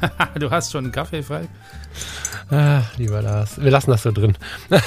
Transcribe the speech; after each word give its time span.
du 0.38 0.50
hast 0.50 0.72
schon 0.72 0.84
einen 0.84 0.92
Kaffee 0.92 1.22
frei. 1.22 1.48
Ah, 2.50 2.82
lieber 2.96 3.20
Lars, 3.20 3.60
wir 3.60 3.70
lassen 3.70 3.90
das 3.90 4.02
so 4.02 4.12
drin. 4.12 4.36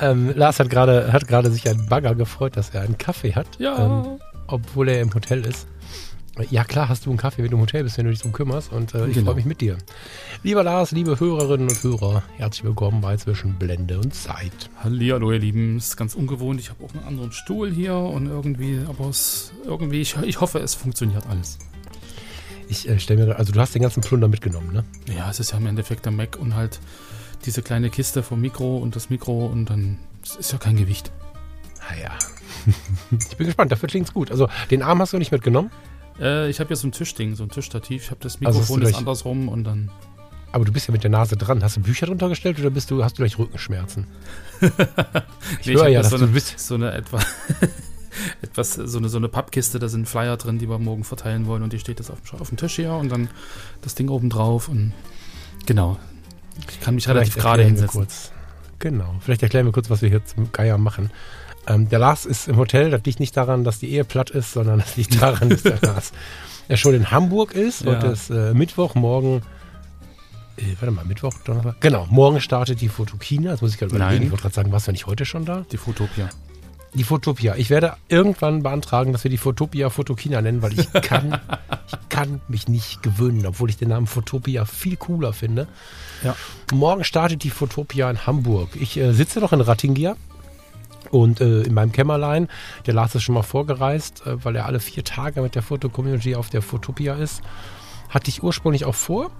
ähm, 0.00 0.32
Lars 0.34 0.60
hat 0.60 0.68
gerade 0.68 1.12
hat 1.12 1.26
gerade 1.26 1.50
sich 1.50 1.68
ein 1.68 1.86
Bagger 1.86 2.14
gefreut, 2.14 2.56
dass 2.56 2.70
er 2.70 2.82
einen 2.82 2.98
Kaffee 2.98 3.34
hat, 3.34 3.46
ja. 3.58 3.86
ähm, 3.86 4.18
obwohl 4.46 4.88
er 4.88 5.00
im 5.00 5.14
Hotel 5.14 5.46
ist. 5.46 5.66
Ja, 6.50 6.62
klar 6.64 6.88
hast 6.88 7.04
du 7.04 7.10
einen 7.10 7.18
Kaffee, 7.18 7.42
wenn 7.42 7.50
du 7.50 7.56
im 7.56 7.62
Hotel 7.62 7.82
bist, 7.82 7.98
wenn 7.98 8.04
du 8.04 8.10
dich 8.10 8.20
darum 8.20 8.32
kümmerst. 8.32 8.72
Und 8.72 8.94
äh, 8.94 9.08
ich 9.08 9.14
genau. 9.14 9.26
freue 9.26 9.36
mich 9.36 9.44
mit 9.44 9.60
dir. 9.60 9.76
Lieber 10.44 10.62
Lars, 10.62 10.92
liebe 10.92 11.18
Hörerinnen 11.18 11.68
und 11.68 11.82
Hörer, 11.82 12.22
herzlich 12.36 12.64
willkommen 12.64 13.00
bei 13.00 13.16
Zwischen 13.16 13.54
Blende 13.58 13.98
und 13.98 14.14
Zeit. 14.14 14.70
Hallo, 14.82 15.32
ihr 15.32 15.38
Lieben. 15.38 15.78
Es 15.78 15.88
ist 15.88 15.96
ganz 15.96 16.14
ungewohnt. 16.14 16.60
Ich 16.60 16.70
habe 16.70 16.84
auch 16.84 16.94
einen 16.94 17.04
anderen 17.04 17.32
Stuhl 17.32 17.72
hier 17.72 17.96
und 17.96 18.26
irgendwie, 18.26 18.80
aber 18.88 19.08
es, 19.08 19.52
irgendwie, 19.64 20.00
ich, 20.00 20.16
ich 20.22 20.40
hoffe, 20.40 20.60
es 20.60 20.74
funktioniert 20.74 21.24
alles. 21.28 21.58
Ich 22.68 22.88
äh, 22.88 22.98
stelle 22.98 23.26
mir, 23.26 23.36
also 23.36 23.52
du 23.52 23.60
hast 23.60 23.74
den 23.74 23.82
ganzen 23.82 24.02
Plunder 24.02 24.28
mitgenommen, 24.28 24.72
ne? 24.72 24.84
Ja, 25.14 25.30
es 25.30 25.40
ist 25.40 25.52
ja 25.52 25.58
im 25.58 25.66
Endeffekt 25.66 26.04
der 26.04 26.12
Mac 26.12 26.36
und 26.36 26.54
halt 26.54 26.80
diese 27.44 27.62
kleine 27.62 27.90
Kiste 27.90 28.22
vom 28.22 28.40
Mikro 28.40 28.78
und 28.78 28.96
das 28.96 29.10
Mikro 29.10 29.46
und 29.46 29.66
dann 29.66 29.98
es 30.22 30.36
ist 30.36 30.52
ja 30.52 30.58
kein 30.58 30.76
Gewicht. 30.76 31.10
Ah 31.80 31.94
ich 33.10 33.36
bin 33.36 33.46
gespannt, 33.46 33.72
dafür 33.72 33.88
klingt 33.88 34.08
es 34.08 34.14
gut. 34.14 34.30
Also 34.30 34.48
den 34.70 34.82
Arm 34.82 35.00
hast 35.00 35.12
du 35.12 35.18
nicht 35.18 35.32
mitgenommen? 35.32 35.70
Äh, 36.20 36.50
ich 36.50 36.60
habe 36.60 36.70
ja 36.70 36.76
so 36.76 36.88
ein 36.88 36.92
Tischding, 36.92 37.34
so 37.34 37.44
ein 37.44 37.50
Tischstativ. 37.50 38.04
Ich 38.04 38.10
habe 38.10 38.20
das 38.20 38.34
also 38.34 38.48
Mikrofon 38.48 38.80
also 38.80 38.90
ist 38.90 38.98
andersrum 38.98 39.48
und 39.48 39.64
dann. 39.64 39.90
Aber 40.52 40.64
du 40.64 40.72
bist 40.72 40.88
ja 40.88 40.92
mit 40.92 41.02
der 41.02 41.10
Nase 41.10 41.36
dran. 41.36 41.62
Hast 41.62 41.76
du 41.76 41.80
Bücher 41.80 42.06
drunter 42.06 42.28
gestellt 42.28 42.58
oder 42.58 42.70
bist 42.70 42.90
du, 42.90 43.04
hast 43.04 43.18
du 43.18 43.22
gleich 43.22 43.38
Rückenschmerzen? 43.38 44.06
ich 45.60 45.66
nee, 45.66 45.74
höre 45.74 45.88
ja, 45.88 46.02
dass 46.02 46.10
so 46.10 46.18
du 46.18 46.24
eine, 46.24 46.32
bist. 46.32 46.58
So 46.58 46.74
eine 46.74 46.92
etwa. 46.92 47.20
etwas, 48.42 48.74
so 48.74 48.98
eine, 48.98 49.08
so 49.08 49.18
eine 49.18 49.28
Pappkiste, 49.28 49.78
da 49.78 49.88
sind 49.88 50.08
Flyer 50.08 50.36
drin, 50.36 50.58
die 50.58 50.68
wir 50.68 50.78
morgen 50.78 51.04
verteilen 51.04 51.46
wollen 51.46 51.62
und 51.62 51.72
die 51.72 51.78
steht 51.78 51.98
jetzt 51.98 52.10
auf, 52.10 52.18
auf 52.40 52.48
dem 52.48 52.56
Tisch 52.56 52.76
hier 52.76 52.92
und 52.92 53.10
dann 53.10 53.28
das 53.82 53.94
Ding 53.94 54.08
oben 54.08 54.30
drauf 54.30 54.68
und 54.68 54.92
genau. 55.66 55.98
Ich 56.70 56.80
kann 56.80 56.94
mich 56.94 57.08
relativ 57.08 57.36
gerade 57.36 57.62
hinsetzen. 57.62 58.00
Kurz. 58.00 58.32
Genau. 58.80 59.14
Vielleicht 59.20 59.42
erklären 59.42 59.66
wir 59.66 59.72
kurz, 59.72 59.90
was 59.90 60.02
wir 60.02 60.08
hier 60.08 60.24
zum 60.24 60.50
Geier 60.52 60.78
machen. 60.78 61.10
Ähm, 61.66 61.88
der 61.88 61.98
Lars 61.98 62.26
ist 62.26 62.48
im 62.48 62.56
Hotel, 62.56 62.90
das 62.90 63.02
liegt 63.04 63.20
nicht 63.20 63.36
daran, 63.36 63.64
dass 63.64 63.78
die 63.78 63.90
Ehe 63.90 64.04
platt 64.04 64.30
ist, 64.30 64.52
sondern 64.52 64.78
das 64.80 64.96
liegt 64.96 65.20
daran, 65.20 65.50
dass 65.50 65.62
der 65.62 65.78
Lars 65.82 66.12
er 66.68 66.76
schon 66.76 66.94
in 66.94 67.10
Hamburg 67.10 67.54
ist. 67.54 67.82
Ja. 67.82 67.96
Heute 67.96 68.08
ist 68.08 68.30
äh, 68.30 68.54
Mittwoch, 68.54 68.94
morgen 68.94 69.42
äh, 70.58 70.74
warte 70.80 70.90
mal, 70.90 71.04
Mittwoch, 71.04 71.34
Donnerstag. 71.44 71.80
Genau, 71.80 72.06
morgen 72.10 72.40
startet 72.40 72.80
die 72.80 72.88
Fotokina. 72.88 73.52
Das 73.52 73.62
muss 73.62 73.72
ich 73.72 73.78
gerade 73.78 73.94
überlegen. 73.94 74.24
Ich 74.24 74.30
wollte 74.30 74.42
gerade 74.42 74.54
sagen, 74.54 74.72
was, 74.72 74.86
wenn 74.86 74.94
ich 74.94 75.06
heute 75.06 75.24
schon 75.24 75.44
da? 75.44 75.64
Die 75.70 75.76
Fotopia. 75.76 76.28
Die 76.94 77.04
Fotopia. 77.04 77.54
Ich 77.56 77.70
werde 77.70 77.96
irgendwann 78.08 78.62
beantragen, 78.62 79.12
dass 79.12 79.22
wir 79.22 79.30
die 79.30 79.36
Fotopia 79.36 79.90
Fotokina 79.90 80.40
nennen, 80.40 80.62
weil 80.62 80.78
ich 80.78 80.90
kann, 81.02 81.38
ich 81.86 82.08
kann 82.08 82.40
mich 82.48 82.68
nicht 82.68 83.02
gewöhnen, 83.02 83.46
obwohl 83.46 83.70
ich 83.70 83.76
den 83.76 83.90
Namen 83.90 84.06
Fotopia 84.06 84.64
viel 84.64 84.96
cooler 84.96 85.32
finde. 85.32 85.66
Ja. 86.22 86.34
Morgen 86.72 87.04
startet 87.04 87.44
die 87.44 87.50
Fotopia 87.50 88.10
in 88.10 88.26
Hamburg. 88.26 88.70
Ich 88.74 88.96
äh, 88.96 89.12
sitze 89.12 89.40
noch 89.40 89.52
in 89.52 89.60
Rattingier 89.60 90.16
und 91.10 91.40
äh, 91.40 91.62
in 91.62 91.74
meinem 91.74 91.92
Kämmerlein. 91.92 92.48
Der 92.86 92.94
Lars 92.94 93.14
ist 93.14 93.22
schon 93.22 93.34
mal 93.34 93.42
vorgereist, 93.42 94.26
äh, 94.26 94.42
weil 94.44 94.56
er 94.56 94.66
alle 94.66 94.80
vier 94.80 95.04
Tage 95.04 95.42
mit 95.42 95.54
der 95.54 95.62
Fotocommunity 95.62 96.34
auf 96.34 96.48
der 96.48 96.62
Fotopia 96.62 97.14
ist. 97.14 97.42
Hatte 98.08 98.30
ich 98.30 98.42
ursprünglich 98.42 98.84
auch 98.84 98.94
vor. 98.94 99.30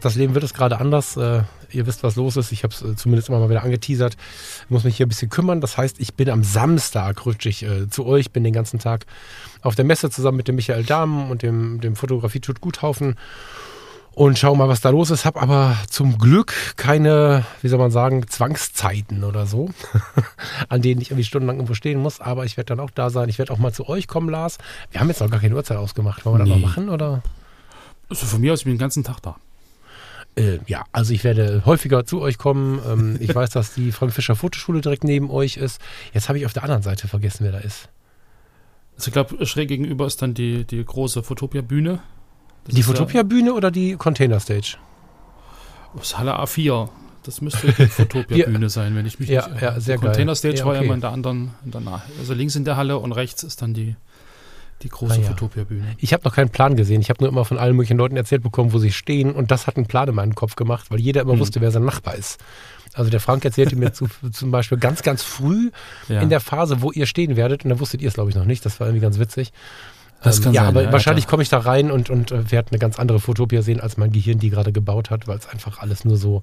Das 0.00 0.14
Leben 0.14 0.34
wird 0.34 0.44
es 0.44 0.54
gerade 0.54 0.78
anders. 0.78 1.16
Äh, 1.16 1.42
ihr 1.70 1.86
wisst, 1.86 2.02
was 2.02 2.16
los 2.16 2.36
ist. 2.36 2.52
Ich 2.52 2.62
habe 2.62 2.74
es 2.74 2.82
äh, 2.82 2.96
zumindest 2.96 3.28
immer 3.28 3.38
mal 3.38 3.50
wieder 3.50 3.62
angeteasert. 3.62 4.16
Ich 4.64 4.70
muss 4.70 4.84
mich 4.84 4.96
hier 4.96 5.06
ein 5.06 5.08
bisschen 5.08 5.30
kümmern. 5.30 5.60
Das 5.60 5.76
heißt, 5.76 6.00
ich 6.00 6.14
bin 6.14 6.30
am 6.30 6.42
Samstag 6.42 7.24
rutsche 7.26 7.48
ich 7.48 7.62
äh, 7.62 7.88
zu 7.88 8.06
euch, 8.06 8.30
bin 8.30 8.44
den 8.44 8.52
ganzen 8.52 8.78
Tag 8.78 9.06
auf 9.62 9.74
der 9.74 9.84
Messe 9.84 10.10
zusammen 10.10 10.36
mit 10.36 10.48
dem 10.48 10.56
Michael 10.56 10.84
Dahmen 10.84 11.30
und 11.30 11.42
dem, 11.42 11.80
dem 11.80 11.96
Fotografie 11.96 12.40
tut 12.40 12.60
Guthaufen 12.60 13.16
und 14.16 14.38
schau 14.38 14.54
mal, 14.54 14.66
was 14.66 14.80
da 14.80 14.88
los 14.88 15.10
ist. 15.10 15.26
Hab 15.26 15.40
aber 15.40 15.76
zum 15.90 16.16
Glück 16.16 16.54
keine, 16.76 17.44
wie 17.60 17.68
soll 17.68 17.78
man 17.78 17.90
sagen, 17.90 18.26
Zwangszeiten 18.26 19.24
oder 19.24 19.44
so, 19.44 19.68
an 20.70 20.80
denen 20.80 21.02
ich 21.02 21.10
irgendwie 21.10 21.24
stundenlang 21.24 21.56
irgendwo 21.56 21.74
stehen 21.74 22.00
muss. 22.00 22.18
Aber 22.20 22.46
ich 22.46 22.56
werde 22.56 22.74
dann 22.74 22.80
auch 22.80 22.90
da 22.90 23.10
sein. 23.10 23.28
Ich 23.28 23.38
werde 23.38 23.52
auch 23.52 23.58
mal 23.58 23.74
zu 23.74 23.86
euch 23.86 24.08
kommen, 24.08 24.30
Lars. 24.30 24.56
Wir 24.90 25.00
haben 25.00 25.08
jetzt 25.08 25.20
noch 25.20 25.30
gar 25.30 25.40
keine 25.40 25.54
Uhrzeit 25.54 25.76
ausgemacht. 25.76 26.24
Wollen 26.24 26.38
wir 26.38 26.44
nee. 26.44 26.50
das 26.50 26.60
mal 26.60 26.66
machen 26.66 26.88
oder? 26.88 27.22
Also 28.08 28.24
von 28.24 28.40
mir 28.40 28.54
aus, 28.54 28.60
ich 28.60 28.64
bin 28.64 28.74
den 28.74 28.78
ganzen 28.78 29.04
Tag 29.04 29.20
da. 29.20 29.36
Äh, 30.36 30.58
ja, 30.66 30.84
also 30.92 31.14
ich 31.14 31.24
werde 31.24 31.62
häufiger 31.64 32.04
zu 32.04 32.20
euch 32.20 32.38
kommen. 32.38 32.80
Ähm, 32.86 33.16
ich 33.20 33.34
weiß, 33.34 33.50
dass 33.50 33.74
die 33.74 33.92
Frank 33.92 34.12
Fischer 34.12 34.36
Fotoschule 34.36 34.80
direkt 34.80 35.04
neben 35.04 35.30
euch 35.30 35.56
ist. 35.56 35.80
Jetzt 36.12 36.28
habe 36.28 36.38
ich 36.38 36.46
auf 36.46 36.52
der 36.52 36.62
anderen 36.62 36.82
Seite 36.82 37.08
vergessen, 37.08 37.44
wer 37.44 37.52
da 37.52 37.58
ist. 37.58 37.88
Also 38.96 39.08
ich 39.08 39.12
glaube, 39.12 39.44
schräg 39.46 39.68
gegenüber 39.68 40.06
ist 40.06 40.22
dann 40.22 40.34
die, 40.34 40.64
die 40.64 40.84
große 40.84 41.22
Fotopia-Bühne. 41.22 42.00
Die 42.68 42.82
Fotopia-Bühne 42.82 43.52
oder 43.52 43.70
die 43.70 43.96
Container-Stage? 43.96 44.76
Aus 45.94 46.18
Halle 46.18 46.38
A4. 46.38 46.88
Das 47.22 47.40
müsste 47.40 47.72
die 47.72 47.86
Fotopia-Bühne 47.86 48.70
sein, 48.70 48.94
wenn 48.94 49.06
ich 49.06 49.18
mich 49.18 49.28
ja, 49.28 49.48
nicht... 49.48 49.60
Ja, 49.60 49.78
sehr 49.80 49.96
die 49.96 50.04
Container-Stage 50.04 50.56
ja, 50.56 50.64
okay. 50.64 50.68
war 50.68 50.74
ja 50.76 50.82
immer 50.82 50.94
in 50.94 51.00
der 51.00 51.10
anderen, 51.10 51.54
in 51.64 51.70
der, 51.72 52.02
also 52.18 52.34
links 52.34 52.56
in 52.56 52.64
der 52.64 52.76
Halle 52.76 52.98
und 52.98 53.12
rechts 53.12 53.42
ist 53.42 53.62
dann 53.62 53.74
die 53.74 53.96
die 54.82 54.88
große 54.88 55.20
ah. 55.20 55.28
Fotopia-Bühne. 55.28 55.96
Ich 55.98 56.12
habe 56.12 56.24
noch 56.24 56.34
keinen 56.34 56.50
Plan 56.50 56.76
gesehen. 56.76 57.00
Ich 57.00 57.10
habe 57.10 57.22
nur 57.22 57.30
immer 57.30 57.44
von 57.44 57.58
allen 57.58 57.74
möglichen 57.74 57.96
Leuten 57.96 58.16
erzählt 58.16 58.42
bekommen, 58.42 58.72
wo 58.72 58.78
sie 58.78 58.92
stehen. 58.92 59.32
Und 59.32 59.50
das 59.50 59.66
hat 59.66 59.76
einen 59.76 59.86
Plan 59.86 60.08
in 60.08 60.14
meinem 60.14 60.34
Kopf 60.34 60.56
gemacht, 60.56 60.86
weil 60.90 61.00
jeder 61.00 61.22
immer 61.22 61.32
hm. 61.32 61.40
wusste, 61.40 61.60
wer 61.60 61.70
sein 61.70 61.84
Nachbar 61.84 62.14
ist. 62.14 62.38
Also 62.94 63.10
der 63.10 63.20
Frank 63.20 63.44
erzählte 63.44 63.76
mir 63.76 63.92
zu, 63.92 64.08
zum 64.32 64.50
Beispiel 64.50 64.78
ganz, 64.78 65.02
ganz 65.02 65.22
früh 65.22 65.70
ja. 66.08 66.20
in 66.20 66.28
der 66.28 66.40
Phase, 66.40 66.82
wo 66.82 66.92
ihr 66.92 67.06
stehen 67.06 67.36
werdet. 67.36 67.64
Und 67.64 67.70
da 67.70 67.80
wusstet 67.80 68.02
ihr 68.02 68.08
es, 68.08 68.14
glaube 68.14 68.30
ich, 68.30 68.36
noch 68.36 68.44
nicht. 68.44 68.64
Das 68.64 68.80
war 68.80 68.86
irgendwie 68.86 69.02
ganz 69.02 69.18
witzig. 69.18 69.52
Das 70.22 70.38
ähm, 70.38 70.44
kann 70.44 70.54
ja, 70.54 70.60
sein, 70.62 70.68
aber 70.68 70.82
ja, 70.84 70.92
wahrscheinlich 70.92 71.26
komme 71.26 71.42
ich 71.42 71.48
da 71.48 71.58
rein 71.58 71.90
und, 71.90 72.10
und 72.10 72.32
äh, 72.32 72.50
werde 72.50 72.70
eine 72.70 72.78
ganz 72.78 72.98
andere 72.98 73.20
Fotopia 73.20 73.62
sehen, 73.62 73.80
als 73.80 73.96
mein 73.96 74.12
Gehirn 74.12 74.38
die 74.38 74.50
gerade 74.50 74.72
gebaut 74.72 75.10
hat, 75.10 75.28
weil 75.28 75.38
es 75.38 75.46
einfach 75.48 75.78
alles 75.78 76.04
nur 76.04 76.16
so 76.16 76.42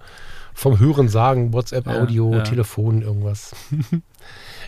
vom 0.53 0.80
Hören 0.80 1.09
sagen, 1.09 1.53
WhatsApp, 1.53 1.88
Audio, 1.88 2.41
Telefon, 2.41 3.02
irgendwas. 3.02 3.56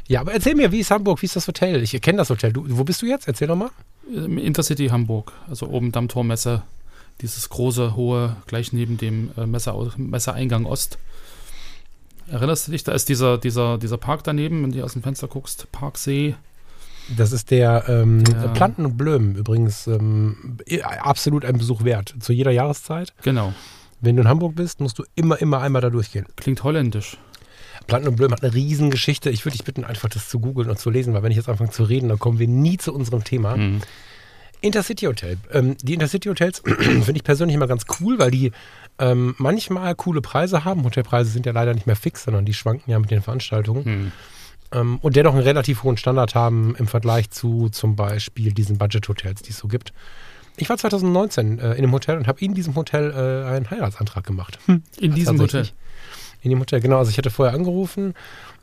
Ja, 0.07 0.21
aber 0.21 0.33
erzähl 0.33 0.55
mir, 0.55 0.71
wie 0.71 0.81
ist 0.81 0.91
Hamburg, 0.91 1.21
wie 1.21 1.25
ist 1.25 1.35
das 1.35 1.47
Hotel? 1.47 1.81
Ich 1.81 1.99
kenne 2.01 2.19
das 2.19 2.29
Hotel. 2.29 2.53
Du, 2.53 2.63
wo 2.67 2.83
bist 2.83 3.01
du 3.01 3.07
jetzt? 3.07 3.27
Erzähl 3.27 3.47
doch 3.47 3.55
mal. 3.55 3.71
Intercity 4.07 4.89
Hamburg, 4.89 5.31
also 5.49 5.67
oben 5.67 5.91
Dammtormesse, 5.91 6.61
dieses 7.21 7.49
große, 7.49 7.95
hohe, 7.95 8.35
gleich 8.45 8.71
neben 8.71 8.97
dem 8.97 9.31
äh, 9.35 9.47
Messer, 9.47 9.75
Messereingang 9.97 10.65
Ost. 10.65 10.99
Erinnerst 12.27 12.67
du 12.67 12.71
dich, 12.71 12.83
da 12.83 12.91
ist 12.91 13.09
dieser, 13.09 13.37
dieser, 13.39 13.79
dieser 13.79 13.97
Park 13.97 14.23
daneben, 14.23 14.61
wenn 14.61 14.71
du 14.71 14.83
aus 14.83 14.93
dem 14.93 15.01
Fenster 15.01 15.27
guckst, 15.27 15.71
Parksee. 15.71 16.35
Das 17.17 17.31
ist 17.31 17.51
der, 17.51 17.85
ähm, 17.87 18.23
der 18.23 18.49
Planten 18.49 18.85
und 18.85 18.97
Blömen 18.97 19.35
übrigens 19.35 19.85
ähm, 19.85 20.57
absolut 20.99 21.45
ein 21.45 21.57
Besuch 21.57 21.83
wert, 21.83 22.15
zu 22.19 22.33
jeder 22.33 22.51
Jahreszeit. 22.51 23.13
Genau. 23.21 23.53
Wenn 24.01 24.15
du 24.15 24.23
in 24.23 24.27
Hamburg 24.27 24.55
bist, 24.55 24.79
musst 24.81 24.99
du 24.99 25.03
immer, 25.15 25.39
immer 25.41 25.61
einmal 25.61 25.81
da 25.81 25.89
durchgehen. 25.89 26.25
Klingt 26.35 26.63
holländisch. 26.63 27.17
Planten 27.87 28.07
und 28.09 28.15
Blöm 28.15 28.31
hat 28.31 28.43
eine 28.43 28.53
Riesengeschichte. 28.53 29.29
Ich 29.29 29.45
würde 29.45 29.57
dich 29.57 29.65
bitten, 29.65 29.83
einfach 29.83 30.09
das 30.09 30.29
zu 30.29 30.39
googeln 30.39 30.69
und 30.69 30.79
zu 30.79 30.89
lesen, 30.89 31.13
weil 31.13 31.23
wenn 31.23 31.31
ich 31.31 31.37
jetzt 31.37 31.49
anfange 31.49 31.71
zu 31.71 31.83
reden, 31.83 32.09
dann 32.09 32.19
kommen 32.19 32.39
wir 32.39 32.47
nie 32.47 32.77
zu 32.77 32.93
unserem 32.93 33.23
Thema. 33.23 33.57
Mhm. 33.57 33.81
Intercity 34.61 35.05
Hotel. 35.05 35.37
Ähm, 35.51 35.75
die 35.81 35.93
Intercity 35.93 36.29
Hotels 36.29 36.61
finde 36.65 37.13
ich 37.15 37.23
persönlich 37.23 37.55
immer 37.55 37.67
ganz 37.67 37.85
cool, 37.99 38.17
weil 38.17 38.31
die 38.31 38.51
ähm, 38.97 39.35
manchmal 39.37 39.93
coole 39.95 40.21
Preise 40.21 40.65
haben. 40.65 40.83
Hotelpreise 40.83 41.29
sind 41.29 41.45
ja 41.45 41.51
leider 41.51 41.73
nicht 41.73 41.85
mehr 41.85 41.95
fix, 41.95 42.23
sondern 42.23 42.45
die 42.45 42.53
schwanken 42.53 42.89
ja 42.89 42.97
mit 42.97 43.11
den 43.11 43.21
Veranstaltungen. 43.21 43.83
Mhm. 43.85 44.11
Ähm, 44.71 44.99
und 45.01 45.15
dennoch 45.15 45.33
einen 45.33 45.43
relativ 45.43 45.83
hohen 45.83 45.97
Standard 45.97 46.33
haben 46.33 46.75
im 46.77 46.87
Vergleich 46.87 47.29
zu 47.29 47.69
zum 47.69 47.95
Beispiel 47.95 48.53
diesen 48.53 48.77
Budget-Hotels, 48.77 49.41
die 49.43 49.51
es 49.51 49.57
so 49.57 49.67
gibt. 49.67 49.93
Ich 50.57 50.69
war 50.69 50.77
2019 50.77 51.59
äh, 51.59 51.71
in 51.71 51.77
einem 51.77 51.91
Hotel 51.91 52.17
und 52.17 52.27
habe 52.27 52.39
in 52.39 52.53
diesem 52.53 52.75
Hotel 52.75 53.11
äh, 53.11 53.49
einen 53.49 53.69
Heiratsantrag 53.69 54.23
gemacht. 54.25 54.59
Hm. 54.65 54.83
In 54.97 55.13
diesem 55.13 55.39
Hotel? 55.39 55.67
In 56.41 56.51
dem 56.51 56.59
Hotel, 56.59 56.79
genau. 56.79 56.99
Also 56.99 57.11
ich 57.11 57.17
hatte 57.17 57.31
vorher 57.31 57.55
angerufen. 57.55 58.13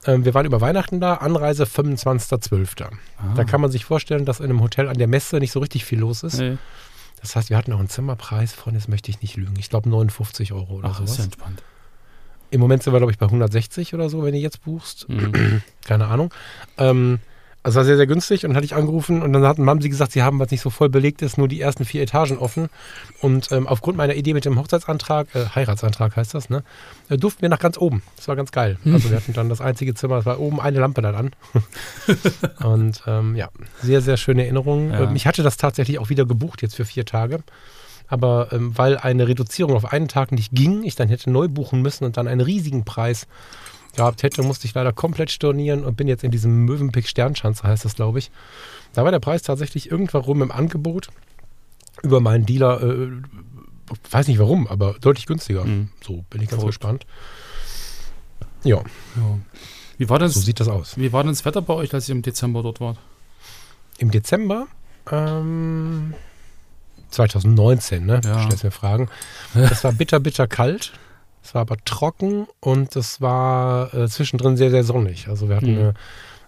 Ähm, 0.06 0.24
wir 0.24 0.34
waren 0.34 0.46
über 0.46 0.60
Weihnachten 0.60 1.00
da, 1.00 1.14
Anreise 1.14 1.64
25.12. 1.64 2.84
Ah. 2.84 2.90
Da 3.34 3.44
kann 3.44 3.60
man 3.60 3.70
sich 3.70 3.84
vorstellen, 3.84 4.24
dass 4.24 4.40
in 4.40 4.46
einem 4.46 4.60
Hotel 4.60 4.88
an 4.88 4.98
der 4.98 5.08
Messe 5.08 5.38
nicht 5.38 5.52
so 5.52 5.60
richtig 5.60 5.84
viel 5.84 5.98
los 5.98 6.22
ist. 6.22 6.38
Nee. 6.38 6.58
Das 7.20 7.36
heißt, 7.36 7.50
wir 7.50 7.56
hatten 7.56 7.72
auch 7.72 7.78
einen 7.78 7.88
Zimmerpreis 7.88 8.52
von, 8.52 8.74
jetzt 8.74 8.88
möchte 8.88 9.10
ich 9.10 9.22
nicht 9.22 9.36
lügen, 9.36 9.54
ich 9.58 9.70
glaube 9.70 9.88
59 9.88 10.52
Euro 10.52 10.74
oder 10.74 10.88
Ach, 10.90 10.96
sowas. 10.96 11.12
Ist 11.12 11.18
ja 11.18 11.24
entspannt. 11.24 11.62
Im 12.50 12.60
Moment 12.60 12.82
sind 12.82 12.92
wir, 12.92 12.98
glaube 12.98 13.12
ich, 13.12 13.18
bei 13.18 13.26
160 13.26 13.94
oder 13.94 14.10
so, 14.10 14.24
wenn 14.24 14.32
du 14.32 14.38
jetzt 14.38 14.62
buchst. 14.62 15.08
Mhm. 15.08 15.62
Keine 15.84 16.06
Ahnung. 16.06 16.34
Ähm, 16.78 17.20
Also 17.64 17.76
war 17.76 17.84
sehr, 17.84 17.96
sehr 17.96 18.08
günstig 18.08 18.44
und 18.44 18.50
dann 18.50 18.56
hatte 18.56 18.64
ich 18.64 18.74
angerufen 18.74 19.22
und 19.22 19.32
dann 19.32 19.44
hatten, 19.44 19.68
haben 19.68 19.80
sie 19.80 19.88
gesagt, 19.88 20.12
sie 20.12 20.22
haben, 20.22 20.40
was 20.40 20.50
nicht 20.50 20.60
so 20.60 20.70
voll 20.70 20.88
belegt 20.88 21.22
ist, 21.22 21.38
nur 21.38 21.46
die 21.46 21.60
ersten 21.60 21.84
vier 21.84 22.02
Etagen 22.02 22.38
offen. 22.38 22.68
Und 23.20 23.52
ähm, 23.52 23.68
aufgrund 23.68 23.96
meiner 23.96 24.14
Idee 24.14 24.34
mit 24.34 24.44
dem 24.44 24.58
Hochzeitsantrag, 24.58 25.28
äh, 25.34 25.46
Heiratsantrag 25.54 26.16
heißt 26.16 26.34
das, 26.34 26.50
ne, 26.50 26.64
äh, 27.08 27.16
durften 27.16 27.42
wir 27.42 27.48
nach 27.48 27.60
ganz 27.60 27.78
oben. 27.78 28.02
Das 28.16 28.26
war 28.26 28.34
ganz 28.34 28.50
geil. 28.50 28.78
Hm. 28.82 28.94
Also 28.94 29.10
wir 29.10 29.16
hatten 29.16 29.32
dann 29.32 29.48
das 29.48 29.60
einzige 29.60 29.94
Zimmer, 29.94 30.18
es 30.18 30.26
war 30.26 30.40
oben 30.40 30.60
eine 30.60 30.80
Lampe 30.80 31.02
dann 31.02 31.14
an. 31.14 31.30
und 32.64 33.02
ähm, 33.06 33.36
ja, 33.36 33.48
sehr, 33.80 34.00
sehr 34.00 34.16
schöne 34.16 34.42
Erinnerungen. 34.42 34.90
Ja. 34.90 35.02
Ähm, 35.02 35.14
ich 35.14 35.26
hatte 35.28 35.44
das 35.44 35.56
tatsächlich 35.56 36.00
auch 36.00 36.08
wieder 36.08 36.26
gebucht 36.26 36.62
jetzt 36.62 36.74
für 36.74 36.84
vier 36.84 37.04
Tage. 37.04 37.44
Aber 38.08 38.48
ähm, 38.52 38.76
weil 38.76 38.98
eine 38.98 39.28
Reduzierung 39.28 39.74
auf 39.74 39.90
einen 39.90 40.08
Tag 40.08 40.32
nicht 40.32 40.52
ging, 40.52 40.82
ich 40.82 40.96
dann 40.96 41.08
hätte 41.08 41.30
neu 41.30 41.48
buchen 41.48 41.80
müssen 41.80 42.04
und 42.04 42.16
dann 42.16 42.28
einen 42.28 42.40
riesigen 42.40 42.84
Preis 42.84 43.26
gehabt 43.94 44.22
hätte, 44.22 44.42
musste 44.42 44.66
ich 44.66 44.74
leider 44.74 44.92
komplett 44.92 45.30
stornieren 45.30 45.84
und 45.84 45.96
bin 45.96 46.08
jetzt 46.08 46.24
in 46.24 46.30
diesem 46.30 46.64
Mövenpick 46.64 47.08
Sternschanze, 47.08 47.64
heißt 47.64 47.84
das, 47.84 47.94
glaube 47.94 48.18
ich. 48.18 48.30
Da 48.92 49.04
war 49.04 49.10
der 49.10 49.20
Preis 49.20 49.42
tatsächlich 49.42 49.90
irgendwann 49.90 50.24
im 50.24 50.50
Angebot 50.50 51.08
über 52.02 52.20
meinen 52.20 52.46
Dealer, 52.46 52.82
äh, 52.82 53.08
weiß 54.10 54.28
nicht 54.28 54.38
warum, 54.38 54.66
aber 54.66 54.96
deutlich 55.00 55.26
günstiger. 55.26 55.64
Mhm. 55.64 55.90
So 56.02 56.24
bin 56.30 56.42
ich 56.42 56.48
ganz 56.48 56.60
Verrückt. 56.60 56.78
gespannt. 56.78 57.06
Ja. 58.64 58.78
ja. 59.16 59.38
Wie 59.98 60.08
war 60.08 60.18
das, 60.18 60.34
so 60.34 60.40
sieht 60.40 60.60
das 60.60 60.68
aus. 60.68 60.96
Wie 60.96 61.12
war 61.12 61.22
denn 61.22 61.32
das 61.32 61.44
Wetter 61.44 61.62
bei 61.62 61.74
euch, 61.74 61.92
als 61.92 62.08
ihr 62.08 62.14
im 62.14 62.22
Dezember 62.22 62.62
dort 62.62 62.80
wart? 62.80 62.98
Im 63.98 64.10
Dezember? 64.10 64.66
Ähm, 65.10 66.14
2019, 67.10 68.06
ne? 68.06 68.20
Ja. 68.24 68.42
Stellst 68.44 68.64
mir 68.64 68.70
Fragen. 68.70 69.08
Das 69.54 69.84
war 69.84 69.92
bitter, 69.92 70.18
bitter 70.20 70.46
kalt. 70.46 70.92
Es 71.44 71.54
war 71.54 71.62
aber 71.62 71.76
trocken 71.84 72.46
und 72.60 72.94
es 72.96 73.20
war 73.20 73.92
äh, 73.94 74.08
zwischendrin 74.08 74.56
sehr, 74.56 74.70
sehr 74.70 74.84
sonnig. 74.84 75.28
Also 75.28 75.48
wir 75.48 75.56
hatten 75.56 75.72
mhm. 75.72 75.78
eine 75.78 75.94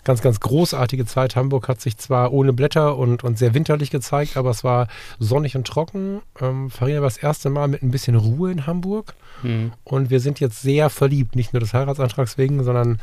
ganz, 0.04 0.20
ganz 0.20 0.38
großartige 0.40 1.06
Zeit. 1.06 1.34
Hamburg 1.34 1.68
hat 1.68 1.80
sich 1.80 1.96
zwar 1.96 2.32
ohne 2.32 2.52
Blätter 2.52 2.96
und, 2.96 3.24
und 3.24 3.38
sehr 3.38 3.54
winterlich 3.54 3.90
gezeigt, 3.90 4.36
aber 4.36 4.50
es 4.50 4.62
war 4.62 4.86
sonnig 5.18 5.56
und 5.56 5.66
trocken. 5.66 6.20
Ähm, 6.40 6.70
Farina 6.70 7.00
war 7.00 7.08
das 7.08 7.16
erste 7.16 7.50
Mal 7.50 7.68
mit 7.68 7.82
ein 7.82 7.90
bisschen 7.90 8.14
Ruhe 8.14 8.52
in 8.52 8.66
Hamburg. 8.66 9.14
Mhm. 9.42 9.72
Und 9.82 10.10
wir 10.10 10.20
sind 10.20 10.40
jetzt 10.40 10.62
sehr 10.62 10.90
verliebt, 10.90 11.34
nicht 11.34 11.52
nur 11.52 11.60
des 11.60 11.74
Heiratsantrags 11.74 12.38
wegen, 12.38 12.62
sondern 12.62 12.98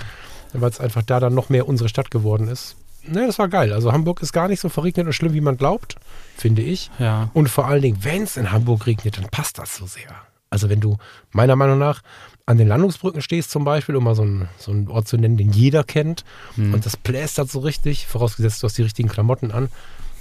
weil 0.54 0.70
es 0.70 0.80
einfach 0.80 1.02
da 1.02 1.20
dann 1.20 1.34
noch 1.34 1.50
mehr 1.50 1.68
unsere 1.68 1.90
Stadt 1.90 2.12
geworden 2.12 2.48
ist. 2.48 2.76
Ne, 3.04 3.26
das 3.26 3.40
war 3.40 3.48
geil. 3.48 3.74
Also 3.74 3.92
Hamburg 3.92 4.22
ist 4.22 4.32
gar 4.32 4.48
nicht 4.48 4.60
so 4.60 4.70
verregnet 4.70 5.08
und 5.08 5.14
schlimm, 5.14 5.34
wie 5.34 5.42
man 5.42 5.58
glaubt, 5.58 5.96
finde 6.38 6.62
ich. 6.62 6.92
Ja. 7.00 7.32
Und 7.34 7.50
vor 7.50 7.66
allen 7.68 7.82
Dingen, 7.82 7.98
wenn 8.02 8.24
es 8.24 8.38
in 8.38 8.52
Hamburg 8.52 8.86
regnet, 8.86 9.18
dann 9.18 9.30
passt 9.30 9.58
das 9.58 9.76
so 9.76 9.88
sehr. 9.88 10.12
Also 10.52 10.70
wenn 10.70 10.82
du 10.82 10.98
meiner 11.32 11.56
Meinung 11.56 11.80
nach 11.80 12.04
an 12.46 12.58
den 12.58 12.68
Landungsbrücken 12.68 13.22
stehst 13.22 13.52
zum 13.52 13.64
Beispiel, 13.64 13.96
um 13.96 14.04
mal 14.04 14.16
so 14.16 14.24
einen, 14.24 14.50
so 14.58 14.72
einen 14.72 14.90
Ort 14.90 15.08
zu 15.08 15.18
nennen, 15.18 15.38
den 15.38 15.52
jeder 15.52 15.84
kennt, 15.86 16.26
hm. 16.56 16.74
und 16.74 16.86
das 16.86 16.98
plästert 16.98 17.50
so 17.50 17.60
richtig, 17.60 18.06
vorausgesetzt 18.06 18.62
du 18.62 18.68
hast 18.68 18.78
die 18.78 18.84
richtigen 18.84 19.08
Klamotten 19.08 19.52
an, 19.52 19.70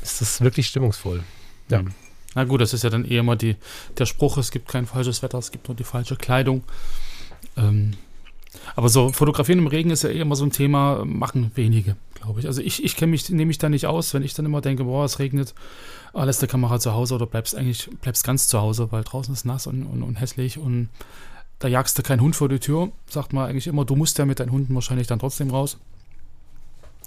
ist 0.02 0.20
das 0.20 0.40
wirklich 0.40 0.68
stimmungsvoll. 0.68 1.24
Ja. 1.68 1.80
Hm. 1.80 1.92
Na 2.36 2.44
gut, 2.44 2.60
das 2.60 2.72
ist 2.72 2.84
ja 2.84 2.90
dann 2.90 3.04
eher 3.04 3.24
mal 3.24 3.36
die, 3.36 3.56
der 3.98 4.06
Spruch, 4.06 4.38
es 4.38 4.52
gibt 4.52 4.68
kein 4.68 4.86
falsches 4.86 5.20
Wetter, 5.22 5.38
es 5.38 5.50
gibt 5.50 5.66
nur 5.66 5.76
die 5.76 5.84
falsche 5.84 6.14
Kleidung. 6.14 6.62
Ähm, 7.56 7.94
aber 8.76 8.88
so 8.88 9.12
fotografieren 9.12 9.60
im 9.60 9.66
Regen 9.66 9.90
ist 9.90 10.02
ja 10.02 10.10
eh 10.10 10.20
immer 10.20 10.36
so 10.36 10.44
ein 10.44 10.50
Thema, 10.50 11.04
machen 11.04 11.52
wenige, 11.54 11.96
glaube 12.14 12.40
ich. 12.40 12.46
Also 12.46 12.60
ich, 12.60 12.84
ich 12.84 12.96
kenne 12.96 13.10
mich, 13.10 13.28
nehme 13.28 13.46
mich 13.46 13.58
da 13.58 13.68
nicht 13.68 13.86
aus, 13.86 14.12
wenn 14.14 14.22
ich 14.22 14.34
dann 14.34 14.46
immer 14.46 14.60
denke, 14.60 14.84
boah, 14.84 15.04
es 15.04 15.18
regnet, 15.18 15.54
ah, 16.12 16.24
lässt 16.24 16.42
der 16.42 16.48
Kamera 16.48 16.80
zu 16.80 16.92
Hause 16.92 17.14
oder 17.14 17.26
bleibst 17.26 17.54
eigentlich, 17.54 17.88
bleibst 18.00 18.24
ganz 18.24 18.48
zu 18.48 18.60
Hause, 18.60 18.90
weil 18.90 19.04
draußen 19.04 19.32
ist 19.32 19.44
nass 19.44 19.66
und, 19.66 19.84
und, 19.84 20.02
und 20.02 20.16
hässlich 20.16 20.58
und 20.58 20.88
da 21.60 21.68
jagst 21.68 21.96
du 21.98 22.02
keinen 22.02 22.22
Hund 22.22 22.34
vor 22.34 22.48
die 22.48 22.58
Tür. 22.58 22.90
Sagt 23.06 23.32
man 23.32 23.48
eigentlich 23.48 23.66
immer, 23.66 23.84
du 23.84 23.94
musst 23.94 24.18
ja 24.18 24.24
mit 24.24 24.40
deinen 24.40 24.50
Hunden 24.50 24.74
wahrscheinlich 24.74 25.06
dann 25.06 25.18
trotzdem 25.18 25.50
raus. 25.50 25.78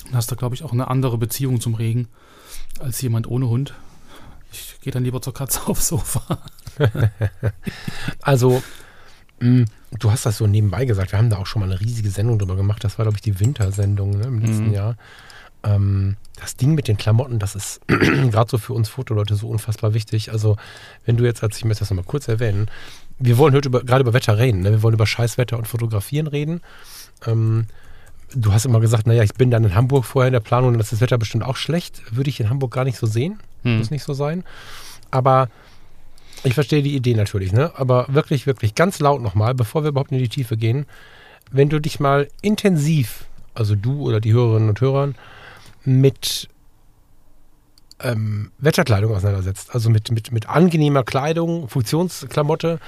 Dann 0.05 0.13
hast 0.13 0.31
du, 0.31 0.35
glaube 0.35 0.55
ich, 0.55 0.63
auch 0.63 0.71
eine 0.71 0.89
andere 0.89 1.17
Beziehung 1.17 1.59
zum 1.59 1.73
Regen 1.73 2.07
als 2.79 3.01
jemand 3.01 3.27
ohne 3.27 3.49
Hund. 3.49 3.73
Ich 4.51 4.79
gehe 4.81 4.93
dann 4.93 5.03
lieber 5.03 5.21
zur 5.21 5.33
Katze 5.33 5.61
aufs 5.67 5.87
Sofa. 5.87 6.37
also, 8.21 8.61
mh, 9.39 9.61
mm, 9.61 9.65
du 9.99 10.11
hast 10.11 10.25
das 10.25 10.37
so 10.37 10.47
nebenbei 10.47 10.85
gesagt. 10.85 11.11
Wir 11.11 11.19
haben 11.19 11.29
da 11.29 11.37
auch 11.37 11.45
schon 11.45 11.61
mal 11.61 11.71
eine 11.71 11.79
riesige 11.79 12.09
Sendung 12.09 12.39
drüber 12.39 12.55
gemacht. 12.55 12.83
Das 12.83 12.97
war, 12.97 13.05
glaube 13.05 13.17
ich, 13.17 13.21
die 13.21 13.39
Wintersendung 13.39 14.17
ne, 14.17 14.25
im 14.25 14.39
letzten 14.39 14.67
mhm. 14.67 14.73
Jahr. 14.73 14.95
Ähm, 15.63 16.17
das 16.39 16.57
Ding 16.57 16.73
mit 16.73 16.87
den 16.87 16.97
Klamotten, 16.97 17.39
das 17.39 17.55
ist 17.55 17.81
gerade 17.87 18.49
so 18.49 18.57
für 18.57 18.73
uns 18.73 18.89
Fotoleute 18.89 19.35
so 19.35 19.47
unfassbar 19.47 19.93
wichtig. 19.93 20.31
Also, 20.31 20.57
wenn 21.05 21.17
du 21.17 21.23
jetzt, 21.23 21.43
als 21.43 21.57
ich 21.57 21.65
möchte 21.65 21.81
das 21.81 21.89
nochmal 21.89 22.05
kurz 22.05 22.27
erwähnen, 22.27 22.69
wir 23.19 23.37
wollen 23.37 23.53
heute 23.53 23.69
gerade 23.69 24.01
über 24.01 24.13
Wetter 24.13 24.37
reden. 24.37 24.61
Ne? 24.61 24.71
Wir 24.71 24.83
wollen 24.83 24.95
über 24.95 25.07
Scheißwetter 25.07 25.57
und 25.57 25.67
Fotografieren 25.67 26.27
reden. 26.27 26.61
Ähm, 27.25 27.67
du 28.33 28.51
hast 28.51 28.65
immer 28.65 28.79
gesagt, 28.79 29.07
naja, 29.07 29.23
ich 29.23 29.35
bin 29.35 29.51
dann 29.51 29.63
in 29.63 29.75
Hamburg 29.75 30.05
vorher 30.05 30.27
in 30.27 30.33
der 30.33 30.39
Planung 30.39 30.73
und 30.73 30.77
das 30.79 30.87
ist 30.87 30.93
das 30.93 31.01
Wetter 31.01 31.17
bestimmt 31.17 31.43
auch 31.43 31.55
schlecht. 31.55 32.01
Würde 32.11 32.29
ich 32.29 32.39
in 32.39 32.49
Hamburg 32.49 32.71
gar 32.71 32.83
nicht 32.83 32.97
so 32.97 33.07
sehen. 33.07 33.39
Hm. 33.63 33.77
Muss 33.77 33.91
nicht 33.91 34.03
so 34.03 34.13
sein. 34.13 34.43
Aber 35.11 35.49
ich 36.43 36.53
verstehe 36.53 36.83
die 36.83 36.95
Idee 36.95 37.13
natürlich, 37.13 37.53
ne? 37.53 37.71
Aber 37.75 38.05
wirklich, 38.09 38.45
wirklich 38.45 38.75
ganz 38.75 38.99
laut 38.99 39.21
nochmal, 39.21 39.53
bevor 39.53 39.83
wir 39.83 39.89
überhaupt 39.89 40.11
in 40.11 40.17
die 40.17 40.29
Tiefe 40.29 40.57
gehen, 40.57 40.85
wenn 41.51 41.69
du 41.69 41.79
dich 41.79 41.99
mal 41.99 42.27
intensiv, 42.41 43.25
also 43.53 43.75
du 43.75 44.01
oder 44.01 44.19
die 44.19 44.33
Hörerinnen 44.33 44.69
und 44.69 44.81
Hörer, 44.81 45.13
mit 45.85 46.49
ähm, 48.01 48.51
Wetterkleidung 48.57 49.15
auseinandersetzt. 49.15 49.73
Also 49.73 49.89
mit, 49.89 50.11
mit, 50.11 50.31
mit 50.31 50.49
angenehmer 50.49 51.03
Kleidung, 51.03 51.67
Funktionsklamotte, 51.69 52.79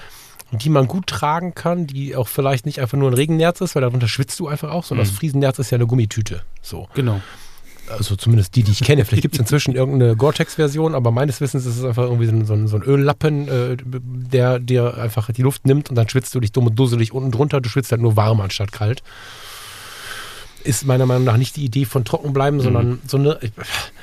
die 0.51 0.69
man 0.69 0.87
gut 0.87 1.07
tragen 1.07 1.55
kann, 1.55 1.87
die 1.87 2.15
auch 2.15 2.27
vielleicht 2.27 2.65
nicht 2.65 2.79
einfach 2.79 2.97
nur 2.97 3.09
ein 3.09 3.15
Regennerz 3.15 3.61
ist, 3.61 3.75
weil 3.75 3.81
darunter 3.81 4.07
schwitzt 4.07 4.39
du 4.39 4.47
einfach 4.47 4.71
auch, 4.71 4.83
sondern 4.83 5.05
mhm. 5.05 5.09
das 5.09 5.17
Friesennerz 5.17 5.59
ist 5.59 5.71
ja 5.71 5.77
eine 5.77 5.87
Gummitüte. 5.87 6.41
So. 6.61 6.87
Genau. 6.93 7.21
Also 7.89 8.15
zumindest 8.15 8.55
die, 8.55 8.63
die 8.63 8.71
ich 8.71 8.81
kenne. 8.81 9.05
Vielleicht 9.05 9.21
gibt 9.21 9.35
es 9.35 9.39
inzwischen 9.39 9.75
irgendeine 9.75 10.15
Gore-Tex-Version, 10.15 10.95
aber 10.95 11.11
meines 11.11 11.41
Wissens 11.41 11.65
ist 11.65 11.77
es 11.77 11.83
einfach 11.83 12.03
irgendwie 12.03 12.25
so 12.25 12.53
ein, 12.53 12.67
so 12.67 12.75
ein 12.75 12.83
Öllappen, 12.83 13.47
äh, 13.47 13.77
der 13.83 14.59
dir 14.59 14.97
einfach 14.97 15.31
die 15.31 15.41
Luft 15.41 15.65
nimmt 15.65 15.89
und 15.89 15.95
dann 15.95 16.09
schwitzt 16.09 16.33
du 16.35 16.39
dich 16.39 16.51
dumm 16.51 16.67
und 16.67 16.75
dusselig 16.77 17.13
unten 17.13 17.31
drunter. 17.31 17.61
Du 17.61 17.69
schwitzt 17.69 17.91
halt 17.91 18.01
nur 18.01 18.15
warm 18.15 18.41
anstatt 18.41 18.71
kalt 18.71 19.03
ist 20.65 20.85
meiner 20.85 21.05
Meinung 21.05 21.23
nach 21.23 21.37
nicht 21.37 21.55
die 21.55 21.63
Idee 21.63 21.85
von 21.85 22.05
trocken 22.05 22.33
bleiben, 22.33 22.57
mhm. 22.57 22.61
sondern 22.61 23.01
so 23.05 23.17
eine, 23.17 23.39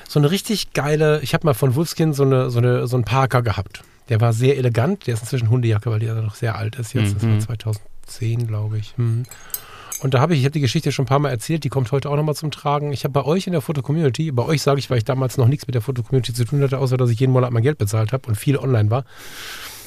so 0.09 0.19
eine 0.19 0.31
richtig 0.31 0.73
geile, 0.73 1.21
ich 1.23 1.35
habe 1.35 1.47
mal 1.47 1.55
von 1.55 1.75
Wolfskin 1.75 2.13
so, 2.13 2.23
eine, 2.23 2.51
so, 2.51 2.59
eine, 2.59 2.87
so 2.87 2.97
einen 2.97 3.05
Parker 3.05 3.43
gehabt. 3.43 3.83
Der 4.09 4.21
war 4.21 4.33
sehr 4.33 4.57
elegant, 4.57 5.07
der 5.07 5.15
ist 5.15 5.23
inzwischen 5.23 5.51
Hundejacke, 5.51 5.91
weil 5.91 6.01
der 6.01 6.15
noch 6.15 6.35
sehr 6.35 6.57
alt 6.57 6.77
ist 6.77 6.95
jetzt, 6.95 7.23
mhm. 7.23 7.37
das 7.37 7.49
war 7.49 7.59
2010, 7.59 8.47
glaube 8.47 8.79
ich. 8.79 8.97
Mhm. 8.97 9.25
Und 10.01 10.15
da 10.15 10.21
habe 10.21 10.35
ich, 10.35 10.41
ich 10.41 10.45
habe 10.45 10.53
die 10.53 10.61
Geschichte 10.61 10.93
schon 10.93 11.05
ein 11.05 11.09
paar 11.09 11.19
Mal 11.19 11.31
erzählt, 11.31 11.65
die 11.65 11.69
kommt 11.69 11.93
heute 11.93 12.11
auch 12.11 12.17
nochmal 12.17 12.35
zum 12.35 12.51
Tragen. 12.51 12.93
Ich 12.93 13.05
habe 13.05 13.13
bei 13.13 13.25
euch 13.25 13.47
in 13.47 13.53
der 13.53 13.61
Foto-Community, 13.61 14.33
bei 14.33 14.45
euch 14.45 14.63
sage 14.63 14.79
ich, 14.79 14.91
weil 14.91 14.99
ich 14.99 15.05
damals 15.05 15.37
noch 15.37 15.49
nichts 15.49 15.67
mit 15.67 15.75
der 15.75 15.83
Foto-Community 15.83 16.33
zu 16.33 16.45
tun 16.45 16.63
hatte, 16.63 16.79
außer 16.79 16.97
dass 16.97 17.11
ich 17.11 17.21
jeden 17.21 17.33
Monat 17.33 17.53
mein 17.53 17.63
Geld 17.63 17.79
bezahlt 17.79 18.13
habe 18.13 18.27
und 18.27 18.35
viel 18.35 18.57
online 18.57 18.91
war, 18.91 19.05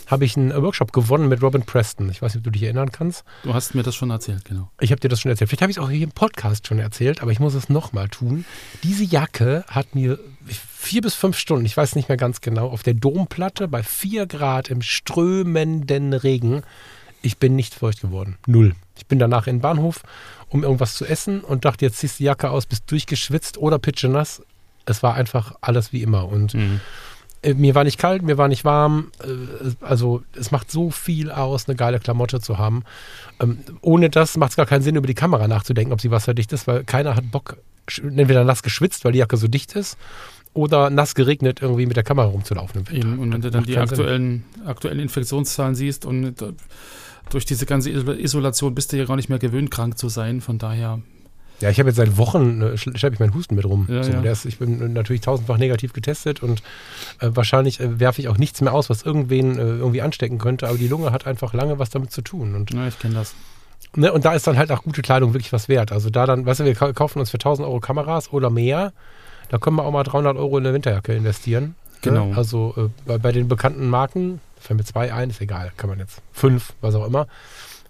habe 0.08 0.26
ich 0.26 0.38
einen 0.38 0.54
Workshop 0.62 0.94
gewonnen 0.94 1.28
mit 1.28 1.42
Robin 1.42 1.64
Preston. 1.64 2.10
Ich 2.10 2.22
weiß 2.22 2.34
nicht, 2.34 2.42
ob 2.42 2.44
du 2.44 2.52
dich 2.52 2.64
erinnern 2.64 2.92
kannst. 2.92 3.24
Du 3.44 3.54
hast 3.54 3.76
mir 3.76 3.84
das 3.84 3.96
schon 3.96 4.12
erzählt, 4.12 4.46
genau. 4.46 4.70
Ich 4.80 4.92
habe 4.92 5.00
dir 5.00 5.10
das 5.10 5.20
schon 5.20 5.32
erzählt. 5.32 5.50
Vielleicht 5.50 5.64
habe 5.64 5.72
ich 5.72 5.78
es 5.78 5.84
auch 5.84 5.90
hier 5.90 6.04
im 6.04 6.12
Podcast 6.12 6.68
schon 6.68 6.80
erzählt, 6.80 7.22
aber 7.22 7.32
ich 7.32 7.40
muss 7.40 7.56
es 7.56 7.70
nochmal 7.70 8.08
tun. 8.10 8.46
Diese 8.84 9.04
Jacke 9.04 9.66
hat 9.68 9.96
mir 9.96 10.20
vier 10.48 11.02
bis 11.02 11.16
fünf 11.16 11.38
Stunden, 11.38 11.66
ich 11.66 11.76
weiß 11.76 11.96
nicht 11.96 12.10
mehr 12.10 12.18
ganz 12.18 12.42
genau, 12.42 12.68
auf 12.70 12.84
der 12.84 12.94
Domplatte 12.94 13.68
bei 13.68 13.82
vier 13.82 14.28
Grad 14.28 14.70
im 14.70 14.82
strömenden 14.82 16.14
Regen. 16.14 16.62
Ich 17.26 17.40
bin 17.40 17.56
nicht 17.56 17.74
feucht 17.74 18.02
geworden. 18.02 18.38
Null. 18.46 18.76
Ich 18.98 19.08
bin 19.08 19.18
danach 19.18 19.48
in 19.48 19.56
den 19.56 19.62
Bahnhof, 19.62 20.04
um 20.50 20.64
irgendwas 20.64 20.94
zu 20.94 21.06
essen 21.06 21.42
und 21.42 21.66
dachte, 21.66 21.84
jetzt 21.84 21.98
ziehst 21.98 22.16
du 22.16 22.18
die 22.20 22.26
Jacke 22.26 22.52
aus, 22.52 22.68
bist 22.68 22.84
durchgeschwitzt 22.92 23.58
oder 23.58 23.80
pitschenass. 23.80 24.44
Es 24.86 25.02
war 25.02 25.16
einfach 25.16 25.56
alles 25.62 25.92
wie 25.92 26.04
immer. 26.04 26.28
Und 26.28 26.54
mhm. 26.54 26.82
Äh, 27.42 27.54
mir 27.54 27.76
war 27.76 27.84
nicht 27.84 27.98
kalt, 27.98 28.22
mir 28.22 28.38
war 28.38 28.48
nicht 28.48 28.64
warm. 28.64 29.12
Äh, 29.24 29.72
also 29.84 30.24
es 30.38 30.52
macht 30.52 30.72
so 30.72 30.92
viel 30.92 31.32
aus, 31.32 31.68
eine 31.68 31.76
geile 31.76 32.00
Klamotte 32.00 32.42
zu 32.42 32.60
haben. 32.60 32.84
Ähm, 33.40 33.60
ohne 33.82 34.10
das 34.12 34.38
macht 34.38 34.52
es 34.52 34.56
gar 34.56 34.66
keinen 34.66 34.82
Sinn, 34.82 34.96
über 34.96 35.08
die 35.08 35.16
Kamera 35.16 35.48
nachzudenken, 35.48 35.94
ob 35.94 36.02
sie 36.02 36.12
wasserdicht 36.12 36.54
ist, 36.54 36.68
weil 36.68 36.84
keiner 36.84 37.16
hat 37.16 37.32
Bock, 37.32 37.58
entweder 38.02 38.44
nass 38.44 38.64
geschwitzt, 38.64 39.04
weil 39.04 39.14
die 39.14 39.20
Jacke 39.20 39.38
so 39.38 39.48
dicht 39.48 39.76
ist, 39.76 39.98
oder 40.54 40.90
nass 40.90 41.16
geregnet 41.16 41.62
irgendwie 41.62 41.86
mit 41.86 41.98
der 41.98 42.04
Kamera 42.04 42.28
rumzulaufen. 42.28 42.86
Eben, 42.92 43.20
und 43.20 43.34
wenn 43.34 43.42
du 43.42 43.52
dann 43.52 43.64
die 43.64 43.78
aktuellen, 43.78 44.46
aktuellen 44.66 45.00
Infektionszahlen 45.00 45.76
siehst 45.76 46.06
und 46.06 46.42
äh, 46.42 46.54
durch 47.30 47.46
diese 47.46 47.66
ganze 47.66 47.90
Isolation 47.90 48.76
bist 48.76 48.92
du 48.94 48.98
ja 48.98 49.06
gar 49.06 49.16
nicht 49.16 49.30
mehr 49.30 49.40
gewöhnt, 49.40 49.72
krank 49.72 49.98
zu 49.98 50.10
sein. 50.10 50.42
Von 50.42 50.58
daher 50.58 51.02
ja, 51.62 51.70
ich 51.70 51.80
habe 51.80 51.90
jetzt 51.90 51.98
seit 51.98 52.18
Wochen, 52.18 52.62
äh, 52.62 52.78
schleppe 52.78 53.14
ich 53.14 53.20
meinen 53.20 53.34
Husten 53.34 53.56
mit 53.56 53.66
rum. 53.66 53.88
Ja, 53.90 54.04
so, 54.04 54.12
ja. 54.12 54.32
Ist, 54.32 54.46
ich 54.46 54.60
bin 54.60 54.94
natürlich 54.94 55.22
tausendfach 55.22 55.58
negativ 55.58 55.94
getestet 55.94 56.44
und 56.44 56.62
äh, 57.22 57.30
wahrscheinlich 57.34 57.80
äh, 57.80 58.00
werfe 58.00 58.22
ich 58.22 58.28
auch 58.28 58.38
nichts 58.38 58.62
mehr 58.62 58.74
aus, 58.74 58.90
was 58.90 59.04
irgendwen 59.04 59.58
äh, 59.58 59.62
irgendwie 59.62 60.02
anstecken 60.02 60.38
könnte, 60.38 60.68
aber 60.68 60.78
die 60.78 60.88
Lunge 60.88 61.12
hat 61.12 61.28
einfach 61.28 61.54
lange 61.54 61.80
was 61.80 61.90
damit 61.90 62.12
zu 62.12 62.22
tun. 62.22 62.56
Und, 62.56 62.74
ja, 62.74 62.88
ich 62.88 63.00
kenne 63.00 63.16
das. 63.16 63.36
Ne, 63.96 64.12
und 64.12 64.26
da 64.26 64.34
ist 64.34 64.46
dann 64.48 64.58
halt 64.58 64.72
auch 64.72 64.84
gute 64.84 65.02
Kleidung 65.02 65.34
wirklich 65.34 65.54
was 65.54 65.70
wert. 65.70 65.94
Also 65.94 66.10
da 66.10 66.26
dann, 66.26 66.46
weißt 66.46 66.60
du, 66.60 66.66
wir 66.66 66.76
kaufen 66.76 67.20
uns 67.20 67.30
für 67.30 67.38
1000 67.38 67.66
Euro 67.66 67.80
Kameras 67.80 68.34
oder 68.34 68.50
mehr, 68.50 68.92
da 69.50 69.58
können 69.58 69.78
wir 69.78 69.84
auch 69.84 69.92
mal 69.92 70.04
300 70.04 70.36
Euro 70.36 70.58
in 70.58 70.66
eine 70.66 70.74
Winterjacke 70.74 71.14
investieren. 71.14 71.76
Genau. 72.02 72.28
Ne? 72.28 72.38
Also 72.38 72.74
äh, 72.76 72.90
bei, 73.06 73.18
bei 73.18 73.32
den 73.32 73.48
bekannten 73.48 73.88
Marken, 73.88 74.42
fällt 74.66 74.78
mir 74.78 74.86
zwei 74.86 75.14
ein, 75.14 75.30
ist 75.30 75.42
egal, 75.42 75.72
kann 75.78 75.90
man 75.90 76.00
jetzt 76.00 76.22
fünf, 76.32 76.74
was 76.82 76.96
auch 76.96 77.06
immer 77.06 77.28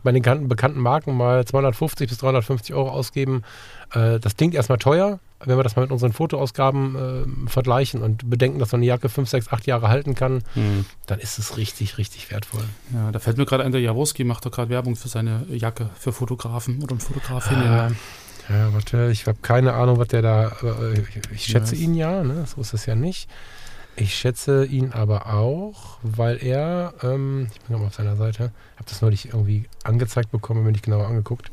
bei 0.05 0.13
den 0.13 0.48
bekannten 0.48 0.79
Marken 0.79 1.17
mal 1.17 1.44
250 1.44 2.08
bis 2.08 2.20
350 2.20 2.74
Euro 2.74 2.91
ausgeben. 2.91 3.44
Äh, 3.91 4.20
das 4.20 4.38
klingt 4.38 4.55
erstmal 4.55 4.77
teuer, 4.77 5.20
wenn 5.44 5.58
wir 5.58 5.63
das 5.63 5.75
mal 5.75 5.82
mit 5.82 5.91
unseren 5.91 6.13
Fotoausgaben 6.13 6.96
äh, 6.96 7.50
vergleichen 7.50 8.01
und 8.01 8.29
bedenken, 8.29 8.60
dass 8.60 8.70
so 8.70 8.77
eine 8.77 8.86
Jacke 8.86 9.10
5, 9.10 9.27
6, 9.27 9.51
8 9.51 9.67
Jahre 9.67 9.89
halten 9.89 10.15
kann, 10.15 10.44
mhm. 10.53 10.86
dann 11.08 11.20
ist 11.20 11.39
es 11.39 11.58
richtig, 11.58 11.98
richtig 11.98 12.32
wertvoll. 12.32 12.63
Ja, 12.94 13.12
da 13.12 13.20
fällt 13.20 13.38
mir 13.38 13.46
gerade 13.46 13.63
ein, 13.63 13.74
der 13.74 13.82
Jaworski 13.82 14.24
macht 14.24 14.46
doch 14.46 14.51
gerade 14.51 14.70
Werbung 14.70 14.96
für 14.96 15.10
seine 15.10 15.44
Jacke 15.50 15.89
für 16.00 16.13
Fotografen 16.13 16.82
oder 16.82 16.96
Fotografinnen. 16.98 17.65
Äh, 17.65 18.53
ja, 18.53 18.74
warte, 18.74 19.10
ich 19.12 19.25
habe 19.25 19.39
keine 19.41 19.74
Ahnung, 19.74 19.98
was 19.98 20.08
der 20.10 20.22
da. 20.22 20.50
Äh, 20.62 21.03
ich 21.34 21.46
schätze 21.46 21.75
ja, 21.75 21.82
ihn 21.82 21.96
ja, 21.96 22.24
ne? 22.24 22.46
so 22.46 22.62
ist 22.62 22.75
es 22.75 22.86
ja 22.86 22.94
nicht. 22.94 23.27
Ich 23.98 24.14
schätze 24.16 24.66
ihn 24.66 24.92
aber 24.92 25.34
auch, 25.34 25.98
weil 26.02 26.44
er, 26.44 26.94
ähm, 27.02 27.48
ich 27.52 27.60
bin 27.60 27.68
gerade 27.70 27.82
mal 27.82 27.88
auf 27.88 27.96
seiner 27.96 28.18
Seite, 28.18 28.52
habe 28.75 28.90
das 28.90 29.02
neulich 29.02 29.28
irgendwie 29.28 29.66
angezeigt 29.84 30.32
bekommen, 30.32 30.64
mir 30.64 30.72
nicht 30.72 30.84
genauer 30.84 31.08
angeguckt. 31.08 31.50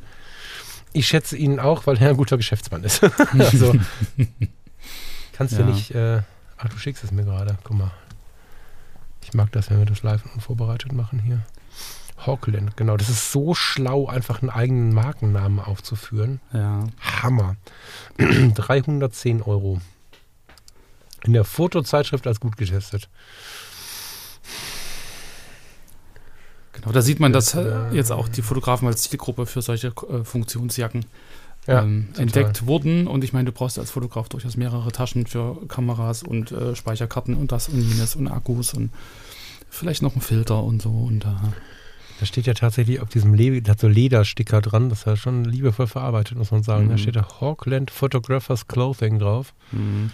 Ich 0.92 1.06
schätze 1.06 1.36
ihn 1.36 1.60
auch, 1.60 1.86
weil 1.86 1.98
er 1.98 2.10
ein 2.10 2.16
guter 2.16 2.36
Geschäftsmann 2.36 2.82
ist. 2.82 3.02
also 3.38 3.74
kannst 5.32 5.54
ja. 5.54 5.60
du 5.60 5.64
nicht. 5.66 5.94
Äh, 5.94 6.22
ach, 6.58 6.68
du 6.68 6.76
schickst 6.78 7.04
es 7.04 7.12
mir 7.12 7.24
gerade. 7.24 7.58
Guck 7.62 7.78
mal. 7.78 7.92
Ich 9.22 9.34
mag 9.34 9.52
das, 9.52 9.70
wenn 9.70 9.78
wir 9.78 9.86
das 9.86 10.02
live 10.02 10.24
und 10.24 10.34
unvorbereitet 10.34 10.92
machen 10.92 11.20
hier. 11.20 11.42
Hawkland, 12.26 12.76
genau. 12.76 12.96
Das 12.96 13.08
ist 13.08 13.32
so 13.32 13.54
schlau, 13.54 14.06
einfach 14.06 14.42
einen 14.42 14.50
eigenen 14.50 14.92
Markennamen 14.92 15.60
aufzuführen. 15.60 16.40
Ja. 16.52 16.84
Hammer. 17.00 17.56
310 18.18 19.42
Euro. 19.42 19.80
In 21.24 21.32
der 21.32 21.44
Fotozeitschrift 21.44 22.26
als 22.26 22.40
gut 22.40 22.56
getestet. 22.56 23.08
Genau, 26.72 26.92
da 26.92 27.02
sieht 27.02 27.20
man, 27.20 27.32
dass 27.32 27.54
äh, 27.54 27.90
jetzt 27.92 28.10
auch 28.10 28.28
die 28.28 28.42
Fotografen 28.42 28.88
als 28.88 29.02
Zielgruppe 29.02 29.46
für 29.46 29.62
solche 29.62 29.88
äh, 29.88 30.24
Funktionsjacken 30.24 31.04
ja, 31.66 31.82
ähm, 31.82 32.08
entdeckt 32.16 32.66
wurden. 32.66 33.06
Und 33.06 33.24
ich 33.24 33.32
meine, 33.32 33.46
du 33.46 33.52
brauchst 33.52 33.78
als 33.78 33.90
Fotograf 33.90 34.28
durchaus 34.28 34.56
mehrere 34.56 34.90
Taschen 34.90 35.26
für 35.26 35.56
Kameras 35.68 36.22
und 36.22 36.50
äh, 36.50 36.74
Speicherkarten 36.74 37.34
und 37.34 37.52
das 37.52 37.68
und 37.68 37.80
jenes 37.80 38.16
und 38.16 38.28
Akkus 38.28 38.74
und 38.74 38.90
vielleicht 39.70 40.02
noch 40.02 40.16
ein 40.16 40.20
Filter 40.20 40.62
und 40.62 40.82
so. 40.82 40.90
Und 40.90 41.24
da. 41.24 41.52
Da 42.20 42.26
steht 42.26 42.46
ja 42.46 42.54
tatsächlich 42.54 43.00
auf 43.00 43.08
diesem 43.08 43.34
Le 43.34 43.62
da 43.62 43.72
hat 43.72 43.80
so 43.80 43.88
Ledersticker 43.88 44.60
dran, 44.60 44.88
das 44.88 45.00
ist 45.00 45.06
ja 45.06 45.16
schon 45.16 45.44
liebevoll 45.44 45.88
verarbeitet, 45.88 46.38
muss 46.38 46.52
man 46.52 46.62
sagen. 46.62 46.86
Mhm. 46.86 46.90
Da 46.90 46.98
steht 46.98 47.16
da 47.16 47.26
Hawkland 47.40 47.90
Photographers 47.90 48.68
Clothing 48.68 49.18
drauf. 49.18 49.54
Mhm. 49.72 50.10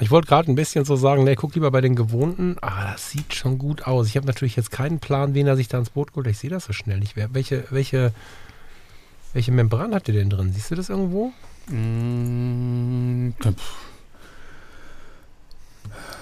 Ich 0.00 0.10
wollte 0.10 0.26
gerade 0.26 0.50
ein 0.50 0.54
bisschen 0.54 0.84
so 0.84 0.96
sagen, 0.96 1.24
ne, 1.24 1.36
guck 1.36 1.54
lieber 1.54 1.70
bei 1.70 1.80
den 1.80 1.94
gewohnten. 1.94 2.56
Ah, 2.60 2.92
das 2.92 3.10
sieht 3.10 3.34
schon 3.34 3.58
gut 3.58 3.86
aus. 3.86 4.08
Ich 4.08 4.16
habe 4.16 4.26
natürlich 4.26 4.56
jetzt 4.56 4.70
keinen 4.70 4.98
Plan, 4.98 5.34
wen 5.34 5.46
er 5.46 5.56
sich 5.56 5.68
da 5.68 5.78
ins 5.78 5.90
Boot 5.90 6.08
holt. 6.16 6.26
Ich 6.26 6.38
sehe 6.38 6.50
das 6.50 6.64
so 6.64 6.72
schnell 6.72 6.98
nicht. 6.98 7.14
Welche, 7.16 7.64
welche, 7.70 8.12
welche 9.32 9.52
Membran 9.52 9.94
hat 9.94 10.08
der 10.08 10.14
denn 10.14 10.30
drin? 10.30 10.52
Siehst 10.52 10.70
du 10.70 10.74
das 10.74 10.88
irgendwo? 10.88 11.32
Mmh, 11.68 13.32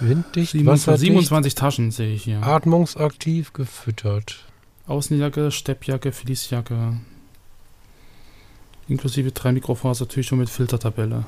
Winddicht, 0.00 0.52
27, 0.52 1.08
27 1.08 1.54
Taschen 1.54 1.90
sehe 1.90 2.14
ich 2.14 2.24
hier. 2.24 2.42
Atmungsaktiv 2.42 3.52
gefüttert. 3.52 4.46
Außenjacke, 4.86 5.50
Steppjacke, 5.50 6.12
Fließjacke. 6.12 6.98
Inklusive 8.88 9.32
drei 9.32 9.52
Mikrofasertücher 9.52 10.36
mit 10.36 10.50
Filtertabelle. 10.50 11.24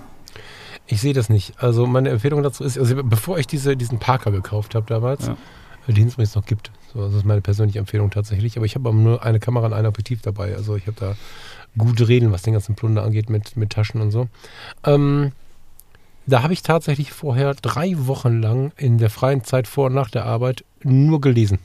Ich 0.87 1.01
sehe 1.01 1.12
das 1.12 1.29
nicht. 1.29 1.55
Also 1.62 1.87
meine 1.87 2.11
Empfehlung 2.11 2.43
dazu 2.43 2.65
ist, 2.65 2.79
also 2.79 3.03
bevor 3.03 3.39
ich 3.39 3.47
diese, 3.47 3.77
diesen 3.77 3.99
Parker 3.99 4.31
gekauft 4.31 4.75
habe 4.75 4.87
damals, 4.87 5.27
ja. 5.27 5.37
Äh, 5.87 5.93
den 5.93 6.09
es 6.09 6.17
mir 6.17 6.25
jetzt 6.25 6.37
noch 6.37 6.47
gibt. 6.47 6.71
So, 6.93 7.05
das 7.05 7.15
ist 7.15 7.25
meine 7.25 7.41
persönliche 7.41 7.79
Empfehlung 7.79 8.11
tatsächlich. 8.11 8.57
Aber 8.57 8.67
ich 8.67 8.75
habe 8.75 8.93
nur 8.93 9.23
eine 9.25 9.41
Kamera 9.41 9.67
und 9.67 9.73
ein 9.73 9.87
Objektiv 9.87 10.23
dabei. 10.23 10.55
Also 10.55 10.77
ich 10.77 10.87
habe 10.87 10.97
da 10.99 11.17
gute 11.77 12.09
Reden, 12.09 12.33
was 12.33 12.43
den 12.43 12.53
ganzen 12.53 12.75
Plunder 12.75 13.03
angeht 13.03 13.31
mit, 13.31 13.57
mit 13.57 13.71
Taschen 13.71 14.01
und 14.01 14.11
so. 14.11 14.29
Ähm, 14.85 15.33
da 16.27 16.43
habe 16.43 16.53
ich 16.53 16.62
tatsächlich 16.62 17.11
vorher 17.12 17.55
drei 17.55 17.95
Wochen 17.97 18.41
lang 18.41 18.73
in 18.77 18.99
der 18.99 19.11
freien 19.11 19.43
Zeit 19.43 19.67
vor 19.67 19.87
und 19.87 19.95
nach 19.95 20.11
der 20.11 20.25
Arbeit 20.25 20.65
nur 20.83 21.21
gelesen. 21.21 21.59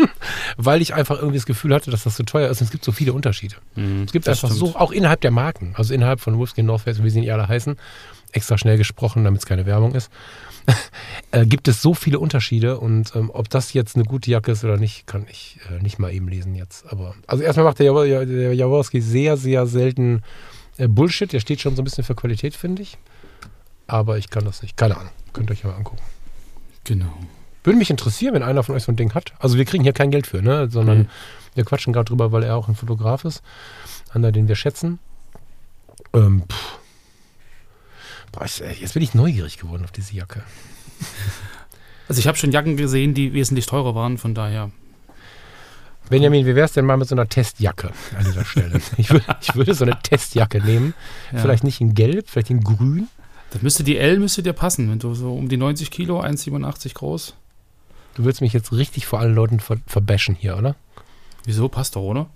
Weil 0.56 0.82
ich 0.82 0.94
einfach 0.94 1.16
irgendwie 1.16 1.38
das 1.38 1.46
Gefühl 1.46 1.74
hatte, 1.74 1.90
dass 1.90 2.04
das 2.04 2.16
so 2.16 2.22
teuer 2.22 2.50
ist. 2.50 2.60
Und 2.60 2.66
es 2.66 2.70
gibt 2.70 2.84
so 2.84 2.92
viele 2.92 3.12
Unterschiede. 3.12 3.56
Mhm, 3.76 4.02
es 4.02 4.12
gibt 4.12 4.28
einfach 4.28 4.48
stimmt. 4.48 4.72
so, 4.72 4.76
auch 4.76 4.92
innerhalb 4.92 5.20
der 5.22 5.30
Marken, 5.30 5.72
also 5.76 5.94
innerhalb 5.94 6.20
von 6.20 6.36
Wolfskin, 6.36 6.66
North 6.66 6.82
Face, 6.82 7.02
wie 7.02 7.10
sie 7.10 7.30
alle 7.30 7.48
heißen, 7.48 7.76
extra 8.34 8.58
schnell 8.58 8.76
gesprochen, 8.76 9.24
damit 9.24 9.40
es 9.40 9.46
keine 9.46 9.66
Werbung 9.66 9.94
ist, 9.94 10.10
äh, 11.30 11.46
gibt 11.46 11.68
es 11.68 11.82
so 11.82 11.94
viele 11.94 12.18
Unterschiede 12.18 12.78
und 12.78 13.14
ähm, 13.14 13.30
ob 13.32 13.48
das 13.50 13.72
jetzt 13.72 13.96
eine 13.96 14.04
gute 14.04 14.30
Jacke 14.30 14.52
ist 14.52 14.64
oder 14.64 14.76
nicht, 14.76 15.06
kann 15.06 15.26
ich 15.30 15.58
äh, 15.70 15.82
nicht 15.82 15.98
mal 15.98 16.12
eben 16.12 16.28
lesen 16.28 16.54
jetzt. 16.54 16.90
Aber 16.90 17.14
also 17.26 17.42
erstmal 17.42 17.64
macht 17.64 17.78
der, 17.78 17.86
Jaw 17.86 18.26
der 18.26 18.54
Jaworski 18.54 19.00
sehr, 19.00 19.36
sehr 19.36 19.66
selten 19.66 20.22
äh, 20.78 20.88
Bullshit. 20.88 21.32
Der 21.32 21.40
steht 21.40 21.60
schon 21.60 21.76
so 21.76 21.82
ein 21.82 21.84
bisschen 21.84 22.04
für 22.04 22.14
Qualität, 22.14 22.54
finde 22.54 22.82
ich. 22.82 22.98
Aber 23.86 24.18
ich 24.18 24.30
kann 24.30 24.44
das 24.44 24.62
nicht. 24.62 24.76
Keine 24.76 24.96
Ahnung. 24.96 25.12
Könnt 25.32 25.50
ihr 25.50 25.52
euch 25.52 25.64
mal 25.64 25.74
angucken. 25.74 26.02
Genau. 26.84 27.12
Würde 27.62 27.78
mich 27.78 27.90
interessieren, 27.90 28.34
wenn 28.34 28.42
einer 28.42 28.62
von 28.62 28.74
euch 28.74 28.84
so 28.84 28.92
ein 28.92 28.96
Ding 28.96 29.14
hat. 29.14 29.32
Also 29.38 29.58
wir 29.58 29.64
kriegen 29.64 29.84
hier 29.84 29.92
kein 29.92 30.10
Geld 30.10 30.26
für, 30.26 30.42
ne? 30.42 30.68
Sondern 30.70 30.98
mhm. 30.98 31.08
wir 31.54 31.64
quatschen 31.64 31.92
gerade 31.92 32.06
drüber, 32.06 32.32
weil 32.32 32.42
er 32.42 32.56
auch 32.56 32.68
ein 32.68 32.74
Fotograf 32.74 33.24
ist. 33.24 33.42
Einer, 34.12 34.32
den 34.32 34.48
wir 34.48 34.56
schätzen. 34.56 34.98
Ähm, 36.14 36.44
pff 36.50 36.78
Boah, 38.34 38.44
ich, 38.44 38.58
jetzt 38.58 38.94
bin 38.94 39.02
ich 39.02 39.14
neugierig 39.14 39.58
geworden 39.58 39.84
auf 39.84 39.92
diese 39.92 40.14
Jacke. 40.14 40.42
Also 42.06 42.18
ich 42.18 42.26
habe 42.26 42.36
schon 42.36 42.52
Jacken 42.52 42.76
gesehen, 42.76 43.14
die 43.14 43.32
wesentlich 43.32 43.64
teurer 43.64 43.94
waren, 43.94 44.18
von 44.18 44.34
daher. 44.34 44.70
Benjamin, 46.10 46.44
wie 46.44 46.54
wäre 46.54 46.66
es 46.66 46.72
denn 46.72 46.84
mal 46.84 46.98
mit 46.98 47.08
so 47.08 47.14
einer 47.14 47.30
Testjacke 47.30 47.92
an 48.18 48.24
dieser 48.26 48.44
Stelle? 48.44 48.78
ich, 48.98 49.08
würde, 49.08 49.24
ich 49.40 49.54
würde 49.54 49.72
so 49.72 49.86
eine 49.86 49.98
Testjacke 50.02 50.60
nehmen. 50.60 50.92
Ja. 51.32 51.38
Vielleicht 51.38 51.64
nicht 51.64 51.80
in 51.80 51.94
Gelb, 51.94 52.28
vielleicht 52.28 52.50
in 52.50 52.60
Grün. 52.60 53.08
Das 53.52 53.62
müsste 53.62 53.84
die 53.84 53.96
L 53.96 54.18
müsste 54.18 54.42
dir 54.42 54.52
passen, 54.52 54.90
wenn 54.90 54.98
du 54.98 55.14
so 55.14 55.32
um 55.32 55.48
die 55.48 55.56
90 55.56 55.90
Kilo, 55.90 56.20
1,87 56.20 56.92
groß. 56.92 57.34
Du 58.16 58.24
willst 58.24 58.42
mich 58.42 58.52
jetzt 58.52 58.70
richtig 58.72 59.06
vor 59.06 59.20
allen 59.20 59.34
Leuten 59.34 59.58
ver 59.58 59.78
verbashen 59.86 60.34
hier, 60.34 60.58
oder? 60.58 60.76
Wieso? 61.46 61.70
Passt 61.70 61.96
doch, 61.96 62.02
oder? 62.02 62.28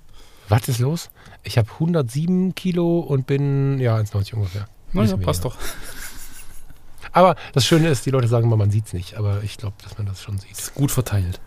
Was 0.49 0.67
ist 0.69 0.79
los? 0.79 1.11
Ich 1.43 1.59
habe 1.59 1.71
107 1.71 2.55
Kilo 2.55 3.01
und 3.01 3.27
bin, 3.27 3.79
ja, 3.81 3.97
1,90 3.97 4.35
ungefähr. 4.35 4.67
Naja, 4.93 5.17
passt 5.17 5.45
doch. 5.45 5.57
Aber 7.13 7.37
das 7.53 7.67
Schöne 7.67 7.89
ist, 7.89 8.07
die 8.07 8.11
Leute 8.11 8.29
sagen 8.29 8.47
immer, 8.47 8.57
man 8.57 8.71
sieht 8.71 8.87
es 8.87 8.93
nicht. 8.93 9.17
Aber 9.17 9.43
ich 9.43 9.57
glaube, 9.57 9.77
dass 9.83 9.97
man 9.99 10.07
das 10.07 10.23
schon 10.23 10.39
sieht. 10.39 10.53
Ist 10.53 10.75
gut 10.75 10.91
verteilt. 10.91 11.41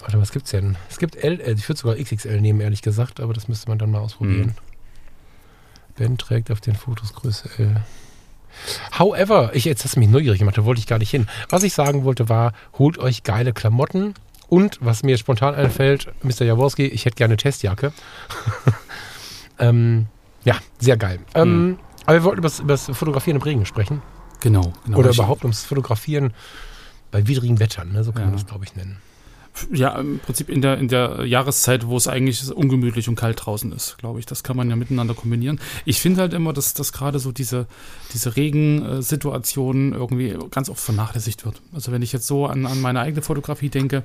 Warte, 0.00 0.20
was 0.20 0.32
gibt's 0.32 0.50
denn? 0.50 0.76
Es 0.88 0.98
gibt 0.98 1.16
L, 1.16 1.40
äh, 1.40 1.52
ich 1.52 1.68
würde 1.68 1.80
sogar 1.80 1.96
XXL 1.96 2.40
nehmen, 2.40 2.60
ehrlich 2.60 2.82
gesagt, 2.82 3.20
aber 3.20 3.34
das 3.34 3.48
müsste 3.48 3.68
man 3.68 3.78
dann 3.78 3.90
mal 3.90 4.00
ausprobieren. 4.00 4.48
Mhm. 4.48 4.54
Ben 5.96 6.18
trägt 6.18 6.50
auf 6.50 6.60
den 6.60 6.74
Fotos 6.74 7.12
Größe 7.12 7.50
L. 7.58 7.82
However, 8.98 9.50
ich, 9.54 9.64
jetzt 9.64 9.84
hast 9.84 9.96
du 9.96 10.00
mich 10.00 10.08
neugierig 10.08 10.38
gemacht, 10.38 10.58
da 10.58 10.64
wollte 10.64 10.80
ich 10.80 10.86
gar 10.86 10.98
nicht 10.98 11.10
hin. 11.10 11.28
Was 11.50 11.62
ich 11.62 11.74
sagen 11.74 12.04
wollte 12.04 12.28
war, 12.28 12.52
holt 12.78 12.98
euch 12.98 13.22
geile 13.22 13.52
Klamotten 13.52 14.14
und, 14.48 14.78
was 14.80 15.02
mir 15.02 15.18
spontan 15.18 15.54
einfällt, 15.54 16.08
Mr. 16.22 16.44
Jaworski, 16.44 16.86
ich 16.86 17.04
hätte 17.04 17.16
gerne 17.16 17.32
eine 17.32 17.36
Testjacke. 17.36 17.92
ähm, 19.58 20.06
ja, 20.44 20.56
sehr 20.78 20.96
geil. 20.96 21.20
Ähm, 21.34 21.66
mhm. 21.66 21.78
Aber 22.10 22.18
wir 22.18 22.24
wollten 22.24 22.62
über 22.62 22.72
das 22.72 22.86
Fotografieren 22.86 23.36
im 23.36 23.42
Regen 23.42 23.64
sprechen. 23.64 24.02
Genau. 24.40 24.72
genau 24.84 24.98
Oder 24.98 25.10
überhaupt 25.10 25.44
ums 25.44 25.64
Fotografieren 25.64 26.32
bei 27.12 27.28
widrigen 27.28 27.60
Wettern, 27.60 27.92
ne? 27.92 28.02
so 28.02 28.10
kann 28.10 28.22
ja. 28.22 28.26
man 28.26 28.34
das, 28.34 28.46
glaube 28.46 28.64
ich, 28.64 28.74
nennen. 28.74 28.96
Ja, 29.72 29.96
im 29.96 30.18
Prinzip 30.18 30.48
in 30.48 30.60
der, 30.60 30.78
in 30.78 30.88
der 30.88 31.24
Jahreszeit, 31.24 31.86
wo 31.86 31.96
es 31.96 32.08
eigentlich 32.08 32.52
ungemütlich 32.52 33.08
und 33.08 33.14
kalt 33.14 33.44
draußen 33.44 33.70
ist, 33.70 33.96
glaube 33.98 34.18
ich. 34.18 34.26
Das 34.26 34.42
kann 34.42 34.56
man 34.56 34.68
ja 34.70 34.74
miteinander 34.74 35.14
kombinieren. 35.14 35.60
Ich 35.84 36.00
finde 36.00 36.22
halt 36.22 36.32
immer, 36.34 36.52
dass, 36.52 36.74
dass 36.74 36.92
gerade 36.92 37.20
so 37.20 37.30
diese, 37.30 37.68
diese 38.12 38.34
Regensituation 38.34 39.92
irgendwie 39.92 40.36
ganz 40.50 40.68
oft 40.68 40.80
vernachlässigt 40.80 41.44
wird. 41.44 41.62
Also 41.72 41.92
wenn 41.92 42.02
ich 42.02 42.12
jetzt 42.12 42.26
so 42.26 42.46
an, 42.46 42.66
an 42.66 42.80
meine 42.80 43.00
eigene 43.00 43.22
Fotografie 43.22 43.68
denke, 43.68 44.02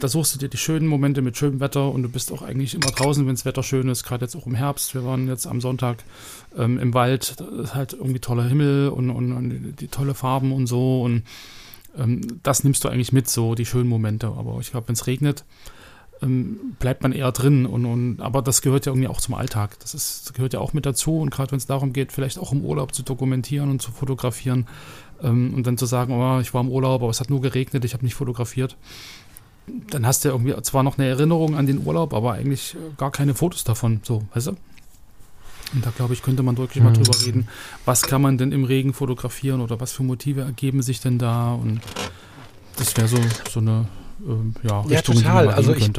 da 0.00 0.08
suchst 0.08 0.34
du 0.34 0.38
dir 0.38 0.48
die 0.48 0.56
schönen 0.56 0.86
Momente 0.86 1.22
mit 1.22 1.36
schönem 1.36 1.60
Wetter 1.60 1.90
und 1.90 2.02
du 2.02 2.08
bist 2.08 2.32
auch 2.32 2.42
eigentlich 2.42 2.74
immer 2.74 2.90
draußen, 2.90 3.26
wenn 3.26 3.34
das 3.34 3.44
Wetter 3.44 3.62
schön 3.62 3.88
ist, 3.88 4.04
gerade 4.04 4.24
jetzt 4.24 4.36
auch 4.36 4.46
im 4.46 4.54
Herbst. 4.54 4.94
Wir 4.94 5.04
waren 5.04 5.28
jetzt 5.28 5.46
am 5.46 5.60
Sonntag 5.60 6.04
ähm, 6.56 6.78
im 6.78 6.94
Wald, 6.94 7.40
da 7.40 7.44
ist 7.62 7.74
halt 7.74 7.92
irgendwie 7.92 8.20
toller 8.20 8.44
Himmel 8.44 8.88
und, 8.88 9.10
und, 9.10 9.32
und 9.32 9.74
die, 9.80 9.88
tolle 9.88 10.14
Farben 10.14 10.52
und 10.52 10.66
so 10.66 11.02
und 11.02 11.22
ähm, 11.96 12.40
das 12.42 12.64
nimmst 12.64 12.84
du 12.84 12.88
eigentlich 12.88 13.12
mit, 13.12 13.28
so 13.28 13.54
die 13.54 13.66
schönen 13.66 13.88
Momente. 13.88 14.28
Aber 14.28 14.58
ich 14.60 14.70
glaube, 14.70 14.88
wenn 14.88 14.94
es 14.94 15.06
regnet, 15.06 15.44
ähm, 16.22 16.76
bleibt 16.78 17.02
man 17.02 17.12
eher 17.12 17.32
drin 17.32 17.66
und, 17.66 17.84
und 17.84 18.20
aber 18.20 18.42
das 18.42 18.62
gehört 18.62 18.86
ja 18.86 18.92
irgendwie 18.92 19.08
auch 19.08 19.20
zum 19.20 19.34
Alltag. 19.34 19.78
Das, 19.80 19.94
ist, 19.94 20.26
das 20.26 20.32
gehört 20.34 20.52
ja 20.52 20.60
auch 20.60 20.72
mit 20.72 20.86
dazu 20.86 21.18
und 21.18 21.30
gerade 21.30 21.52
wenn 21.52 21.58
es 21.58 21.66
darum 21.66 21.92
geht, 21.92 22.12
vielleicht 22.12 22.38
auch 22.38 22.52
im 22.52 22.64
Urlaub 22.64 22.94
zu 22.94 23.02
dokumentieren 23.02 23.70
und 23.70 23.82
zu 23.82 23.92
fotografieren 23.92 24.66
ähm, 25.22 25.54
und 25.54 25.66
dann 25.66 25.78
zu 25.78 25.86
sagen, 25.86 26.12
oh, 26.12 26.40
ich 26.40 26.54
war 26.54 26.60
im 26.60 26.70
Urlaub, 26.70 27.02
aber 27.02 27.10
es 27.10 27.20
hat 27.20 27.30
nur 27.30 27.40
geregnet, 27.40 27.84
ich 27.84 27.94
habe 27.94 28.04
nicht 28.04 28.14
fotografiert 28.14 28.76
dann 29.90 30.06
hast 30.06 30.24
du 30.24 30.28
irgendwie 30.28 30.54
zwar 30.62 30.82
noch 30.82 30.98
eine 30.98 31.08
Erinnerung 31.08 31.56
an 31.56 31.66
den 31.66 31.84
Urlaub, 31.86 32.14
aber 32.14 32.32
eigentlich 32.34 32.74
äh, 32.74 32.78
gar 32.96 33.10
keine 33.10 33.34
Fotos 33.34 33.64
davon, 33.64 34.00
so, 34.02 34.24
weißt 34.34 34.48
du? 34.48 34.56
Und 35.74 35.84
da 35.84 35.90
glaube 35.90 36.14
ich, 36.14 36.22
könnte 36.22 36.42
man 36.42 36.56
wirklich 36.56 36.82
mhm. 36.82 36.90
mal 36.90 36.96
drüber 36.96 37.20
reden, 37.24 37.48
was 37.84 38.02
kann 38.02 38.22
man 38.22 38.38
denn 38.38 38.52
im 38.52 38.64
Regen 38.64 38.94
fotografieren 38.94 39.60
oder 39.60 39.80
was 39.80 39.92
für 39.92 40.02
Motive 40.02 40.40
ergeben 40.40 40.82
sich 40.82 41.00
denn 41.00 41.18
da 41.18 41.52
und 41.52 41.80
das 42.76 42.96
wäre 42.96 43.08
so, 43.08 43.18
so 43.50 43.60
eine 43.60 43.86
äh, 44.20 44.66
ja, 44.68 44.80
Richtung, 44.80 45.16
ja, 45.16 45.22
total. 45.22 45.42
die 45.42 45.46
man 45.48 45.54
also 45.54 45.74
ich, 45.74 45.90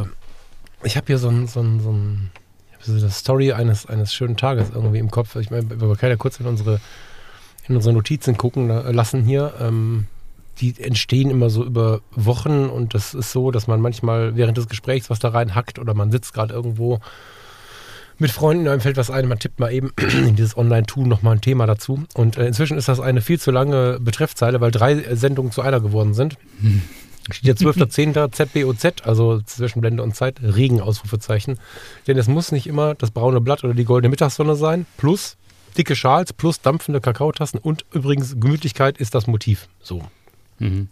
ich 0.83 0.97
habe 0.97 1.07
hier 1.07 1.17
so 1.17 1.29
ein, 1.29 1.47
so 1.47 1.59
ein, 1.59 1.79
so 1.81 1.91
ein 1.91 2.31
so 2.81 2.93
eine 2.93 3.09
Story 3.09 3.51
eines, 3.51 3.85
eines 3.85 4.13
schönen 4.13 4.37
Tages 4.37 4.69
irgendwie 4.73 4.99
im 4.99 5.11
Kopf. 5.11 5.35
Ich 5.35 5.51
meine, 5.51 5.69
wir 5.69 5.95
können 5.95 6.11
ja 6.11 6.17
kurz 6.17 6.39
in 6.39 6.45
unsere, 6.45 6.79
in 7.67 7.75
unsere 7.75 7.93
Notizen 7.93 8.37
gucken 8.37 8.69
lassen 8.69 9.23
hier. 9.23 9.53
Ähm, 9.59 10.07
die 10.61 10.75
entstehen 10.79 11.29
immer 11.29 11.49
so 11.49 11.63
über 11.63 12.01
Wochen 12.11 12.65
und 12.65 12.93
das 12.93 13.13
ist 13.13 13.31
so, 13.31 13.51
dass 13.51 13.67
man 13.67 13.81
manchmal 13.81 14.35
während 14.35 14.57
des 14.57 14.67
Gesprächs 14.67 15.09
was 15.09 15.19
da 15.19 15.29
reinhackt 15.29 15.79
oder 15.79 15.93
man 15.93 16.11
sitzt 16.11 16.33
gerade 16.33 16.53
irgendwo 16.53 16.99
mit 18.19 18.31
Freunden, 18.31 18.67
einem 18.67 18.81
fällt 18.81 18.97
was 18.97 19.09
ein, 19.09 19.27
man 19.27 19.39
tippt 19.39 19.59
mal 19.59 19.71
eben 19.71 19.91
in 19.97 20.35
dieses 20.35 20.57
Online-Tool 20.57 21.07
nochmal 21.07 21.37
ein 21.37 21.41
Thema 21.41 21.65
dazu. 21.65 22.03
Und 22.13 22.37
äh, 22.37 22.47
inzwischen 22.47 22.77
ist 22.77 22.89
das 22.89 22.99
eine 22.99 23.21
viel 23.21 23.39
zu 23.39 23.49
lange 23.49 23.97
Betreffzeile, 24.01 24.59
weil 24.59 24.71
drei 24.71 25.15
Sendungen 25.15 25.51
zu 25.51 25.61
einer 25.61 25.79
geworden 25.79 26.13
sind. 26.13 26.35
Hm. 26.59 26.81
Steht 27.31 27.61
ja 27.61 27.71
12.10. 27.71 28.31
ZBOZ, 28.31 29.05
also 29.05 29.39
Zwischenblende 29.41 30.03
und 30.03 30.15
Zeit, 30.15 30.41
Regen-Ausrufezeichen. 30.41 31.59
Denn 32.07 32.17
es 32.17 32.27
muss 32.27 32.51
nicht 32.51 32.67
immer 32.67 32.95
das 32.95 33.11
braune 33.11 33.39
Blatt 33.39 33.63
oder 33.63 33.73
die 33.73 33.85
goldene 33.85 34.09
Mittagssonne 34.09 34.55
sein, 34.55 34.85
plus 34.97 35.37
dicke 35.77 35.95
Schals, 35.95 36.33
plus 36.33 36.61
dampfende 36.61 36.99
Kakaotassen 36.99 37.59
und 37.59 37.85
übrigens 37.93 38.35
Gemütlichkeit 38.39 38.97
ist 38.97 39.15
das 39.15 39.27
Motiv. 39.27 39.69
So. 39.81 40.03
Mhm. 40.59 40.87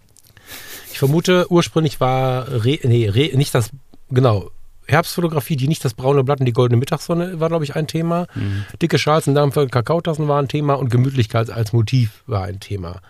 Ich 0.91 0.99
vermute, 0.99 1.51
ursprünglich 1.51 1.99
war 1.99 2.47
Re, 2.63 2.79
nee, 2.83 3.07
Re, 3.09 3.35
nicht 3.35 3.53
das, 3.53 3.69
genau, 4.09 4.49
Herbstfotografie, 4.87 5.57
die 5.57 5.67
nicht 5.67 5.83
das 5.83 5.93
braune 5.93 6.23
Blatt 6.23 6.39
und 6.39 6.45
die 6.45 6.53
goldene 6.53 6.79
Mittagssonne 6.79 7.39
war, 7.39 7.49
glaube 7.49 7.65
ich, 7.65 7.75
ein 7.75 7.87
Thema. 7.87 8.27
Mhm. 8.33 8.65
Dicke 8.81 8.97
Schals 8.97 9.27
und 9.27 9.35
dampfende 9.35 9.69
Kakaotassen 9.69 10.27
war 10.27 10.41
ein 10.41 10.47
Thema 10.47 10.75
und 10.75 10.89
Gemütlichkeit 10.89 11.49
als 11.49 11.73
Motiv 11.73 12.23
war 12.25 12.43
ein 12.45 12.59
Thema. 12.59 13.01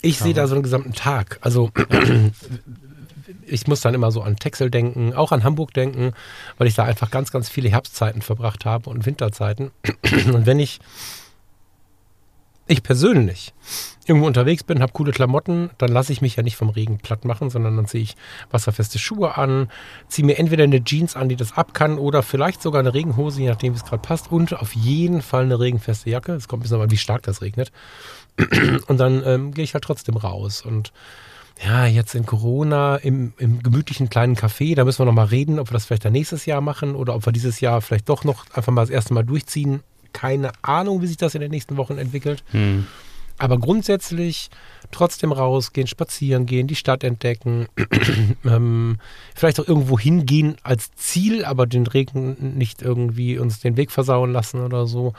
Ich 0.00 0.18
sehe 0.18 0.34
da 0.34 0.46
so 0.46 0.54
einen 0.54 0.62
gesamten 0.62 0.92
Tag. 0.92 1.38
Also 1.42 1.70
ich 3.46 3.66
muss 3.66 3.80
dann 3.80 3.94
immer 3.94 4.10
so 4.10 4.22
an 4.22 4.36
Texel 4.36 4.70
denken, 4.70 5.12
auch 5.12 5.32
an 5.32 5.44
Hamburg 5.44 5.74
denken, 5.74 6.12
weil 6.56 6.66
ich 6.66 6.74
da 6.74 6.84
einfach 6.84 7.10
ganz, 7.10 7.30
ganz 7.30 7.48
viele 7.48 7.68
Herbstzeiten 7.68 8.22
verbracht 8.22 8.64
habe 8.64 8.88
und 8.90 9.06
Winterzeiten. 9.06 9.70
Und 10.32 10.46
wenn 10.46 10.60
ich, 10.60 10.78
ich 12.66 12.82
persönlich, 12.82 13.52
irgendwo 14.08 14.26
unterwegs 14.26 14.64
bin, 14.64 14.80
habe 14.80 14.92
coole 14.92 15.12
Klamotten, 15.12 15.70
dann 15.78 15.90
lasse 15.90 16.12
ich 16.12 16.22
mich 16.22 16.36
ja 16.36 16.42
nicht 16.42 16.56
vom 16.56 16.70
Regen 16.70 16.98
platt 16.98 17.24
machen, 17.24 17.50
sondern 17.50 17.76
dann 17.76 17.86
ziehe 17.86 18.02
ich 18.02 18.16
wasserfeste 18.50 18.98
Schuhe 18.98 19.36
an, 19.36 19.70
ziehe 20.08 20.24
mir 20.24 20.38
entweder 20.38 20.64
eine 20.64 20.82
Jeans 20.82 21.16
an, 21.16 21.28
die 21.28 21.36
das 21.36 21.56
ab 21.56 21.74
kann, 21.74 21.98
oder 21.98 22.22
vielleicht 22.22 22.62
sogar 22.62 22.80
eine 22.80 22.94
Regenhose, 22.94 23.40
je 23.40 23.48
nachdem, 23.48 23.74
wie 23.74 23.76
es 23.76 23.84
gerade 23.84 24.02
passt, 24.02 24.32
und 24.32 24.58
auf 24.58 24.74
jeden 24.74 25.22
Fall 25.22 25.44
eine 25.44 25.60
regenfeste 25.60 26.10
Jacke. 26.10 26.32
Es 26.32 26.48
kommt 26.48 26.60
ein 26.60 26.62
bisschen 26.64 26.80
an, 26.80 26.90
wie 26.90 26.96
stark 26.96 27.22
das 27.22 27.42
regnet. 27.42 27.72
Und 28.86 28.98
dann 28.98 29.22
ähm, 29.26 29.52
gehe 29.52 29.64
ich 29.64 29.74
halt 29.74 29.84
trotzdem 29.84 30.16
raus. 30.16 30.62
Und 30.62 30.92
ja, 31.64 31.86
jetzt 31.86 32.14
in 32.14 32.24
Corona 32.24 32.96
im, 32.96 33.32
im 33.38 33.62
gemütlichen 33.62 34.08
kleinen 34.08 34.36
Café, 34.36 34.76
da 34.76 34.84
müssen 34.84 35.00
wir 35.00 35.06
nochmal 35.06 35.26
reden, 35.26 35.58
ob 35.58 35.70
wir 35.70 35.72
das 35.72 35.86
vielleicht 35.86 36.04
dann 36.04 36.12
nächstes 36.12 36.46
Jahr 36.46 36.60
machen 36.60 36.94
oder 36.94 37.14
ob 37.14 37.26
wir 37.26 37.32
dieses 37.32 37.60
Jahr 37.60 37.80
vielleicht 37.80 38.08
doch 38.08 38.24
noch 38.24 38.44
einfach 38.54 38.72
mal 38.72 38.82
das 38.82 38.90
erste 38.90 39.12
Mal 39.12 39.24
durchziehen. 39.24 39.80
Keine 40.12 40.52
Ahnung, 40.62 41.02
wie 41.02 41.06
sich 41.06 41.16
das 41.16 41.34
in 41.34 41.40
den 41.40 41.50
nächsten 41.50 41.76
Wochen 41.76 41.98
entwickelt. 41.98 42.44
Hm. 42.52 42.86
Aber 43.38 43.58
grundsätzlich 43.58 44.50
trotzdem 44.90 45.32
rausgehen, 45.32 45.86
spazieren 45.86 46.46
gehen, 46.46 46.66
die 46.66 46.74
Stadt 46.74 47.04
entdecken, 47.04 47.66
ähm, 48.44 48.98
vielleicht 49.34 49.60
auch 49.60 49.68
irgendwo 49.68 49.98
hingehen 49.98 50.56
als 50.62 50.90
Ziel, 50.96 51.44
aber 51.44 51.66
den 51.66 51.86
Regen 51.86 52.56
nicht 52.56 52.82
irgendwie 52.82 53.38
uns 53.38 53.60
den 53.60 53.76
Weg 53.76 53.92
versauen 53.92 54.32
lassen 54.32 54.60
oder 54.60 54.86
so 54.86 55.12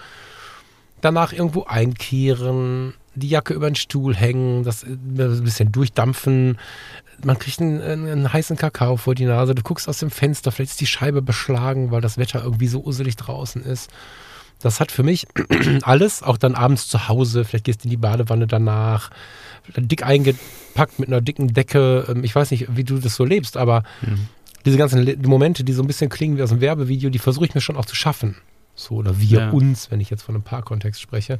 danach 1.01 1.33
irgendwo 1.33 1.63
einkehren, 1.63 2.93
die 3.15 3.29
Jacke 3.29 3.53
über 3.53 3.69
den 3.69 3.75
Stuhl 3.75 4.15
hängen, 4.15 4.63
das 4.63 4.83
äh, 4.83 4.87
ein 4.87 5.43
bisschen 5.43 5.71
durchdampfen. 5.71 6.57
Man 7.23 7.37
kriegt 7.37 7.59
einen, 7.59 7.81
einen, 7.81 8.31
heißen 8.31 8.57
Kakao 8.57 8.97
vor 8.97 9.15
die 9.15 9.25
Nase. 9.25 9.55
Du 9.55 9.61
guckst 9.61 9.89
aus 9.89 9.99
dem 9.99 10.11
Fenster, 10.11 10.51
vielleicht 10.51 10.71
ist 10.71 10.81
die 10.81 10.85
Scheibe 10.85 11.21
beschlagen, 11.21 11.91
weil 11.91 12.01
das 12.01 12.17
Wetter 12.17 12.43
irgendwie 12.43 12.67
so 12.67 12.83
uselig 12.83 13.17
draußen 13.17 13.63
ist. 13.63 13.89
Das 14.59 14.79
hat 14.79 14.91
für 14.91 15.03
mich 15.03 15.27
alles, 15.83 16.21
auch 16.21 16.37
dann 16.37 16.55
abends 16.55 16.87
zu 16.87 17.07
Hause, 17.07 17.45
vielleicht 17.45 17.65
gehst 17.65 17.83
du 17.83 17.85
in 17.85 17.91
die 17.91 17.97
Badewanne 17.97 18.45
danach, 18.45 19.09
dick 19.75 20.03
eingepackt 20.03 20.99
mit 20.99 21.07
einer 21.07 21.21
dicken 21.21 21.53
Decke. 21.53 22.05
Ähm, 22.09 22.23
ich 22.23 22.35
weiß 22.35 22.51
nicht, 22.51 22.75
wie 22.75 22.83
du 22.83 22.99
das 22.99 23.15
so 23.15 23.23
lebst, 23.23 23.57
aber 23.57 23.83
mhm. 24.01 24.27
diese 24.65 24.77
ganzen 24.77 25.21
Momente, 25.23 25.63
die 25.63 25.73
so 25.73 25.81
ein 25.81 25.87
bisschen 25.87 26.09
klingen 26.09 26.37
wie 26.37 26.43
aus 26.43 26.51
einem 26.51 26.61
Werbevideo, 26.61 27.09
die 27.09 27.19
versuche 27.19 27.45
ich 27.45 27.55
mir 27.55 27.61
schon 27.61 27.77
auch 27.77 27.85
zu 27.85 27.95
schaffen. 27.95 28.35
So, 28.75 28.95
oder 28.95 29.19
wir 29.19 29.39
ja. 29.39 29.49
uns, 29.49 29.91
wenn 29.91 29.99
ich 29.99 30.09
jetzt 30.09 30.23
von 30.23 30.35
einem 30.35 30.43
Paarkontext 30.43 31.01
spreche. 31.01 31.39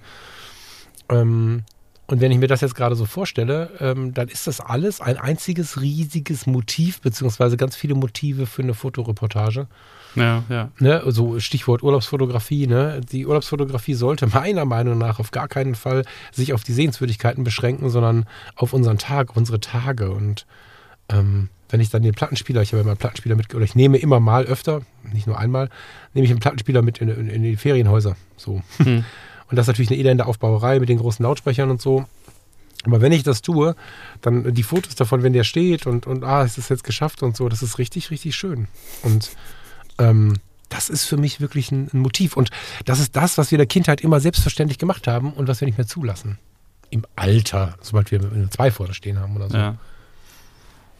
Ähm, 1.09 1.63
und 2.07 2.21
wenn 2.21 2.31
ich 2.31 2.39
mir 2.39 2.47
das 2.47 2.61
jetzt 2.61 2.75
gerade 2.75 2.95
so 2.95 3.05
vorstelle, 3.05 3.69
ähm, 3.79 4.13
dann 4.13 4.29
ist 4.29 4.47
das 4.47 4.61
alles 4.61 4.99
ein 4.99 5.17
einziges 5.17 5.79
riesiges 5.79 6.47
Motiv, 6.47 7.01
beziehungsweise 7.01 7.55
ganz 7.55 7.75
viele 7.75 7.93
Motive 7.93 8.47
für 8.47 8.63
eine 8.63 8.73
Fotoreportage. 8.73 9.67
Ja, 10.15 10.43
ja. 10.49 10.71
Ne, 10.79 11.03
so 11.07 11.39
Stichwort 11.39 11.83
Urlaubsfotografie. 11.83 12.67
Ne? 12.67 13.01
Die 13.11 13.25
Urlaubsfotografie 13.25 13.93
sollte 13.93 14.27
meiner 14.27 14.65
Meinung 14.65 14.97
nach 14.97 15.19
auf 15.19 15.31
gar 15.31 15.47
keinen 15.47 15.75
Fall 15.75 16.05
sich 16.31 16.53
auf 16.53 16.63
die 16.63 16.73
Sehenswürdigkeiten 16.73 17.43
beschränken, 17.43 17.89
sondern 17.89 18.25
auf 18.55 18.73
unseren 18.73 18.97
Tag, 18.97 19.35
unsere 19.35 19.59
Tage. 19.59 20.11
Und 20.11 20.45
ähm, 21.09 21.49
wenn 21.69 21.79
ich 21.79 21.89
dann 21.89 22.01
den 22.01 22.13
Plattenspieler, 22.13 22.61
ich 22.61 22.69
habe 22.69 22.79
ja 22.79 22.83
mal 22.83 22.91
einen 22.91 22.97
Plattenspieler 22.97 23.35
mit, 23.35 23.53
oder 23.53 23.63
ich 23.63 23.75
nehme 23.75 23.97
immer 23.97 24.19
mal 24.19 24.45
öfter, 24.45 24.81
nicht 25.13 25.27
nur 25.27 25.37
einmal, 25.37 25.69
nehme 26.13 26.25
ich 26.25 26.31
einen 26.31 26.39
Plattenspieler 26.39 26.81
mit 26.81 26.99
in, 26.99 27.09
in, 27.09 27.27
in 27.29 27.43
die 27.43 27.55
Ferienhäuser. 27.55 28.15
So. 28.37 28.61
Hm. 28.77 29.03
Und 29.49 29.55
das 29.55 29.63
ist 29.63 29.69
natürlich 29.69 29.89
eine 29.89 29.99
elende 29.99 30.27
Aufbauerei 30.27 30.79
mit 30.79 30.89
den 30.89 30.99
großen 30.99 31.23
Lautsprechern 31.23 31.71
und 31.71 31.81
so. 31.81 32.05
Aber 32.85 33.01
wenn 33.01 33.11
ich 33.11 33.23
das 33.23 33.41
tue, 33.41 33.75
dann 34.21 34.53
die 34.53 34.63
Fotos 34.63 34.95
davon, 34.95 35.23
wenn 35.23 35.33
der 35.33 35.43
steht 35.43 35.85
und, 35.85 36.07
und 36.07 36.23
ah, 36.23 36.43
es 36.43 36.57
ist 36.57 36.69
jetzt 36.69 36.83
geschafft 36.83 37.23
und 37.23 37.35
so, 37.35 37.49
das 37.49 37.61
ist 37.61 37.77
richtig, 37.77 38.11
richtig 38.11 38.35
schön. 38.35 38.67
Und 39.01 39.31
ähm, 39.99 40.35
das 40.69 40.89
ist 40.89 41.05
für 41.05 41.17
mich 41.17 41.41
wirklich 41.41 41.71
ein, 41.71 41.89
ein, 41.93 41.99
Motiv. 41.99 42.37
Und 42.37 42.51
das 42.85 42.99
ist 42.99 43.15
das, 43.15 43.37
was 43.37 43.51
wir 43.51 43.57
in 43.57 43.59
der 43.59 43.67
Kindheit 43.67 44.01
immer 44.01 44.19
selbstverständlich 44.19 44.77
gemacht 44.77 45.07
haben 45.07 45.33
und 45.33 45.47
was 45.47 45.61
wir 45.61 45.65
nicht 45.65 45.77
mehr 45.77 45.87
zulassen. 45.87 46.37
Im 46.91 47.05
Alter, 47.15 47.75
sobald 47.81 48.11
wir 48.11 48.19
eine 48.19 48.49
zwei 48.49 48.71
vorne 48.71 48.93
stehen 48.93 49.19
haben 49.19 49.35
oder 49.35 49.49
so. 49.49 49.57
Ja. 49.57 49.75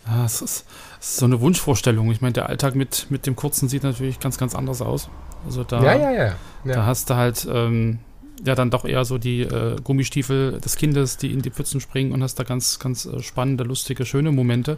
Ja, 0.08 0.26
es 0.26 0.42
ist, 0.42 0.66
es 1.00 1.10
ist, 1.10 1.18
so 1.18 1.26
eine 1.26 1.40
Wunschvorstellung. 1.40 2.12
Ich 2.12 2.22
meine, 2.22 2.34
der 2.34 2.50
Alltag 2.50 2.74
mit, 2.74 3.08
mit 3.10 3.28
dem 3.28 3.36
Kurzen 3.36 3.70
sieht 3.70 3.84
natürlich 3.84 4.20
ganz, 4.20 4.38
ganz 4.38 4.56
anders 4.56 4.82
aus. 4.82 5.10
Also 5.46 5.64
da, 5.64 5.84
ja, 5.84 5.96
ja, 5.96 6.12
ja. 6.12 6.24
ja. 6.24 6.36
da 6.64 6.86
hast 6.86 7.10
du 7.10 7.16
halt 7.16 7.48
ähm, 7.52 8.00
ja 8.44 8.56
dann 8.56 8.70
doch 8.70 8.86
eher 8.86 9.06
so 9.06 9.18
die 9.18 9.42
äh, 9.42 9.76
Gummistiefel 9.84 10.60
des 10.60 10.76
Kindes, 10.76 11.18
die 11.18 11.32
in 11.32 11.42
die 11.42 11.52
Pfützen 11.52 11.82
springen 11.82 12.12
und 12.12 12.24
hast 12.24 12.36
da 12.36 12.44
ganz, 12.44 12.80
ganz 12.80 13.06
äh, 13.06 13.22
spannende, 13.22 13.64
lustige, 13.64 14.06
schöne 14.06 14.32
Momente, 14.32 14.78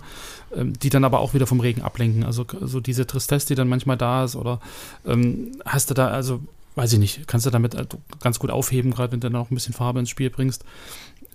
ähm, 0.56 0.74
die 0.80 0.90
dann 0.90 1.04
aber 1.04 1.20
auch 1.20 1.34
wieder 1.34 1.48
vom 1.48 1.60
Regen 1.60 1.82
ablenken. 1.82 2.24
Also 2.24 2.46
so 2.62 2.80
diese 2.80 3.08
Tristesse, 3.08 3.48
die 3.48 3.56
dann 3.56 3.68
manchmal 3.68 3.98
da 3.98 4.24
ist 4.24 4.36
oder 4.36 4.60
ähm, 5.06 5.52
hast 5.66 5.90
du 5.90 5.94
da, 5.94 6.08
also 6.08 6.42
weiß 6.76 6.94
ich 6.94 7.00
nicht, 7.00 7.28
kannst 7.28 7.46
du 7.46 7.50
damit 7.50 7.76
äh, 7.76 7.86
ganz 8.22 8.40
gut 8.40 8.50
aufheben, 8.50 8.92
gerade 8.92 9.12
wenn 9.12 9.20
du 9.20 9.30
dann 9.30 9.42
auch 9.42 9.52
ein 9.52 9.56
bisschen 9.56 9.74
Farbe 9.74 10.00
ins 10.00 10.10
Spiel 10.10 10.30
bringst 10.30 10.64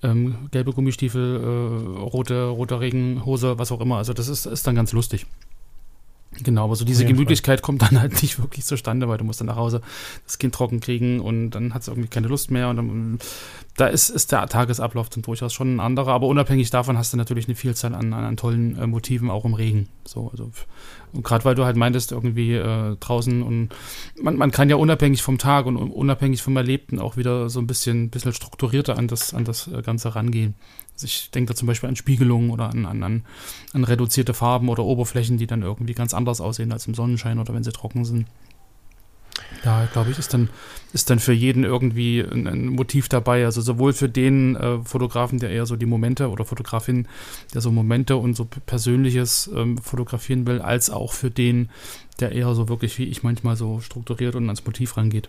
ähm, 0.03 0.49
gelbe 0.51 0.73
Gummistiefel, 0.73 1.41
äh, 1.43 2.01
rote, 2.01 2.45
rote 2.45 2.81
Regenhose, 2.81 3.59
was 3.59 3.73
auch 3.73 3.81
immer. 3.81 3.97
Also 3.97 4.12
das 4.12 4.29
ist, 4.29 4.47
ist 4.47 4.67
dann 4.67 4.75
ganz 4.75 4.93
lustig. 4.93 5.27
Genau, 6.43 6.65
aber 6.65 6.77
so 6.77 6.85
diese 6.85 7.05
Gemütlichkeit 7.05 7.62
kommt 7.62 7.83
dann 7.83 8.01
halt 8.01 8.21
nicht 8.23 8.39
wirklich 8.39 8.65
zustande, 8.65 9.09
weil 9.09 9.19
du 9.19 9.25
musst 9.25 9.41
dann 9.41 9.47
nach 9.47 9.57
Hause 9.57 9.81
das 10.27 10.39
Kind 10.39 10.55
trocken 10.55 10.81
kriegen 10.81 11.21
und 11.21 11.51
dann 11.51 11.73
hat 11.73 11.83
es 11.83 11.89
irgendwie 11.89 12.09
keine 12.09 12.29
Lust 12.29 12.51
mehr 12.51 12.69
und 12.69 12.77
dann 12.77 13.19
da 13.77 13.87
ist, 13.87 14.09
ist 14.09 14.33
der 14.33 14.47
Tagesablauf 14.47 15.09
dann 15.09 15.23
durchaus 15.23 15.53
schon 15.53 15.77
ein 15.77 15.81
anderer, 15.81 16.12
aber 16.12 16.27
unabhängig 16.27 16.71
davon 16.71 16.97
hast 16.97 17.12
du 17.12 17.17
natürlich 17.17 17.47
eine 17.47 17.55
Vielzahl 17.55 17.95
an, 17.95 18.12
an 18.12 18.37
tollen 18.37 18.79
äh, 18.79 18.87
Motiven, 18.87 19.31
auch 19.31 19.45
im 19.45 19.55
Regen. 19.55 19.89
So, 20.05 20.31
also, 20.31 20.51
und 21.16 21.24
gerade 21.24 21.44
weil 21.44 21.55
du 21.55 21.64
halt 21.64 21.76
meintest, 21.76 22.12
irgendwie 22.12 22.55
äh, 22.55 22.96
draußen 22.96 23.42
und 23.42 23.70
man, 24.20 24.37
man 24.37 24.50
kann 24.50 24.70
ja 24.70 24.76
unabhängig 24.76 25.22
vom 25.22 25.38
Tag 25.38 25.66
und 25.66 25.76
unabhängig 25.76 26.42
vom 26.42 26.57
Erlebten 26.57 27.00
auch 27.00 27.16
wieder 27.16 27.48
so 27.48 27.59
ein 27.61 27.66
bisschen, 27.66 28.11
bisschen 28.11 28.33
strukturierter 28.33 28.96
an 28.96 29.09
das, 29.09 29.35
an 29.35 29.44
das 29.44 29.68
äh, 29.68 29.83
Ganze 29.83 30.14
rangehen. 30.14 30.55
Also 30.94 31.07
ich 31.07 31.31
denke 31.31 31.52
da 31.52 31.57
zum 31.57 31.66
Beispiel 31.66 31.88
an 31.88 31.96
Spiegelungen 31.96 32.50
oder 32.50 32.70
an, 32.70 32.87
an, 32.87 33.02
an, 33.02 33.24
an 33.72 33.85
reduzierte 33.85 34.35
Farben 34.35 34.68
oder 34.68 34.85
Oberflächen, 34.85 35.37
die 35.37 35.46
dann 35.46 35.62
irgendwie 35.62 35.94
ganz 35.94 36.14
anders 36.14 36.40
aussehen 36.40 36.72
als 36.72 36.87
im 36.87 36.94
Sonnenschein 36.94 37.38
oder 37.38 37.52
wenn 37.52 37.64
sie 37.64 37.72
trocken 37.72 38.05
sind. 38.05 38.26
Ja, 39.64 39.88
glaube 39.92 40.11
ich, 40.11 40.18
ist 40.18 40.32
dann, 40.35 40.48
ist 40.92 41.11
dann 41.11 41.18
für 41.18 41.32
jeden 41.32 41.64
irgendwie 41.64 42.20
ein, 42.20 42.46
ein 42.46 42.68
Motiv 42.68 43.09
dabei. 43.09 43.44
Also 43.44 43.61
sowohl 43.61 43.92
für 43.92 44.09
den 44.09 44.56
äh, 44.56 44.78
Fotografen, 44.85 45.38
der 45.38 45.50
eher 45.50 45.66
so 45.66 45.76
die 45.76 45.87
Momente 45.87 46.28
oder 46.30 46.44
Fotografin, 46.44 47.09
der 47.54 47.61
so 47.61 47.70
Momente 47.70 48.16
und 48.16 48.37
so 48.37 48.44
Persönliches 48.44 49.50
ähm, 49.54 49.78
fotografieren 49.78 50.46
will, 50.46 50.61
als 50.61 50.90
auch 50.90 51.12
für 51.12 51.30
den, 51.30 51.70
der 52.20 52.32
eher 52.32 52.54
so 52.54 52.68
wirklich 52.68 52.98
wie 52.98 53.04
ich 53.04 53.22
manchmal 53.22 53.56
so 53.56 53.80
strukturiert 53.80 54.35
und 54.35 54.44
ans 54.44 54.64
Motiv 54.64 54.96
rangeht. 54.96 55.28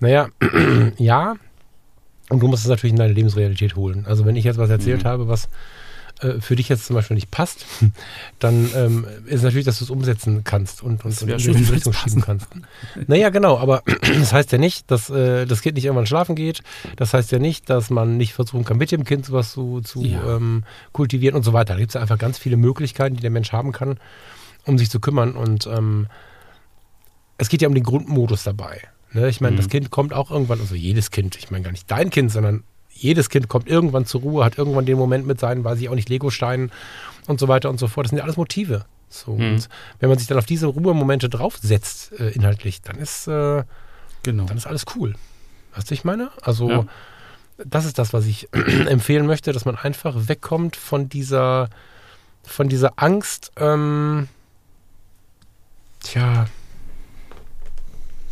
Naja, 0.00 0.28
ja. 0.98 1.36
Und 2.30 2.42
du 2.42 2.48
musst 2.48 2.64
es 2.64 2.68
natürlich 2.68 2.92
in 2.92 2.98
deine 2.98 3.14
Lebensrealität 3.14 3.74
holen. 3.74 4.04
Also 4.06 4.26
wenn 4.26 4.36
ich 4.36 4.44
jetzt 4.44 4.58
was 4.58 4.70
erzählt 4.70 5.04
mhm. 5.04 5.08
habe, 5.08 5.28
was 5.28 5.48
äh, 6.20 6.40
für 6.40 6.56
dich 6.56 6.68
jetzt 6.68 6.86
zum 6.86 6.94
Beispiel 6.94 7.14
nicht 7.14 7.30
passt, 7.30 7.66
dann 8.38 8.70
ähm, 8.74 9.06
ist 9.26 9.42
natürlich, 9.42 9.64
dass 9.64 9.78
du 9.78 9.84
es 9.84 9.90
umsetzen 9.90 10.44
kannst 10.44 10.82
und, 10.82 11.04
und, 11.04 11.20
und 11.22 11.30
in 11.30 11.54
die 11.56 11.64
Richtung 11.64 11.92
schieben 11.92 12.22
kannst. 12.22 12.48
Naja, 13.06 13.30
genau, 13.30 13.58
aber 13.58 13.82
das 14.02 14.32
heißt 14.32 14.52
ja 14.52 14.58
nicht, 14.58 14.90
dass 14.90 15.10
äh, 15.10 15.46
das 15.46 15.62
Kind 15.62 15.76
nicht 15.76 15.84
irgendwann 15.84 16.06
schlafen 16.06 16.34
geht. 16.34 16.62
Das 16.96 17.14
heißt 17.14 17.32
ja 17.32 17.38
nicht, 17.38 17.70
dass 17.70 17.90
man 17.90 18.16
nicht 18.16 18.32
versuchen 18.32 18.64
kann, 18.64 18.76
mit 18.76 18.90
dem 18.90 19.04
Kind 19.04 19.26
sowas 19.26 19.52
zu, 19.52 19.80
zu 19.80 20.02
ja. 20.02 20.36
ähm, 20.36 20.64
kultivieren 20.92 21.36
und 21.36 21.42
so 21.42 21.52
weiter. 21.52 21.74
Da 21.74 21.80
gibt 21.80 21.90
es 21.90 21.94
ja 21.94 22.00
einfach 22.00 22.18
ganz 22.18 22.38
viele 22.38 22.56
Möglichkeiten, 22.56 23.16
die 23.16 23.22
der 23.22 23.30
Mensch 23.30 23.52
haben 23.52 23.72
kann. 23.72 23.98
um 24.64 24.78
sich 24.78 24.90
zu 24.90 25.00
kümmern. 25.00 25.32
Und 25.32 25.66
ähm, 25.66 26.08
es 27.38 27.48
geht 27.48 27.62
ja 27.62 27.68
um 27.68 27.74
den 27.74 27.84
Grundmodus 27.84 28.44
dabei. 28.44 28.82
Ne? 29.12 29.28
Ich 29.28 29.40
meine, 29.40 29.52
mhm. 29.52 29.58
das 29.58 29.68
Kind 29.68 29.90
kommt 29.90 30.12
auch 30.12 30.30
irgendwann, 30.30 30.60
also 30.60 30.74
jedes 30.74 31.10
Kind, 31.10 31.36
ich 31.36 31.50
meine 31.50 31.64
gar 31.64 31.70
nicht 31.72 31.90
dein 31.90 32.10
Kind, 32.10 32.30
sondern 32.30 32.64
jedes 32.98 33.30
Kind 33.30 33.48
kommt 33.48 33.68
irgendwann 33.68 34.06
zur 34.06 34.22
Ruhe, 34.22 34.44
hat 34.44 34.58
irgendwann 34.58 34.86
den 34.86 34.98
Moment 34.98 35.26
mit 35.26 35.38
seinen, 35.40 35.64
weiß 35.64 35.78
ich 35.80 35.88
auch 35.88 35.94
nicht, 35.94 36.08
Legosteinen 36.08 36.70
und 37.26 37.40
so 37.40 37.48
weiter 37.48 37.70
und 37.70 37.78
so 37.78 37.88
fort. 37.88 38.06
Das 38.06 38.10
sind 38.10 38.18
ja 38.18 38.24
alles 38.24 38.36
Motive. 38.36 38.84
So, 39.08 39.32
mhm. 39.32 39.54
Und 39.54 39.68
wenn 40.00 40.08
man 40.08 40.18
sich 40.18 40.26
dann 40.26 40.38
auf 40.38 40.46
diese 40.46 40.66
Ruhemomente 40.66 41.28
draufsetzt, 41.28 42.12
äh, 42.18 42.30
inhaltlich, 42.30 42.82
dann 42.82 42.96
ist, 42.96 43.26
äh, 43.28 43.64
genau. 44.22 44.44
dann 44.44 44.56
ist 44.56 44.66
alles 44.66 44.84
cool. 44.96 45.14
Weißt 45.74 45.90
du, 45.90 45.94
ich 45.94 46.04
meine? 46.04 46.30
Also, 46.42 46.68
ja. 46.68 46.84
das 47.64 47.84
ist 47.84 47.98
das, 47.98 48.12
was 48.12 48.26
ich 48.26 48.48
empfehlen 48.52 49.26
möchte, 49.26 49.52
dass 49.52 49.64
man 49.64 49.76
einfach 49.76 50.14
wegkommt 50.28 50.76
von 50.76 51.08
dieser, 51.08 51.70
von 52.42 52.68
dieser 52.68 52.92
Angst, 52.96 53.52
ähm, 53.56 54.28
tja, 56.00 56.46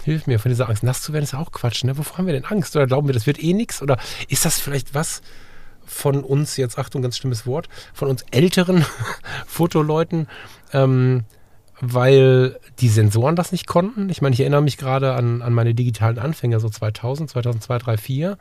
hilf 0.07 0.27
mir, 0.27 0.39
von 0.39 0.49
dieser 0.49 0.69
Angst 0.69 0.83
nass 0.83 1.03
zu 1.03 1.13
werden, 1.13 1.25
ist 1.25 1.33
ja 1.33 1.39
auch 1.39 1.53
Quatsch. 1.53 1.85
Ne? 1.85 1.99
Wovor 1.99 2.19
haben 2.19 2.27
wir 2.27 2.33
denn 2.33 2.47
Angst? 2.47 2.75
Oder 2.77 2.87
glauben 2.87 3.09
wir, 3.09 3.13
das 3.13 3.27
wird 3.27 3.43
eh 3.43 3.53
nichts? 3.53 3.83
Oder 3.83 3.99
ist 4.29 4.45
das 4.45 4.59
vielleicht 4.59 4.95
was 4.95 5.21
von 5.85 6.25
uns, 6.25 6.57
jetzt 6.57 6.79
Achtung, 6.79 7.03
ganz 7.03 7.17
schlimmes 7.19 7.47
Wort, 7.47 7.69
von 7.93 8.09
uns 8.09 8.25
älteren 8.31 8.85
Fotoleuten, 9.47 10.29
ähm, 10.73 11.25
weil 11.81 12.59
die 12.81 12.89
Sensoren 12.89 13.37
das 13.37 13.53
nicht 13.53 13.67
konnten? 13.67 14.09
Ich 14.09 14.23
meine, 14.23 14.33
ich 14.33 14.41
erinnere 14.41 14.63
mich 14.63 14.79
gerade 14.79 15.13
an, 15.13 15.43
an 15.43 15.53
meine 15.53 15.75
digitalen 15.75 16.19
Anfänge, 16.19 16.61
so 16.61 16.71
2000, 16.71 17.29
2002, 17.29 17.79
2003, 17.79 17.97
2004. 17.97 18.39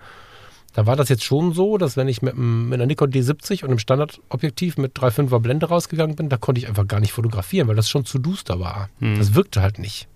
Da 0.74 0.86
war 0.86 0.98
das 0.98 1.08
jetzt 1.08 1.24
schon 1.24 1.54
so, 1.54 1.78
dass 1.78 1.96
wenn 1.96 2.10
ich 2.10 2.22
mit, 2.22 2.36
mit 2.36 2.74
einer 2.74 2.86
Nikon 2.86 3.10
D70 3.10 3.64
und 3.64 3.70
einem 3.70 3.80
Standardobjektiv 3.80 4.78
mit 4.78 4.94
3,5er 4.98 5.40
Blende 5.40 5.68
rausgegangen 5.68 6.18
bin, 6.18 6.28
da 6.28 6.36
konnte 6.36 6.60
ich 6.60 6.68
einfach 6.68 6.86
gar 6.86 7.00
nicht 7.00 7.14
fotografieren, 7.14 7.70
weil 7.70 7.78
das 7.78 7.90
schon 7.90 8.04
zu 8.04 8.20
duster 8.20 8.60
war. 8.60 8.90
Hm. 9.00 9.18
Das 9.18 9.34
wirkte 9.36 9.62
halt 9.62 9.80
nicht. 9.80 10.10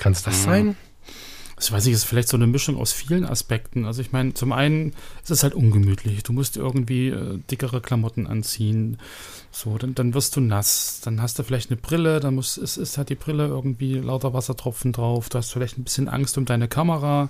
Kann 0.00 0.12
es 0.12 0.22
das 0.22 0.38
hm. 0.38 0.44
sein? 0.44 0.76
ich 1.62 1.70
weiß 1.70 1.84
nicht, 1.84 1.94
ist 1.94 2.04
vielleicht 2.04 2.28
so 2.28 2.36
eine 2.36 2.46
Mischung 2.46 2.76
aus 2.76 2.92
vielen 2.92 3.24
Aspekten. 3.24 3.84
Also 3.84 4.00
ich 4.00 4.12
meine, 4.12 4.32
zum 4.34 4.52
einen 4.52 4.94
ist 5.22 5.30
es 5.30 5.42
halt 5.42 5.54
ungemütlich. 5.54 6.22
Du 6.22 6.32
musst 6.32 6.56
irgendwie 6.56 7.08
äh, 7.08 7.38
dickere 7.50 7.80
Klamotten 7.80 8.26
anziehen. 8.26 8.98
So, 9.50 9.76
dann, 9.76 9.94
dann 9.94 10.14
wirst 10.14 10.36
du 10.36 10.40
nass. 10.40 11.00
Dann 11.04 11.20
hast 11.20 11.38
du 11.38 11.42
vielleicht 11.42 11.70
eine 11.70 11.78
Brille, 11.78 12.20
dann 12.20 12.34
muss, 12.34 12.56
ist, 12.56 12.78
ist 12.78 12.96
halt 12.96 13.10
die 13.10 13.14
Brille 13.14 13.46
irgendwie 13.46 13.94
lauter 13.94 14.32
Wassertropfen 14.32 14.92
drauf. 14.92 15.28
Du 15.28 15.38
hast 15.38 15.52
vielleicht 15.52 15.76
ein 15.76 15.84
bisschen 15.84 16.08
Angst 16.08 16.38
um 16.38 16.46
deine 16.46 16.66
Kamera. 16.66 17.28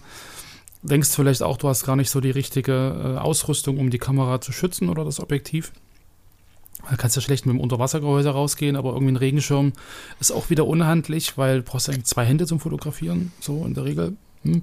Denkst 0.83 1.11
vielleicht 1.11 1.43
auch, 1.43 1.57
du 1.57 1.69
hast 1.69 1.85
gar 1.85 1.97
nicht 1.97 2.11
so 2.11 2.21
die 2.21 2.31
richtige 2.31 3.17
äh, 3.17 3.19
Ausrüstung, 3.19 3.79
um 3.79 3.91
die 3.91 3.99
Kamera 3.99 4.41
zu 4.41 4.53
schützen 4.53 4.89
oder 4.89 5.05
das 5.05 5.19
Objektiv. 5.19 5.73
Da 6.89 6.97
kannst 6.97 7.17
du 7.17 7.21
schlecht 7.21 7.47
mit 7.47 7.55
dem 7.55 7.61
Unterwassergehäuse 7.61 8.31
rausgehen, 8.31 8.77
aber 8.77 8.93
irgendwie 8.93 9.13
ein 9.13 9.17
Regenschirm 9.17 9.73
ist 10.21 10.33
auch 10.33 10.51
wieder 10.51 10.67
unhandlich, 10.67 11.37
weil 11.37 11.59
du 11.59 11.63
brauchst 11.63 11.89
eigentlich 11.89 12.07
zwei 12.07 12.25
Hände 12.25 12.47
zum 12.47 12.61
Fotografieren, 12.61 13.33
so 13.41 13.65
in 13.67 13.75
der 13.75 13.85
Regel. 13.85 14.17
Hm. 14.43 14.63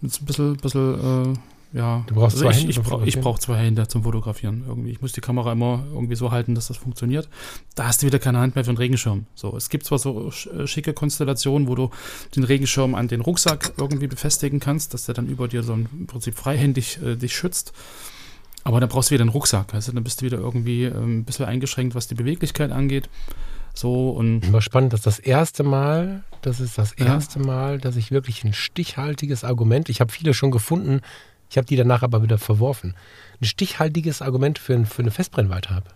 Mit 0.00 0.20
ein 0.20 0.24
bisschen, 0.24 0.56
bisschen 0.56 1.34
äh, 1.34 1.38
ja. 1.72 2.04
Du 2.06 2.14
brauchst 2.14 2.36
also 2.36 2.44
zwei 2.44 2.50
ich, 2.50 2.58
Hände. 2.58 2.70
Ich, 2.70 2.80
brauch, 2.80 3.02
ich 3.06 3.20
brauche 3.20 3.40
zwei 3.40 3.56
Hände 3.56 3.88
zum 3.88 4.02
Fotografieren 4.02 4.64
irgendwie. 4.66 4.90
Ich 4.90 5.00
muss 5.00 5.12
die 5.12 5.20
Kamera 5.20 5.52
immer 5.52 5.84
irgendwie 5.92 6.16
so 6.16 6.30
halten, 6.30 6.54
dass 6.54 6.68
das 6.68 6.76
funktioniert. 6.76 7.28
Da 7.74 7.86
hast 7.86 8.02
du 8.02 8.06
wieder 8.06 8.18
keine 8.18 8.38
Hand 8.38 8.54
mehr 8.54 8.64
für 8.64 8.70
einen 8.70 8.78
Regenschirm. 8.78 9.26
So, 9.34 9.56
es 9.56 9.70
gibt 9.70 9.86
zwar 9.86 9.98
so 9.98 10.30
äh, 10.30 10.66
schicke 10.66 10.92
Konstellationen, 10.92 11.68
wo 11.68 11.74
du 11.74 11.90
den 12.36 12.44
Regenschirm 12.44 12.94
an 12.94 13.08
den 13.08 13.20
Rucksack 13.20 13.72
irgendwie 13.78 14.06
befestigen 14.06 14.60
kannst, 14.60 14.92
dass 14.94 15.06
der 15.06 15.14
dann 15.14 15.28
über 15.28 15.48
dir 15.48 15.62
so 15.62 15.72
ein, 15.74 15.88
im 15.92 16.06
Prinzip 16.06 16.34
freihändig 16.34 17.00
äh, 17.02 17.16
dich 17.16 17.34
schützt. 17.34 17.72
Aber 18.64 18.80
dann 18.80 18.88
brauchst 18.88 19.10
du 19.10 19.14
wieder 19.14 19.22
einen 19.22 19.30
Rucksack. 19.30 19.74
Also 19.74 19.92
dann 19.92 20.04
bist 20.04 20.20
du 20.20 20.26
wieder 20.26 20.38
irgendwie 20.38 20.84
ähm, 20.84 21.18
ein 21.18 21.24
bisschen 21.24 21.46
eingeschränkt, 21.46 21.94
was 21.94 22.06
die 22.06 22.14
Beweglichkeit 22.14 22.70
angeht. 22.70 23.08
So 23.74 24.10
und. 24.10 24.44
Immer 24.44 24.60
spannend, 24.60 24.92
dass 24.92 25.02
das 25.02 25.18
erste 25.18 25.62
Mal, 25.62 26.22
das 26.42 26.60
ist 26.60 26.78
das 26.78 26.92
erste 26.92 27.40
ja. 27.40 27.46
Mal, 27.46 27.78
dass 27.78 27.96
ich 27.96 28.10
wirklich 28.10 28.44
ein 28.44 28.52
stichhaltiges 28.52 29.44
Argument, 29.44 29.88
ich 29.88 30.00
habe 30.00 30.12
viele 30.12 30.34
schon 30.34 30.50
gefunden, 30.50 31.00
ich 31.50 31.56
habe 31.56 31.66
die 31.66 31.76
danach 31.76 32.02
aber 32.02 32.22
wieder 32.22 32.38
verworfen, 32.38 32.94
ein 33.40 33.44
stichhaltiges 33.44 34.22
Argument 34.22 34.58
für, 34.58 34.84
für 34.86 35.02
eine 35.02 35.10
Festbrennweite 35.10 35.70
habe. 35.70 35.86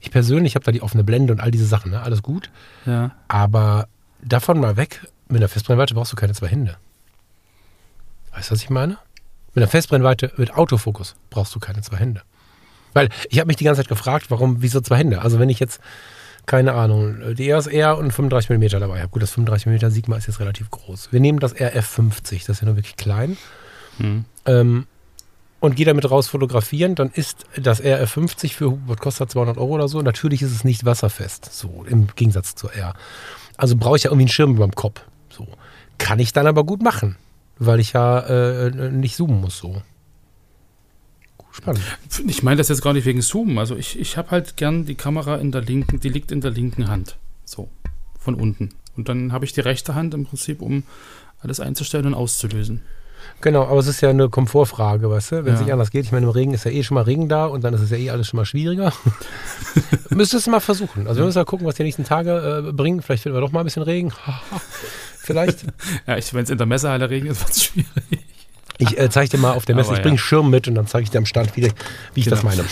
Ich 0.00 0.10
persönlich 0.10 0.54
habe 0.54 0.64
da 0.64 0.72
die 0.72 0.82
offene 0.82 1.04
Blende 1.04 1.32
und 1.32 1.40
all 1.40 1.50
diese 1.50 1.66
Sachen, 1.66 1.92
ne? 1.92 2.02
alles 2.02 2.22
gut. 2.22 2.50
Ja. 2.86 3.12
Aber 3.28 3.88
davon 4.20 4.58
mal 4.58 4.76
weg, 4.76 5.06
mit 5.28 5.38
einer 5.38 5.48
Festbrennweite 5.48 5.94
brauchst 5.94 6.12
du 6.12 6.16
keine 6.16 6.34
zwei 6.34 6.48
Hände. 6.48 6.76
Weißt 8.34 8.50
du, 8.50 8.54
was 8.54 8.62
ich 8.62 8.70
meine? 8.70 8.98
Mit 9.54 9.62
einer 9.62 9.70
Festbrennweite 9.70 10.32
mit 10.36 10.54
Autofokus 10.54 11.14
brauchst 11.30 11.54
du 11.54 11.60
keine 11.60 11.82
zwei 11.82 11.96
Hände. 11.96 12.22
Weil 12.94 13.08
ich 13.30 13.38
habe 13.38 13.48
mich 13.48 13.56
die 13.56 13.64
ganze 13.64 13.82
Zeit 13.82 13.88
gefragt, 13.88 14.30
warum, 14.30 14.62
wieso 14.62 14.80
zwei 14.80 14.96
Hände? 14.96 15.22
Also 15.22 15.38
wenn 15.38 15.48
ich 15.48 15.60
jetzt, 15.60 15.80
keine 16.46 16.72
Ahnung, 16.74 17.34
die 17.34 17.50
RSR 17.50 17.98
und 17.98 18.12
35 18.12 18.50
mm 18.50 18.80
dabei 18.80 19.00
habe. 19.00 19.08
Gut, 19.08 19.22
das 19.22 19.32
35 19.32 19.66
mm 19.66 19.90
Sigma 19.90 20.16
ist 20.16 20.26
jetzt 20.26 20.40
relativ 20.40 20.70
groß. 20.70 21.12
Wir 21.12 21.20
nehmen 21.20 21.38
das 21.38 21.54
RF50, 21.54 22.46
das 22.46 22.48
ist 22.48 22.60
ja 22.60 22.66
nur 22.66 22.76
wirklich 22.76 22.96
klein. 22.96 23.36
Hm. 23.98 24.24
Ähm, 24.46 24.86
und 25.60 25.76
gehe 25.76 25.86
damit 25.86 26.10
raus 26.10 26.26
fotografieren, 26.26 26.96
dann 26.96 27.10
ist 27.10 27.44
das 27.56 27.82
RF50 27.82 28.54
für, 28.54 28.78
was 28.86 28.96
kostet 28.96 29.30
200 29.30 29.58
Euro 29.58 29.74
oder 29.74 29.86
so, 29.86 30.02
natürlich 30.02 30.42
ist 30.42 30.50
es 30.50 30.64
nicht 30.64 30.84
wasserfest, 30.84 31.52
so 31.52 31.84
im 31.88 32.08
Gegensatz 32.16 32.56
zur 32.56 32.74
R. 32.74 32.94
Also 33.56 33.76
brauche 33.76 33.96
ich 33.96 34.04
ja 34.04 34.10
irgendwie 34.10 34.24
einen 34.24 34.28
Schirm 34.28 34.56
über 34.56 34.66
dem 34.66 34.74
Kopf. 34.74 35.02
So. 35.30 35.46
Kann 35.98 36.18
ich 36.18 36.32
dann 36.32 36.48
aber 36.48 36.64
gut 36.64 36.82
machen 36.82 37.16
weil 37.66 37.80
ich 37.80 37.92
ja 37.92 38.20
äh, 38.20 38.90
nicht 38.90 39.16
zoomen 39.16 39.40
muss 39.40 39.58
so. 39.58 39.82
Spannend. 41.52 41.82
Ich 42.26 42.42
meine 42.42 42.56
das 42.56 42.68
jetzt 42.68 42.82
gar 42.82 42.94
nicht 42.94 43.04
wegen 43.04 43.20
Zoomen. 43.20 43.58
Also 43.58 43.76
ich, 43.76 43.98
ich 43.98 44.16
habe 44.16 44.30
halt 44.30 44.56
gern 44.56 44.86
die 44.86 44.94
Kamera 44.94 45.36
in 45.36 45.52
der 45.52 45.60
linken, 45.60 46.00
die 46.00 46.08
liegt 46.08 46.32
in 46.32 46.40
der 46.40 46.50
linken 46.50 46.88
Hand. 46.88 47.18
So, 47.44 47.68
von 48.18 48.34
unten. 48.34 48.70
Und 48.96 49.10
dann 49.10 49.32
habe 49.32 49.44
ich 49.44 49.52
die 49.52 49.60
rechte 49.60 49.94
Hand 49.94 50.14
im 50.14 50.24
Prinzip, 50.24 50.62
um 50.62 50.84
alles 51.40 51.60
einzustellen 51.60 52.06
und 52.06 52.14
auszulösen. 52.14 52.80
Genau, 53.40 53.64
aber 53.64 53.80
es 53.80 53.86
ist 53.88 54.00
ja 54.00 54.10
eine 54.10 54.28
Komfortfrage, 54.28 55.10
weißt 55.10 55.32
du? 55.32 55.44
Wenn 55.44 55.54
es 55.54 55.60
ja. 55.60 55.64
nicht 55.64 55.72
anders 55.72 55.90
geht. 55.90 56.04
Ich 56.04 56.12
meine, 56.12 56.26
im 56.26 56.32
Regen 56.32 56.54
ist 56.54 56.64
ja 56.64 56.70
eh 56.70 56.82
schon 56.82 56.94
mal 56.94 57.02
Regen 57.02 57.28
da 57.28 57.46
und 57.46 57.64
dann 57.64 57.74
ist 57.74 57.80
es 57.80 57.90
ja 57.90 57.96
eh 57.96 58.10
alles 58.10 58.28
schon 58.28 58.38
mal 58.38 58.44
schwieriger. 58.44 58.92
Müsstest 60.10 60.46
du 60.46 60.50
mal 60.50 60.60
versuchen. 60.60 61.06
Also 61.06 61.20
wir 61.20 61.26
müssen 61.26 61.38
mal 61.38 61.44
gucken, 61.44 61.66
was 61.66 61.74
die 61.74 61.82
nächsten 61.82 62.04
Tage 62.04 62.64
äh, 62.68 62.72
bringen. 62.72 63.02
Vielleicht 63.02 63.24
finden 63.24 63.36
wir 63.36 63.40
doch 63.40 63.52
mal 63.52 63.60
ein 63.60 63.64
bisschen 63.64 63.82
Regen. 63.82 64.12
Vielleicht. 65.18 65.62
ja, 66.06 66.16
wenn 66.32 66.44
es 66.44 66.50
in 66.50 66.58
der 66.58 66.66
Messehalle 66.66 67.10
Regen 67.10 67.26
ist, 67.26 67.40
wird 67.46 67.50
es 67.50 67.64
schwierig. 67.64 68.24
Ich 68.78 68.98
äh, 68.98 69.10
zeige 69.10 69.30
dir 69.30 69.38
mal 69.38 69.52
auf 69.52 69.64
der 69.64 69.74
Messe, 69.76 69.88
Aber 69.88 69.98
ich 69.98 70.02
bringe 70.02 70.16
ja. 70.16 70.22
Schirm 70.22 70.50
mit 70.50 70.66
und 70.66 70.74
dann 70.74 70.86
zeige 70.86 71.04
ich 71.04 71.10
dir 71.10 71.18
am 71.18 71.26
Stand, 71.26 71.56
wie, 71.56 71.62
wie 71.62 71.70
ich 72.14 72.24
genau. 72.24 72.36
das 72.36 72.42
meine. 72.42 72.64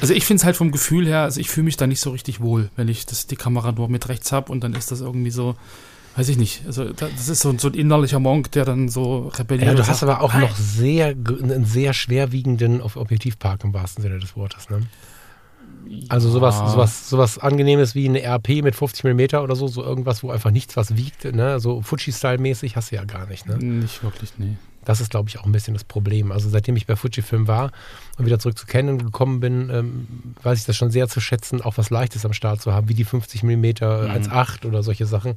also 0.00 0.14
ich 0.14 0.24
finde 0.24 0.40
es 0.40 0.44
halt 0.44 0.56
vom 0.56 0.70
Gefühl 0.70 1.06
her, 1.06 1.22
also 1.22 1.40
ich 1.40 1.50
fühle 1.50 1.64
mich 1.64 1.76
da 1.76 1.86
nicht 1.86 2.00
so 2.00 2.10
richtig 2.10 2.40
wohl, 2.40 2.70
wenn 2.76 2.88
ich 2.88 3.04
das, 3.04 3.26
die 3.26 3.36
Kamera 3.36 3.72
nur 3.72 3.88
mit 3.88 4.08
rechts 4.08 4.32
habe 4.32 4.50
und 4.52 4.62
dann 4.62 4.74
ist 4.74 4.90
das 4.90 5.00
irgendwie 5.00 5.30
so, 5.30 5.56
weiß 6.16 6.28
ich 6.28 6.38
nicht. 6.38 6.62
Also 6.66 6.92
das 6.92 7.28
ist 7.28 7.40
so, 7.40 7.56
so 7.56 7.68
ein 7.68 7.74
innerlicher 7.74 8.18
Monk, 8.18 8.50
der 8.52 8.64
dann 8.64 8.88
so 8.88 9.28
rebelliert. 9.28 9.68
Ja, 9.68 9.74
du 9.74 9.86
hast 9.86 10.02
aber 10.02 10.20
auch 10.20 10.32
Nein. 10.32 10.42
noch 10.42 10.56
sehr, 10.56 11.08
einen 11.08 11.64
sehr 11.64 11.92
schwerwiegenden 11.92 12.80
Objektivpark 12.80 13.64
im 13.64 13.72
wahrsten 13.72 14.02
Sinne 14.02 14.18
des 14.18 14.36
Wortes, 14.36 14.68
ne? 14.70 14.82
Also 16.08 16.28
sowas, 16.28 16.58
sowas, 16.72 17.08
sowas 17.08 17.38
Angenehmes 17.38 17.94
wie 17.94 18.08
eine 18.08 18.22
RP 18.22 18.62
mit 18.62 18.74
50 18.74 19.04
mm 19.04 19.36
oder 19.36 19.56
so, 19.56 19.68
so 19.68 19.82
irgendwas, 19.82 20.22
wo 20.22 20.30
einfach 20.30 20.50
nichts 20.50 20.76
was 20.76 20.96
wiegt, 20.96 21.24
ne? 21.24 21.60
So 21.60 21.80
Fuji-Style-mäßig 21.82 22.76
hast 22.76 22.90
du 22.90 22.96
ja 22.96 23.04
gar 23.04 23.26
nicht, 23.26 23.46
ne? 23.46 23.56
Nicht 23.56 24.02
wirklich, 24.02 24.32
nee. 24.38 24.56
Das 24.84 25.00
ist, 25.00 25.10
glaube 25.10 25.28
ich, 25.28 25.38
auch 25.38 25.44
ein 25.44 25.52
bisschen 25.52 25.74
das 25.74 25.84
Problem. 25.84 26.32
Also 26.32 26.48
seitdem 26.48 26.74
ich 26.76 26.86
bei 26.86 26.96
Fujifilm 26.96 27.46
war 27.46 27.72
und 28.16 28.24
wieder 28.24 28.38
zurück 28.38 28.56
zu 28.56 28.66
Canon 28.66 28.98
gekommen 28.98 29.38
bin, 29.40 29.68
ähm, 29.70 30.08
weiß 30.42 30.60
ich 30.60 30.64
das 30.64 30.76
schon 30.76 30.90
sehr 30.90 31.08
zu 31.08 31.20
schätzen, 31.20 31.60
auch 31.60 31.76
was 31.76 31.90
Leichtes 31.90 32.24
am 32.24 32.32
Start 32.32 32.62
zu 32.62 32.72
haben, 32.72 32.88
wie 32.88 32.94
die 32.94 33.04
50 33.04 33.42
mm 33.42 33.50
mhm. 33.50 33.66
1.8 33.66 34.66
oder 34.66 34.82
solche 34.82 35.04
Sachen. 35.04 35.34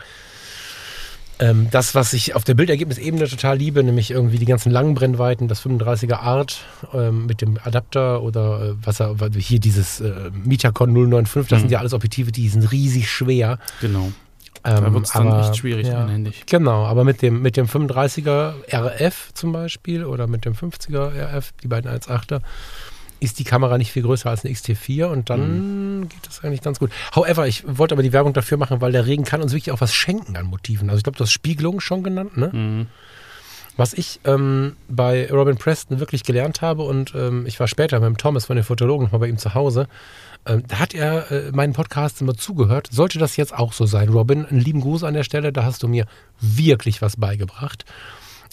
Ähm, 1.42 1.70
das, 1.72 1.96
was 1.96 2.14
ich 2.14 2.36
auf 2.36 2.44
der 2.44 2.54
Bildergebnisebene 2.54 3.28
total 3.28 3.58
liebe, 3.58 3.84
nämlich 3.84 4.12
irgendwie 4.12 4.38
die 4.38 4.46
ganzen 4.46 4.72
langen 4.72 4.94
Brennweiten, 4.94 5.48
das 5.48 5.66
35er 5.66 6.20
Art 6.20 6.64
ähm, 6.94 7.26
mit 7.26 7.42
dem 7.42 7.58
Adapter 7.64 8.22
oder 8.22 8.62
äh, 8.62 8.74
was 8.84 9.00
er, 9.00 9.16
hier 9.36 9.60
dieses 9.60 10.02
äh, 10.02 10.30
Mitacon 10.32 10.94
095, 10.94 11.50
das 11.50 11.58
mhm. 11.58 11.62
sind 11.62 11.72
ja 11.72 11.80
alles 11.80 11.94
Objektive, 11.94 12.32
die 12.32 12.48
sind 12.48 12.72
riesig 12.72 13.10
schwer. 13.10 13.58
Genau. 13.82 14.12
Ähm, 14.64 14.84
da 14.84 14.94
wird 14.94 15.06
es 15.06 15.12
dann 15.14 15.28
aber, 15.30 15.42
echt 15.42 15.58
schwierig 15.58 15.88
ja, 15.88 16.04
einhändig. 16.04 16.46
Genau, 16.46 16.86
aber 16.86 17.04
mit 17.04 17.24
dem, 17.24 17.42
mit 17.42 17.58
dem 17.58 17.66
35er 17.66 18.54
RF 18.72 19.34
zum 19.34 19.52
Beispiel 19.52 20.06
oder 20.06 20.28
mit 20.28 20.46
dem 20.46 20.54
50er 20.54 21.38
RF, 21.38 21.54
die 21.64 21.68
beiden 21.68 21.90
1.8er, 21.90 22.42
ist 23.22 23.38
die 23.40 23.44
Kamera 23.44 23.78
nicht 23.78 23.92
viel 23.92 24.02
größer 24.02 24.30
als 24.30 24.44
eine 24.44 24.54
XT4 24.54 25.06
und 25.06 25.30
dann 25.30 26.00
mhm. 26.00 26.10
geht 26.10 26.28
das 26.28 26.44
eigentlich 26.44 26.62
ganz 26.62 26.80
gut. 26.80 26.92
However, 27.16 27.48
ich 27.48 27.64
wollte 27.66 27.94
aber 27.94 28.04
die 28.04 28.12
Werbung 28.12 28.34
dafür 28.34 28.58
machen, 28.58 28.82
weil 28.82 28.92
der 28.92 29.06
Regen 29.06 29.24
kann 29.24 29.42
uns 29.42 29.54
wirklich 29.54 29.72
auch 29.72 29.80
was 29.80 29.94
schenken 29.94 30.36
an 30.36 30.48
Motiven. 30.48 30.90
Also 30.90 30.98
ich 30.98 31.04
glaube, 31.04 31.18
du 31.18 31.24
hast 31.24 31.32
Spiegelung 31.32 31.80
schon 31.80 32.04
genannt, 32.04 32.36
ne? 32.36 32.50
Mhm. 32.52 32.88
Was 33.78 33.94
ich 33.94 34.20
ähm, 34.26 34.76
bei 34.90 35.32
Robin 35.32 35.56
Preston 35.56 36.00
wirklich 36.00 36.24
gelernt 36.24 36.62
habe 36.62 36.82
und 36.82 37.14
ähm, 37.16 37.46
ich 37.46 37.60
war 37.60 37.68
später 37.68 38.00
beim 38.02 38.18
Thomas 38.18 38.46
von 38.46 38.58
den 38.58 38.66
Fotologen 38.66 39.06
nochmal 39.06 39.22
bei 39.22 39.28
ihm 39.28 39.38
zu 39.38 39.54
Hause, 39.54 39.88
ähm, 40.46 40.64
da 40.68 40.80
hat 40.80 40.94
er 40.94 41.32
äh, 41.32 41.52
meinen 41.52 41.74
Podcast 41.74 42.22
immer 42.22 42.36
zugehört. 42.36 42.90
Sollte 42.92 43.18
das 43.18 43.38
jetzt 43.38 43.54
auch 43.54 43.72
so 43.72 43.86
sein, 43.86 44.10
Robin, 44.10 44.46
einen 44.46 44.60
lieben 44.60 44.82
Gruß 44.82 45.04
an 45.04 45.14
der 45.14 45.24
Stelle, 45.24 45.54
da 45.54 45.64
hast 45.64 45.84
du 45.84 45.88
mir 45.88 46.06
wirklich 46.42 47.02
was 47.02 47.16
beigebracht. 47.18 47.86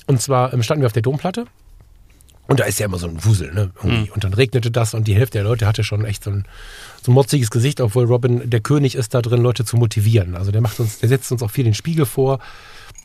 Und 0.07 0.23
zwar 0.23 0.53
ähm, 0.53 0.63
standen 0.63 0.83
wir 0.83 0.87
auf 0.87 0.93
der 0.93 1.03
Domplatte 1.03 1.47
Und 2.49 2.61
da 2.61 2.65
ist 2.65 2.79
ja 2.81 2.87
immer 2.87 2.99
so 2.99 3.07
ein 3.07 3.23
Wusel, 3.25 3.53
ne? 3.53 3.71
Mhm. 3.83 4.09
Und 4.15 4.25
dann 4.25 4.33
regnete 4.33 4.71
das 4.71 4.95
und 4.95 5.07
die 5.07 5.15
Hälfte 5.15 5.37
der 5.37 5.45
Leute 5.45 5.67
hatte 5.67 5.85
schon 5.85 6.07
echt 6.07 6.25
so 6.25 6.31
ein, 6.31 6.47
so 7.03 7.13
ein 7.13 7.15
motziges 7.15 7.51
Gesicht, 7.51 7.79
obwohl 7.83 8.07
Robin 8.07 8.49
der 8.49 8.61
König 8.61 8.95
ist 8.95 9.13
da 9.13 9.21
drin, 9.21 9.43
Leute 9.43 9.67
zu 9.67 9.77
motivieren. 9.77 10.35
Also 10.35 10.51
der 10.51 10.63
macht 10.63 10.81
uns, 10.81 10.99
der 10.99 11.11
setzt 11.11 11.31
uns 11.31 11.43
auch 11.43 11.51
viel 11.51 11.65
den 11.65 11.75
Spiegel 11.75 12.07
vor. 12.07 12.39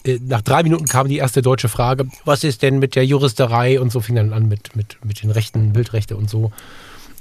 Äh, 0.05 0.19
nach 0.25 0.41
drei 0.41 0.63
Minuten 0.63 0.85
kam 0.85 1.09
die 1.09 1.17
erste 1.17 1.41
deutsche 1.41 1.67
Frage, 1.67 2.07
was 2.23 2.45
ist 2.45 2.61
denn 2.61 2.79
mit 2.79 2.95
der 2.95 3.05
Juristerei? 3.05 3.81
Und 3.81 3.91
so 3.91 3.99
fing 3.99 4.15
dann 4.15 4.31
an 4.31 4.47
mit, 4.47 4.77
mit, 4.77 4.97
mit 5.03 5.21
den 5.21 5.29
Rechten, 5.29 5.73
Bildrechte 5.73 6.15
und 6.15 6.29
so. 6.29 6.53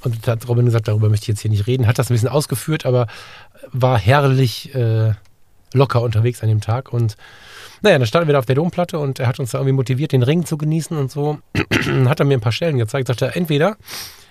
Und 0.04 0.24
da 0.26 0.32
hat 0.32 0.48
Robin 0.48 0.64
gesagt, 0.64 0.86
darüber 0.86 1.08
möchte 1.08 1.24
ich 1.24 1.28
jetzt 1.28 1.40
hier 1.40 1.50
nicht 1.50 1.66
reden. 1.66 1.88
Hat 1.88 1.98
das 1.98 2.08
ein 2.08 2.14
bisschen 2.14 2.28
ausgeführt, 2.28 2.86
aber 2.86 3.08
war 3.72 3.98
herrlich 3.98 4.72
äh, 4.76 5.14
locker 5.72 6.02
unterwegs 6.02 6.40
an 6.42 6.48
dem 6.48 6.60
Tag. 6.60 6.92
Und 6.92 7.16
naja, 7.82 7.98
dann 7.98 8.06
standen 8.06 8.28
wir 8.28 8.32
da 8.32 8.38
auf 8.38 8.46
der 8.46 8.54
Domplatte 8.54 8.98
und 8.98 9.18
er 9.18 9.26
hat 9.26 9.40
uns 9.40 9.50
da 9.50 9.58
irgendwie 9.58 9.74
motiviert, 9.74 10.12
den 10.12 10.22
Ring 10.22 10.46
zu 10.46 10.56
genießen 10.56 10.96
und 10.96 11.10
so. 11.10 11.38
hat 12.06 12.20
er 12.20 12.26
mir 12.26 12.34
ein 12.34 12.40
paar 12.40 12.52
Stellen 12.52 12.78
gezeigt. 12.78 13.08
Sagte, 13.08 13.34
entweder 13.34 13.76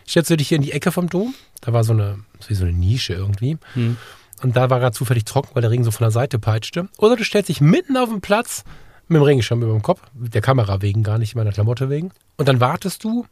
stellst 0.07 0.29
du 0.29 0.37
dich 0.37 0.47
hier 0.47 0.57
in 0.57 0.61
die 0.61 0.71
Ecke 0.71 0.91
vom 0.91 1.09
Dom, 1.09 1.33
da 1.61 1.73
war 1.73 1.83
so 1.83 1.93
eine, 1.93 2.19
wie 2.47 2.55
so 2.55 2.63
eine 2.63 2.73
Nische 2.73 3.13
irgendwie. 3.13 3.57
Hm. 3.73 3.97
Und 4.41 4.57
da 4.57 4.69
war 4.69 4.81
er 4.81 4.91
zufällig 4.91 5.25
trocken, 5.25 5.49
weil 5.53 5.61
der 5.61 5.69
Ring 5.69 5.83
so 5.83 5.91
von 5.91 6.05
der 6.05 6.11
Seite 6.11 6.39
peitschte. 6.39 6.89
Oder 6.97 7.15
du 7.15 7.23
stellst 7.23 7.49
dich 7.49 7.61
mitten 7.61 7.95
auf 7.97 8.09
den 8.09 8.21
Platz 8.21 8.63
mit 9.07 9.17
dem 9.17 9.23
Regenschirm 9.23 9.61
über 9.61 9.73
dem 9.73 9.81
Kopf, 9.81 10.01
der 10.13 10.41
Kamera 10.41 10.81
wegen, 10.81 11.03
gar 11.03 11.17
nicht 11.17 11.35
meiner 11.35 11.51
Klamotte 11.51 11.89
wegen. 11.89 12.11
Und 12.37 12.47
dann 12.47 12.59
wartest 12.59 13.03
du, 13.03 13.25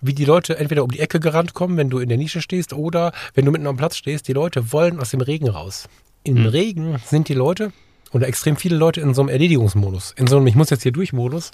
wie 0.00 0.14
die 0.14 0.26
Leute 0.26 0.58
entweder 0.58 0.84
um 0.84 0.90
die 0.90 1.00
Ecke 1.00 1.18
gerannt 1.18 1.54
kommen, 1.54 1.76
wenn 1.76 1.90
du 1.90 1.98
in 1.98 2.08
der 2.08 2.18
Nische 2.18 2.42
stehst, 2.42 2.72
oder 2.72 3.12
wenn 3.32 3.44
du 3.44 3.50
mitten 3.50 3.66
am 3.66 3.76
Platz 3.76 3.96
stehst, 3.96 4.28
die 4.28 4.34
Leute 4.34 4.72
wollen 4.72 5.00
aus 5.00 5.10
dem 5.10 5.22
Regen 5.22 5.48
raus. 5.48 5.88
Im 6.22 6.36
hm. 6.36 6.46
Regen 6.46 6.96
sind 7.04 7.28
die 7.28 7.34
Leute 7.34 7.72
oder 8.14 8.28
extrem 8.28 8.56
viele 8.56 8.76
Leute 8.76 9.00
in 9.00 9.12
so 9.12 9.22
einem 9.22 9.28
Erledigungsmodus, 9.28 10.14
in 10.16 10.28
so 10.28 10.36
einem 10.36 10.46
Ich 10.46 10.54
muss 10.54 10.70
jetzt 10.70 10.84
hier 10.84 10.92
durch 10.92 11.12
Modus. 11.12 11.50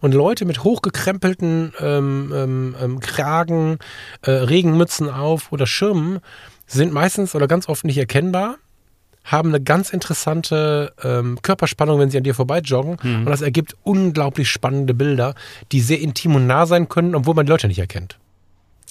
Und 0.00 0.12
Leute 0.12 0.44
mit 0.44 0.62
hochgekrempelten 0.62 1.72
ähm, 1.80 2.32
ähm, 2.34 2.76
ähm, 2.80 3.00
Kragen, 3.00 3.78
äh, 4.22 4.30
Regenmützen 4.30 5.08
auf 5.08 5.50
oder 5.50 5.66
Schirmen 5.66 6.20
sind 6.66 6.92
meistens 6.92 7.34
oder 7.34 7.48
ganz 7.48 7.68
oft 7.68 7.84
nicht 7.84 7.96
erkennbar, 7.96 8.56
haben 9.24 9.48
eine 9.48 9.62
ganz 9.62 9.90
interessante 9.90 10.92
ähm, 11.02 11.38
Körperspannung, 11.40 11.98
wenn 11.98 12.10
sie 12.10 12.18
an 12.18 12.24
dir 12.24 12.34
vorbei 12.34 12.60
joggen. 12.60 12.98
Mhm. 13.02 13.20
Und 13.20 13.26
das 13.26 13.40
ergibt 13.40 13.74
unglaublich 13.82 14.50
spannende 14.50 14.92
Bilder, 14.92 15.34
die 15.72 15.80
sehr 15.80 16.00
intim 16.00 16.36
und 16.36 16.46
nah 16.46 16.66
sein 16.66 16.90
können, 16.90 17.14
obwohl 17.14 17.34
man 17.34 17.46
die 17.46 17.50
Leute 17.50 17.66
nicht 17.66 17.78
erkennt. 17.78 18.18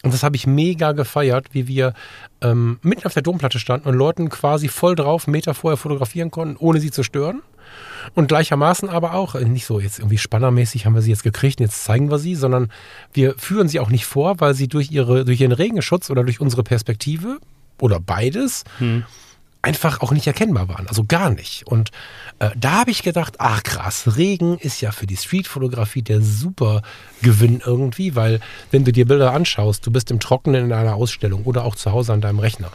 Und 0.03 0.13
das 0.13 0.23
habe 0.23 0.35
ich 0.35 0.45
mega 0.45 0.91
gefeiert, 0.91 1.47
wie 1.53 1.67
wir 1.67 1.93
ähm, 2.41 2.79
mitten 2.81 3.05
auf 3.05 3.13
der 3.13 3.23
Domplatte 3.23 3.59
standen 3.59 3.87
und 3.89 3.95
Leuten 3.95 4.29
quasi 4.29 4.67
voll 4.67 4.95
drauf 4.95 5.27
Meter 5.27 5.53
vorher 5.53 5.77
fotografieren 5.77 6.31
konnten, 6.31 6.55
ohne 6.57 6.79
sie 6.79 6.91
zu 6.91 7.03
stören. 7.03 7.41
Und 8.15 8.27
gleichermaßen 8.27 8.89
aber 8.89 9.13
auch, 9.13 9.35
äh, 9.35 9.43
nicht 9.43 9.65
so 9.65 9.79
jetzt 9.79 9.99
irgendwie 9.99 10.17
spannermäßig 10.17 10.85
haben 10.85 10.95
wir 10.95 11.01
sie 11.01 11.09
jetzt 11.09 11.23
gekriegt 11.23 11.59
und 11.59 11.65
jetzt 11.65 11.83
zeigen 11.83 12.09
wir 12.09 12.19
sie, 12.19 12.35
sondern 12.35 12.71
wir 13.11 13.35
führen 13.37 13.67
sie 13.67 13.79
auch 13.79 13.89
nicht 13.89 14.05
vor, 14.05 14.39
weil 14.39 14.53
sie 14.53 14.67
durch, 14.67 14.91
ihre, 14.91 15.25
durch 15.25 15.41
ihren 15.41 15.51
Regenschutz 15.51 16.09
oder 16.09 16.23
durch 16.23 16.39
unsere 16.39 16.63
Perspektive 16.63 17.39
oder 17.79 17.99
beides 17.99 18.63
hm 18.79 19.03
einfach 19.61 20.01
auch 20.01 20.11
nicht 20.11 20.27
erkennbar 20.27 20.69
waren. 20.69 20.87
Also 20.87 21.03
gar 21.03 21.29
nicht. 21.29 21.65
Und 21.67 21.91
äh, 22.39 22.49
da 22.55 22.79
habe 22.79 22.91
ich 22.91 23.03
gedacht, 23.03 23.35
ach 23.39 23.63
krass, 23.63 24.17
Regen 24.17 24.57
ist 24.57 24.81
ja 24.81 24.91
für 24.91 25.07
die 25.07 25.17
Streetfotografie 25.17 26.01
der 26.01 26.21
super 26.21 26.81
Gewinn 27.21 27.61
irgendwie, 27.65 28.15
weil 28.15 28.39
wenn 28.71 28.85
du 28.85 28.91
dir 28.91 29.05
Bilder 29.05 29.33
anschaust, 29.33 29.85
du 29.85 29.91
bist 29.91 30.11
im 30.11 30.19
Trockenen 30.19 30.65
in 30.65 30.73
einer 30.73 30.95
Ausstellung 30.95 31.43
oder 31.43 31.65
auch 31.65 31.75
zu 31.75 31.91
Hause 31.91 32.13
an 32.13 32.21
deinem 32.21 32.39
Rechner. 32.39 32.71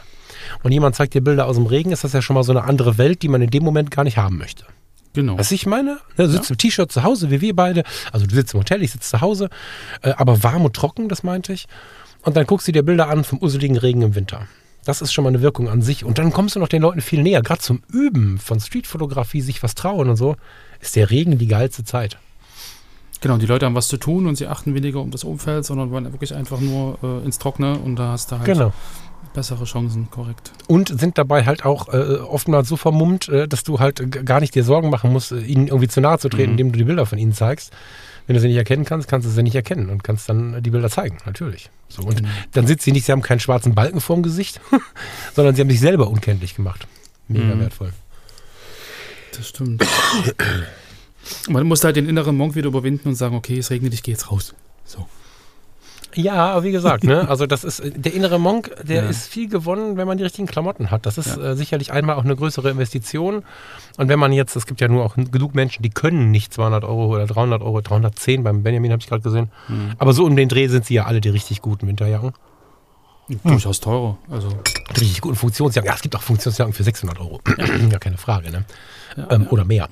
Und 0.61 0.71
jemand 0.71 0.95
zeigt 0.95 1.13
dir 1.13 1.21
Bilder 1.21 1.47
aus 1.47 1.55
dem 1.55 1.65
Regen, 1.65 1.91
ist 1.91 2.03
das 2.03 2.13
ja 2.13 2.21
schon 2.21 2.35
mal 2.35 2.43
so 2.43 2.51
eine 2.51 2.63
andere 2.63 2.97
Welt, 2.97 3.21
die 3.21 3.29
man 3.29 3.41
in 3.41 3.49
dem 3.49 3.63
Moment 3.63 3.91
gar 3.91 4.03
nicht 4.03 4.17
haben 4.17 4.37
möchte. 4.37 4.65
Genau. 5.13 5.37
Was 5.37 5.51
ich 5.51 5.65
meine? 5.65 5.99
Ne, 6.17 6.25
du 6.25 6.29
sitzt 6.29 6.49
ja. 6.49 6.53
im 6.53 6.57
T-Shirt 6.57 6.91
zu 6.91 7.03
Hause, 7.03 7.29
wie 7.29 7.39
wir 7.39 7.55
beide. 7.55 7.83
Also 8.11 8.25
du 8.25 8.35
sitzt 8.35 8.53
im 8.53 8.59
Hotel, 8.59 8.81
ich 8.81 8.91
sitze 8.91 9.11
zu 9.11 9.21
Hause, 9.21 9.49
äh, 10.01 10.11
aber 10.17 10.43
warm 10.43 10.65
und 10.65 10.75
trocken, 10.75 11.07
das 11.07 11.23
meinte 11.23 11.53
ich. 11.53 11.67
Und 12.23 12.35
dann 12.35 12.45
guckst 12.45 12.67
du 12.67 12.71
dir 12.71 12.83
Bilder 12.83 13.09
an 13.09 13.23
vom 13.23 13.41
useligen 13.41 13.77
Regen 13.77 14.01
im 14.01 14.15
Winter. 14.15 14.47
Das 14.85 15.01
ist 15.01 15.13
schon 15.13 15.23
mal 15.23 15.29
eine 15.29 15.41
Wirkung 15.41 15.69
an 15.69 15.81
sich. 15.81 16.03
Und 16.03 16.17
dann 16.17 16.31
kommst 16.31 16.55
du 16.55 16.59
noch 16.59 16.67
den 16.67 16.81
Leuten 16.81 17.01
viel 17.01 17.23
näher. 17.23 17.41
Gerade 17.41 17.61
zum 17.61 17.81
Üben 17.91 18.37
von 18.37 18.59
Streetfotografie, 18.59 19.41
sich 19.41 19.63
was 19.63 19.75
trauen 19.75 20.09
und 20.09 20.15
so, 20.15 20.35
ist 20.79 20.95
der 20.95 21.09
Regen 21.09 21.37
die 21.37 21.47
geilste 21.47 21.83
Zeit. 21.83 22.17
Genau, 23.23 23.37
die 23.37 23.45
Leute 23.45 23.65
haben 23.65 23.75
was 23.75 23.87
zu 23.87 23.95
tun 23.95 24.27
und 24.27 24.35
sie 24.35 24.47
achten 24.47 24.75
weniger 24.75 24.99
um 24.99 25.09
das 25.09 25.23
Umfeld, 25.23 25.63
sondern 25.63 25.91
wollen 25.91 26.11
wirklich 26.11 26.35
einfach 26.35 26.59
nur 26.59 26.97
äh, 27.01 27.23
ins 27.23 27.39
Trockene 27.39 27.79
und 27.79 27.95
da 27.95 28.11
hast 28.11 28.29
du 28.29 28.35
halt 28.35 28.43
genau. 28.43 28.73
bessere 29.33 29.63
Chancen, 29.63 30.09
korrekt. 30.11 30.51
Und 30.67 30.99
sind 30.99 31.17
dabei 31.17 31.45
halt 31.45 31.63
auch 31.63 31.87
äh, 31.93 32.17
oftmals 32.17 32.67
so 32.67 32.75
vermummt, 32.75 33.29
äh, 33.29 33.47
dass 33.47 33.63
du 33.63 33.79
halt 33.79 34.25
gar 34.25 34.41
nicht 34.41 34.53
dir 34.55 34.65
Sorgen 34.65 34.89
machen 34.89 35.13
musst, 35.13 35.31
ihnen 35.31 35.67
irgendwie 35.67 35.87
zu 35.87 36.01
nahe 36.01 36.19
zu 36.19 36.27
treten, 36.27 36.51
mhm. 36.51 36.59
indem 36.59 36.71
du 36.73 36.79
die 36.79 36.83
Bilder 36.83 37.05
von 37.05 37.17
ihnen 37.17 37.31
zeigst. 37.31 37.71
Wenn 38.25 38.35
du 38.35 38.39
sie 38.39 38.47
nicht 38.47 38.57
erkennen 38.57 38.85
kannst, 38.85 39.07
kannst 39.07 39.27
du 39.27 39.31
sie 39.31 39.43
nicht 39.43 39.55
erkennen 39.55 39.89
und 39.89 40.03
kannst 40.03 40.29
dann 40.29 40.63
die 40.63 40.69
Bilder 40.69 40.89
zeigen, 40.89 41.17
natürlich. 41.25 41.69
So, 41.89 42.03
und 42.03 42.21
mhm. 42.21 42.27
dann 42.53 42.67
sitzt 42.67 42.85
sie 42.85 42.91
nicht, 42.91 43.05
sie 43.05 43.11
haben 43.11 43.21
keinen 43.21 43.39
schwarzen 43.39 43.75
Balken 43.75 43.99
vorm 43.99 44.23
Gesicht, 44.23 44.61
sondern 45.35 45.55
sie 45.55 45.61
haben 45.61 45.69
sich 45.69 45.79
selber 45.79 46.07
unkenntlich 46.07 46.55
gemacht. 46.55 46.87
Mega 47.27 47.55
mhm. 47.55 47.59
wertvoll. 47.61 47.93
Das 49.35 49.49
stimmt. 49.49 49.83
Man 51.49 51.65
muss 51.65 51.83
halt 51.83 51.95
den 51.95 52.07
inneren 52.07 52.35
Monk 52.35 52.55
wieder 52.55 52.67
überwinden 52.67 53.09
und 53.09 53.15
sagen, 53.15 53.35
okay, 53.35 53.57
es 53.57 53.69
regnet, 53.71 53.93
ich 53.93 54.03
gehe 54.03 54.13
jetzt 54.13 54.31
raus. 54.31 54.53
So. 54.85 55.07
Ja, 56.15 56.51
aber 56.51 56.63
wie 56.63 56.71
gesagt, 56.71 57.03
ne, 57.03 57.27
also 57.29 57.45
das 57.45 57.63
ist 57.63 57.81
der 57.83 58.13
innere 58.13 58.39
Monk, 58.39 58.71
der 58.83 59.03
ja. 59.03 59.09
ist 59.09 59.27
viel 59.27 59.49
gewonnen, 59.49 59.97
wenn 59.97 60.07
man 60.07 60.17
die 60.17 60.23
richtigen 60.23 60.47
Klamotten 60.47 60.91
hat. 60.91 61.05
Das 61.05 61.17
ist 61.17 61.37
ja. 61.37 61.51
äh, 61.51 61.55
sicherlich 61.55 61.91
einmal 61.91 62.15
auch 62.15 62.23
eine 62.23 62.35
größere 62.35 62.69
Investition. 62.69 63.43
Und 63.97 64.07
wenn 64.09 64.19
man 64.19 64.31
jetzt, 64.31 64.55
es 64.55 64.65
gibt 64.65 64.81
ja 64.81 64.87
nur 64.87 65.05
auch 65.05 65.15
genug 65.15 65.55
Menschen, 65.55 65.83
die 65.83 65.89
können 65.89 66.31
nicht 66.31 66.53
200 66.53 66.83
Euro 66.83 67.07
oder 67.13 67.25
300 67.25 67.61
Euro, 67.61 67.81
310 67.81 68.43
beim 68.43 68.63
Benjamin 68.63 68.91
habe 68.91 69.01
ich 69.01 69.07
gerade 69.07 69.21
gesehen. 69.21 69.51
Mhm. 69.67 69.93
Aber 69.97 70.13
so 70.13 70.25
um 70.25 70.35
den 70.35 70.49
Dreh 70.49 70.67
sind 70.67 70.85
sie 70.85 70.95
ja 70.95 71.05
alle 71.05 71.21
die 71.21 71.29
richtig 71.29 71.61
guten 71.61 71.87
Winterjacken. 71.87 72.33
Durchaus 73.43 73.79
teurer. 73.79 74.17
Also. 74.29 74.49
Richtig 74.99 75.21
guten 75.21 75.35
Funktionsjacken. 75.35 75.87
Ja, 75.87 75.95
es 75.95 76.01
gibt 76.01 76.15
auch 76.15 76.21
Funktionsjacken 76.21 76.73
für 76.73 76.83
600 76.83 77.19
Euro. 77.19 77.39
ja, 77.91 77.99
keine 77.99 78.17
Frage, 78.17 78.51
ne? 78.51 78.65
Ja, 79.15 79.31
ähm, 79.31 79.47
Oder 79.49 79.63
mehr. 79.63 79.87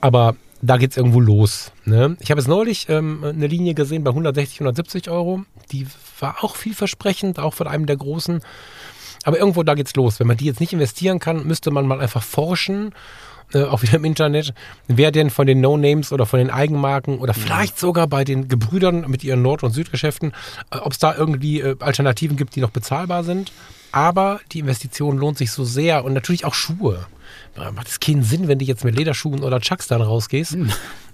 Aber 0.00 0.36
da 0.66 0.76
geht 0.76 0.90
es 0.90 0.96
irgendwo 0.96 1.20
los. 1.20 1.72
Ne? 1.84 2.16
Ich 2.20 2.30
habe 2.30 2.40
jetzt 2.40 2.48
neulich 2.48 2.88
ähm, 2.88 3.24
eine 3.24 3.46
Linie 3.46 3.74
gesehen 3.74 4.04
bei 4.04 4.10
160, 4.10 4.60
170 4.60 5.10
Euro. 5.10 5.44
Die 5.72 5.86
war 6.20 6.42
auch 6.42 6.56
vielversprechend, 6.56 7.38
auch 7.38 7.54
von 7.54 7.66
einem 7.66 7.86
der 7.86 7.96
großen. 7.96 8.40
Aber 9.24 9.38
irgendwo 9.38 9.62
da 9.62 9.74
geht's 9.74 9.94
los. 9.96 10.20
Wenn 10.20 10.26
man 10.26 10.36
die 10.36 10.44
jetzt 10.44 10.60
nicht 10.60 10.72
investieren 10.72 11.18
kann, 11.18 11.46
müsste 11.46 11.70
man 11.70 11.86
mal 11.86 12.00
einfach 12.00 12.22
forschen, 12.22 12.94
äh, 13.52 13.62
auch 13.62 13.82
wieder 13.82 13.94
im 13.94 14.04
Internet, 14.04 14.54
wer 14.88 15.12
denn 15.12 15.30
von 15.30 15.46
den 15.46 15.60
No-Names 15.60 16.12
oder 16.12 16.26
von 16.26 16.38
den 16.38 16.50
Eigenmarken 16.50 17.18
oder 17.18 17.34
vielleicht 17.34 17.78
sogar 17.78 18.06
bei 18.08 18.24
den 18.24 18.48
Gebrüdern 18.48 19.04
mit 19.08 19.22
ihren 19.24 19.42
Nord- 19.42 19.62
und 19.62 19.72
Südgeschäften, 19.72 20.32
äh, 20.70 20.78
ob 20.78 20.92
es 20.92 20.98
da 20.98 21.14
irgendwie 21.14 21.60
äh, 21.60 21.76
Alternativen 21.80 22.36
gibt, 22.36 22.56
die 22.56 22.60
noch 22.60 22.70
bezahlbar 22.70 23.24
sind. 23.24 23.52
Aber 23.92 24.40
die 24.52 24.58
Investition 24.58 25.16
lohnt 25.16 25.38
sich 25.38 25.52
so 25.52 25.64
sehr 25.64 26.04
und 26.04 26.12
natürlich 26.12 26.44
auch 26.44 26.54
Schuhe 26.54 27.06
macht 27.56 27.88
es 27.88 28.00
keinen 28.00 28.22
Sinn, 28.22 28.48
wenn 28.48 28.58
du 28.58 28.64
jetzt 28.64 28.84
mit 28.84 28.96
Lederschuhen 28.96 29.42
oder 29.42 29.60
Chucks 29.60 29.86
dann 29.86 30.02
rausgehst. 30.02 30.52
Hm. 30.52 30.70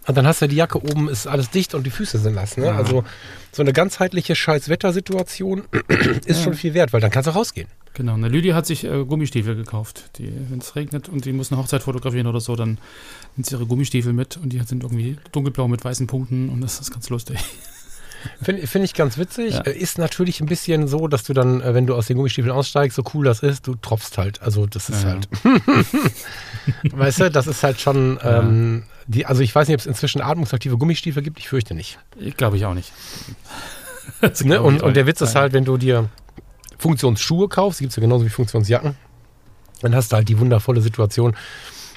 Und 0.06 0.16
dann 0.16 0.26
hast 0.26 0.42
du 0.42 0.48
die 0.48 0.56
Jacke 0.56 0.82
oben, 0.82 1.08
ist 1.08 1.26
alles 1.26 1.50
dicht 1.50 1.74
und 1.74 1.84
die 1.84 1.90
Füße 1.90 2.18
sind 2.18 2.34
nass. 2.34 2.56
Ne? 2.56 2.66
Ja. 2.66 2.76
Also 2.76 3.04
so 3.52 3.62
eine 3.62 3.72
ganzheitliche 3.72 4.34
Scheiß-Wettersituation 4.34 5.62
ist 6.26 6.38
ja. 6.38 6.44
schon 6.44 6.54
viel 6.54 6.74
wert, 6.74 6.92
weil 6.92 7.00
dann 7.00 7.10
kannst 7.10 7.28
du 7.28 7.34
rausgehen. 7.34 7.68
Genau, 7.94 8.14
eine 8.14 8.28
Lydia 8.28 8.54
hat 8.54 8.66
sich 8.66 8.84
äh, 8.84 9.04
Gummistiefel 9.04 9.54
gekauft. 9.54 10.10
Wenn 10.18 10.58
es 10.58 10.74
regnet 10.74 11.08
und 11.08 11.24
die 11.24 11.32
muss 11.32 11.52
eine 11.52 11.60
Hochzeit 11.60 11.82
fotografieren 11.82 12.26
oder 12.26 12.40
so, 12.40 12.56
dann 12.56 12.78
nimmt 13.36 13.46
sie 13.46 13.54
ihre 13.54 13.66
Gummistiefel 13.66 14.12
mit 14.12 14.38
und 14.38 14.48
die 14.52 14.58
sind 14.60 14.82
irgendwie 14.82 15.18
dunkelblau 15.30 15.68
mit 15.68 15.84
weißen 15.84 16.06
Punkten 16.06 16.48
und 16.48 16.62
das 16.62 16.80
ist 16.80 16.90
ganz 16.90 17.08
lustig. 17.10 17.38
Finde 18.42 18.66
find 18.66 18.84
ich 18.84 18.94
ganz 18.94 19.18
witzig. 19.18 19.54
Ja. 19.54 19.60
Ist 19.60 19.98
natürlich 19.98 20.40
ein 20.40 20.46
bisschen 20.46 20.88
so, 20.88 21.08
dass 21.08 21.24
du 21.24 21.32
dann, 21.32 21.60
äh, 21.60 21.74
wenn 21.74 21.86
du 21.86 21.94
aus 21.94 22.06
den 22.06 22.16
Gummistiefeln 22.16 22.52
aussteigst, 22.52 22.96
so 22.96 23.02
cool 23.14 23.24
das 23.24 23.40
ist, 23.40 23.66
du 23.66 23.74
tropfst 23.74 24.18
halt. 24.18 24.42
Also 24.42 24.66
das 24.66 24.88
ist 24.88 25.04
ja, 25.04 25.10
halt. 25.10 25.28
weißt 26.92 27.20
du, 27.20 27.30
das 27.30 27.46
ist 27.46 27.62
halt 27.62 27.80
schon. 27.80 28.18
Ja. 28.22 28.40
Ähm, 28.40 28.84
die, 29.06 29.26
also 29.26 29.42
ich 29.42 29.54
weiß 29.54 29.68
nicht, 29.68 29.74
ob 29.74 29.80
es 29.80 29.86
inzwischen 29.86 30.20
atmungsaktive 30.20 30.78
Gummistiefel 30.78 31.22
gibt. 31.22 31.38
Ich 31.38 31.48
fürchte 31.48 31.74
nicht. 31.74 31.98
Ich 32.16 32.36
glaube 32.36 32.56
ich 32.56 32.64
auch 32.64 32.74
nicht. 32.74 32.92
ne? 34.44 34.62
und, 34.62 34.82
und 34.82 34.96
der 34.96 35.06
Witz 35.06 35.20
ist 35.20 35.34
halt, 35.34 35.52
wenn 35.52 35.64
du 35.64 35.76
dir 35.76 36.08
Funktionsschuhe 36.78 37.48
kaufst, 37.48 37.80
gibt 37.80 37.90
es 37.90 37.96
ja 37.96 38.00
genauso 38.00 38.24
wie 38.24 38.30
Funktionsjacken, 38.30 38.96
dann 39.82 39.94
hast 39.94 40.12
du 40.12 40.16
halt 40.16 40.28
die 40.28 40.38
wundervolle 40.38 40.80
Situation, 40.80 41.36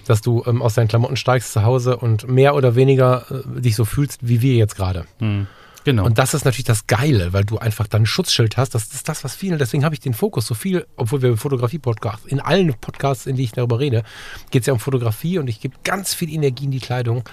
dass 0.08 0.22
du 0.22 0.44
ähm, 0.46 0.62
aus 0.62 0.76
deinen 0.76 0.88
Klamotten 0.88 1.16
steigst 1.16 1.54
zu 1.54 1.64
Hause 1.64 1.98
und 1.98 2.28
mehr 2.28 2.56
oder 2.56 2.76
weniger 2.76 3.26
äh, 3.32 3.62
dich 3.62 3.76
so 3.76 3.86
fühlst, 3.86 4.28
wie 4.28 4.42
wir 4.42 4.56
jetzt 4.56 4.76
gerade. 4.76 5.06
Mhm. 5.20 5.48
Genau. 5.86 6.04
Und 6.04 6.18
das 6.18 6.34
ist 6.34 6.46
natürlich 6.46 6.66
das 6.66 6.88
Geile, 6.88 7.32
weil 7.32 7.46
du 7.46 7.60
einfach 7.60 7.88
dann 7.88 8.02
ein 8.02 8.06
Schutzschild 8.08 8.58
hast. 8.58 8.72
Das 8.72 8.88
ist 8.88 9.08
das, 9.08 9.24
was 9.24 9.36
viele, 9.36 9.58
deswegen 9.58 9.86
habe 9.86 9.94
ich 9.94 10.02
den 10.02 10.16
Fokus 10.16 10.48
so 10.48 10.56
viel, 10.56 10.88
obwohl 10.98 11.22
wir 11.22 11.30
im 11.30 11.38
Fotografie-Podcast, 11.38 12.26
in 12.26 12.40
allen 12.40 12.74
Podcasts, 12.74 13.28
in 13.28 13.36
denen 13.36 13.46
ich 13.46 13.52
darüber 13.52 13.80
rede, 13.80 14.04
geht 14.50 14.64
es 14.64 14.68
ja 14.68 14.74
um 14.74 14.80
Fotografie 14.80 15.38
und 15.38 15.48
ich 15.48 15.62
gebe 15.62 15.76
ganz 15.84 16.16
viel 16.16 16.34
Energie 16.34 16.66
in 16.66 16.72
die 16.72 16.80
Kleidung. 16.80 17.24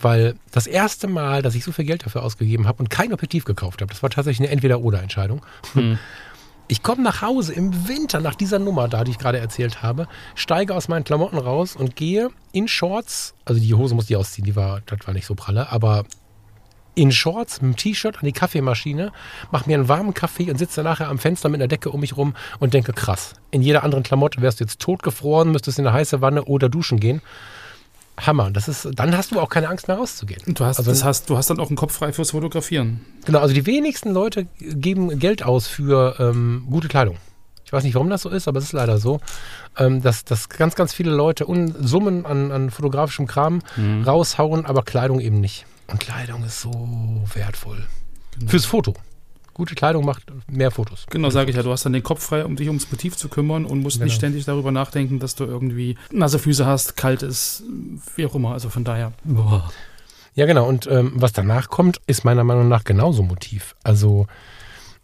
Weil 0.00 0.34
das 0.50 0.66
erste 0.66 1.06
Mal, 1.06 1.40
dass 1.40 1.54
ich 1.54 1.62
so 1.62 1.70
viel 1.70 1.84
Geld 1.84 2.04
dafür 2.04 2.24
ausgegeben 2.24 2.66
habe 2.66 2.82
und 2.82 2.90
kein 2.90 3.12
Objektiv 3.12 3.44
gekauft 3.44 3.80
habe, 3.80 3.92
das 3.92 4.02
war 4.02 4.10
tatsächlich 4.10 4.48
eine 4.48 4.52
Entweder-Oder-Entscheidung. 4.52 5.46
Hm. 5.74 5.98
Ich 6.66 6.82
komme 6.82 7.02
nach 7.02 7.22
Hause 7.22 7.52
im 7.52 7.88
Winter 7.88 8.20
nach 8.20 8.34
dieser 8.34 8.58
Nummer 8.58 8.88
da, 8.88 9.04
die 9.04 9.12
ich 9.12 9.18
gerade 9.18 9.38
erzählt 9.38 9.82
habe, 9.82 10.08
steige 10.34 10.74
aus 10.74 10.88
meinen 10.88 11.04
Klamotten 11.04 11.38
raus 11.38 11.76
und 11.76 11.94
gehe 11.94 12.30
in 12.50 12.66
Shorts, 12.66 13.34
also 13.44 13.60
die 13.60 13.74
Hose 13.74 13.94
musste 13.94 14.14
ich 14.14 14.16
ausziehen, 14.16 14.44
die 14.44 14.56
war, 14.56 14.80
das 14.86 15.06
war 15.06 15.14
nicht 15.14 15.26
so 15.26 15.36
pralle, 15.36 15.70
aber 15.70 16.04
in 16.94 17.12
Shorts, 17.12 17.60
mit 17.60 17.72
dem 17.72 17.76
T-Shirt 17.76 18.16
an 18.18 18.24
die 18.24 18.32
Kaffeemaschine, 18.32 19.12
mache 19.50 19.68
mir 19.68 19.76
einen 19.76 19.88
warmen 19.88 20.14
Kaffee 20.14 20.50
und 20.50 20.58
sitze 20.58 20.82
nachher 20.82 21.08
am 21.08 21.18
Fenster 21.18 21.48
mit 21.48 21.60
einer 21.60 21.68
Decke 21.68 21.90
um 21.90 22.00
mich 22.00 22.16
rum 22.16 22.34
und 22.58 22.74
denke, 22.74 22.92
krass, 22.92 23.34
in 23.50 23.62
jeder 23.62 23.84
anderen 23.84 24.04
Klamotte 24.04 24.40
wärst 24.40 24.60
du 24.60 24.64
jetzt 24.64 24.80
totgefroren, 24.80 25.50
müsstest 25.50 25.78
in 25.78 25.86
eine 25.86 25.94
heiße 25.94 26.20
Wanne 26.20 26.44
oder 26.44 26.68
duschen 26.68 27.00
gehen. 27.00 27.20
Hammer. 28.16 28.50
Das 28.50 28.68
ist, 28.68 28.88
dann 28.94 29.16
hast 29.16 29.32
du 29.32 29.40
auch 29.40 29.48
keine 29.48 29.68
Angst 29.68 29.88
mehr 29.88 29.96
rauszugehen. 29.96 30.40
Du 30.46 30.64
hast, 30.64 30.78
also, 30.78 30.90
das 30.90 31.02
heißt, 31.02 31.28
du 31.28 31.36
hast 31.36 31.50
dann 31.50 31.58
auch 31.58 31.68
einen 31.68 31.76
Kopf 31.76 31.94
frei 31.94 32.12
fürs 32.12 32.30
Fotografieren. 32.30 33.00
Genau, 33.24 33.40
also 33.40 33.54
die 33.54 33.66
wenigsten 33.66 34.12
Leute 34.12 34.46
geben 34.58 35.18
Geld 35.18 35.42
aus 35.42 35.66
für 35.66 36.16
ähm, 36.20 36.66
gute 36.70 36.88
Kleidung. 36.88 37.16
Ich 37.64 37.72
weiß 37.72 37.82
nicht, 37.82 37.94
warum 37.94 38.10
das 38.10 38.22
so 38.22 38.28
ist, 38.28 38.46
aber 38.46 38.58
es 38.58 38.66
ist 38.66 38.72
leider 38.72 38.98
so, 38.98 39.20
ähm, 39.78 40.02
dass, 40.02 40.24
dass 40.24 40.48
ganz, 40.48 40.74
ganz 40.76 40.92
viele 40.92 41.10
Leute 41.10 41.46
Summen 41.80 42.24
an, 42.24 42.52
an 42.52 42.70
fotografischem 42.70 43.26
Kram 43.26 43.62
mhm. 43.76 44.04
raushauen, 44.04 44.66
aber 44.66 44.82
Kleidung 44.82 45.18
eben 45.18 45.40
nicht. 45.40 45.66
Und 45.86 46.00
Kleidung 46.00 46.44
ist 46.44 46.60
so 46.60 47.22
wertvoll. 47.34 47.86
Genau. 48.38 48.50
Fürs 48.50 48.64
Foto. 48.64 48.94
Gute 49.52 49.76
Kleidung 49.76 50.04
macht 50.04 50.24
mehr 50.50 50.72
Fotos. 50.72 51.06
Genau, 51.10 51.30
sage 51.30 51.50
ich 51.50 51.56
ja. 51.56 51.62
Du 51.62 51.70
hast 51.70 51.84
dann 51.84 51.92
den 51.92 52.02
Kopf 52.02 52.24
frei, 52.24 52.44
um 52.44 52.56
dich 52.56 52.66
ums 52.66 52.90
Motiv 52.90 53.16
zu 53.16 53.28
kümmern 53.28 53.64
und 53.64 53.80
musst 53.80 53.96
genau. 53.96 54.06
nicht 54.06 54.16
ständig 54.16 54.44
darüber 54.44 54.72
nachdenken, 54.72 55.20
dass 55.20 55.36
du 55.36 55.44
irgendwie 55.44 55.96
nasse 56.10 56.40
Füße 56.40 56.66
hast, 56.66 56.96
kalt 56.96 57.22
ist, 57.22 57.62
wie 58.16 58.26
auch 58.26 58.34
immer. 58.34 58.52
Also 58.52 58.68
von 58.68 58.82
daher. 58.82 59.12
Boah. 59.22 59.70
Ja, 60.34 60.46
genau. 60.46 60.66
Und 60.66 60.88
ähm, 60.88 61.12
was 61.14 61.32
danach 61.32 61.68
kommt, 61.68 62.00
ist 62.08 62.24
meiner 62.24 62.42
Meinung 62.42 62.68
nach 62.68 62.82
genauso 62.82 63.22
Motiv. 63.22 63.76
Also 63.84 64.26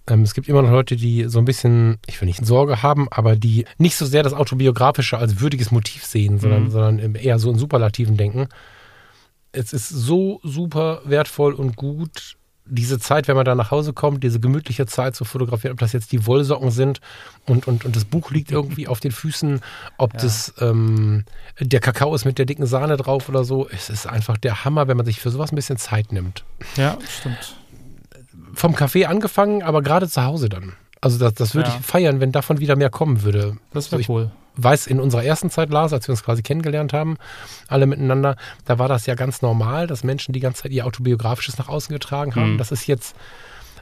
ähm, 0.08 0.22
es 0.22 0.34
gibt 0.34 0.48
immer 0.48 0.62
noch 0.62 0.70
Leute, 0.70 0.96
die 0.96 1.26
so 1.28 1.38
ein 1.38 1.44
bisschen, 1.44 1.98
ich 2.06 2.20
will 2.20 2.26
nicht 2.26 2.44
Sorge 2.44 2.82
haben, 2.82 3.08
aber 3.10 3.36
die 3.36 3.66
nicht 3.78 3.96
so 3.96 4.04
sehr 4.04 4.24
das 4.24 4.34
Autobiografische 4.34 5.18
als 5.18 5.40
würdiges 5.40 5.70
Motiv 5.70 6.04
sehen, 6.04 6.40
sondern, 6.40 6.64
mhm. 6.64 6.70
sondern 6.70 7.14
eher 7.14 7.38
so 7.38 7.50
in 7.50 7.58
Superlativen 7.58 8.16
denken. 8.16 8.48
Es 9.52 9.72
ist 9.72 9.88
so 9.88 10.40
super 10.42 11.02
wertvoll 11.04 11.54
und 11.54 11.76
gut, 11.76 12.36
diese 12.70 12.98
Zeit, 12.98 13.28
wenn 13.28 13.36
man 13.36 13.44
da 13.44 13.54
nach 13.54 13.70
Hause 13.70 13.92
kommt, 13.92 14.22
diese 14.22 14.40
gemütliche 14.40 14.86
Zeit 14.86 15.16
zu 15.16 15.24
fotografieren, 15.24 15.72
ob 15.72 15.80
das 15.80 15.92
jetzt 15.92 16.12
die 16.12 16.26
Wollsocken 16.26 16.70
sind 16.70 17.00
und, 17.46 17.66
und, 17.66 17.84
und 17.84 17.96
das 17.96 18.04
Buch 18.04 18.30
liegt 18.30 18.50
irgendwie 18.52 18.86
auf 18.86 19.00
den 19.00 19.10
Füßen, 19.10 19.60
ob 19.98 20.14
ja. 20.14 20.20
das 20.20 20.54
ähm, 20.60 21.24
der 21.58 21.80
Kakao 21.80 22.14
ist 22.14 22.24
mit 22.24 22.38
der 22.38 22.46
dicken 22.46 22.66
Sahne 22.66 22.96
drauf 22.96 23.28
oder 23.28 23.44
so. 23.44 23.68
Es 23.68 23.90
ist 23.90 24.06
einfach 24.06 24.36
der 24.36 24.64
Hammer, 24.64 24.88
wenn 24.88 24.96
man 24.96 25.06
sich 25.06 25.20
für 25.20 25.30
sowas 25.30 25.52
ein 25.52 25.56
bisschen 25.56 25.78
Zeit 25.78 26.12
nimmt. 26.12 26.44
Ja, 26.76 26.96
stimmt. 27.18 27.56
Vom 28.54 28.74
Café 28.74 29.06
angefangen, 29.06 29.62
aber 29.62 29.82
gerade 29.82 30.08
zu 30.08 30.24
Hause 30.24 30.48
dann. 30.48 30.74
Also 31.00 31.18
das, 31.18 31.34
das 31.34 31.54
würde 31.54 31.70
ja. 31.70 31.76
ich 31.78 31.84
feiern, 31.84 32.20
wenn 32.20 32.30
davon 32.30 32.60
wieder 32.60 32.76
mehr 32.76 32.90
kommen 32.90 33.22
würde. 33.22 33.56
Das 33.72 33.90
wäre 33.90 34.02
so, 34.02 34.12
cool 34.12 34.30
weiß, 34.56 34.86
in 34.86 35.00
unserer 35.00 35.24
ersten 35.24 35.50
Zeit, 35.50 35.70
Lars, 35.70 35.92
als 35.92 36.08
wir 36.08 36.12
uns 36.12 36.22
quasi 36.22 36.42
kennengelernt 36.42 36.92
haben, 36.92 37.16
alle 37.68 37.86
miteinander, 37.86 38.36
da 38.64 38.78
war 38.78 38.88
das 38.88 39.06
ja 39.06 39.14
ganz 39.14 39.42
normal, 39.42 39.86
dass 39.86 40.04
Menschen 40.04 40.32
die 40.32 40.40
ganze 40.40 40.62
Zeit 40.62 40.72
ihr 40.72 40.86
Autobiografisches 40.86 41.58
nach 41.58 41.68
außen 41.68 41.92
getragen 41.92 42.34
haben. 42.34 42.54
Mhm. 42.54 42.58
Das 42.58 42.72
ist 42.72 42.86
jetzt 42.86 43.14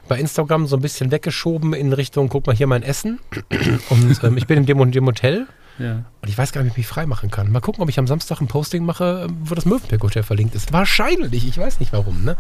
bei 0.09 0.19
Instagram 0.19 0.67
so 0.67 0.77
ein 0.77 0.83
bisschen 0.83 1.11
weggeschoben 1.11 1.75
in 1.75 1.93
Richtung, 1.93 2.29
guck 2.29 2.47
mal 2.47 2.57
hier 2.57 2.67
mein 2.67 2.83
Essen. 2.83 3.21
Und 3.91 4.25
ähm, 4.25 4.37
ich 4.37 4.47
bin 4.47 4.59
in 4.59 4.67
dem 4.67 4.81
und 4.81 4.95
dem 4.95 5.07
Hotel. 5.07 5.47
Ja. 5.79 6.05
Und 6.23 6.29
ich 6.29 6.37
weiß 6.37 6.53
gar 6.53 6.63
nicht, 6.63 6.71
wie 6.71 6.81
ich 6.81 6.87
mich 6.87 6.87
frei 6.89 7.07
machen 7.07 7.31
kann. 7.31 7.53
Mal 7.53 7.61
gucken, 7.61 7.83
ob 7.83 7.89
ich 7.89 7.99
am 7.99 8.07
Samstag 8.07 8.41
ein 8.41 8.49
Posting 8.49 8.85
mache, 8.85 9.29
wo 9.45 9.55
das 9.55 9.65
Mövenpick 9.65 10.03
Hotel 10.03 10.25
verlinkt 10.25 10.55
ist. 10.55 10.73
Wahrscheinlich, 10.73 11.47
ich 11.47 11.57
weiß 11.57 11.79
nicht 11.79 11.93
warum. 11.93 12.25
Ne? 12.25 12.37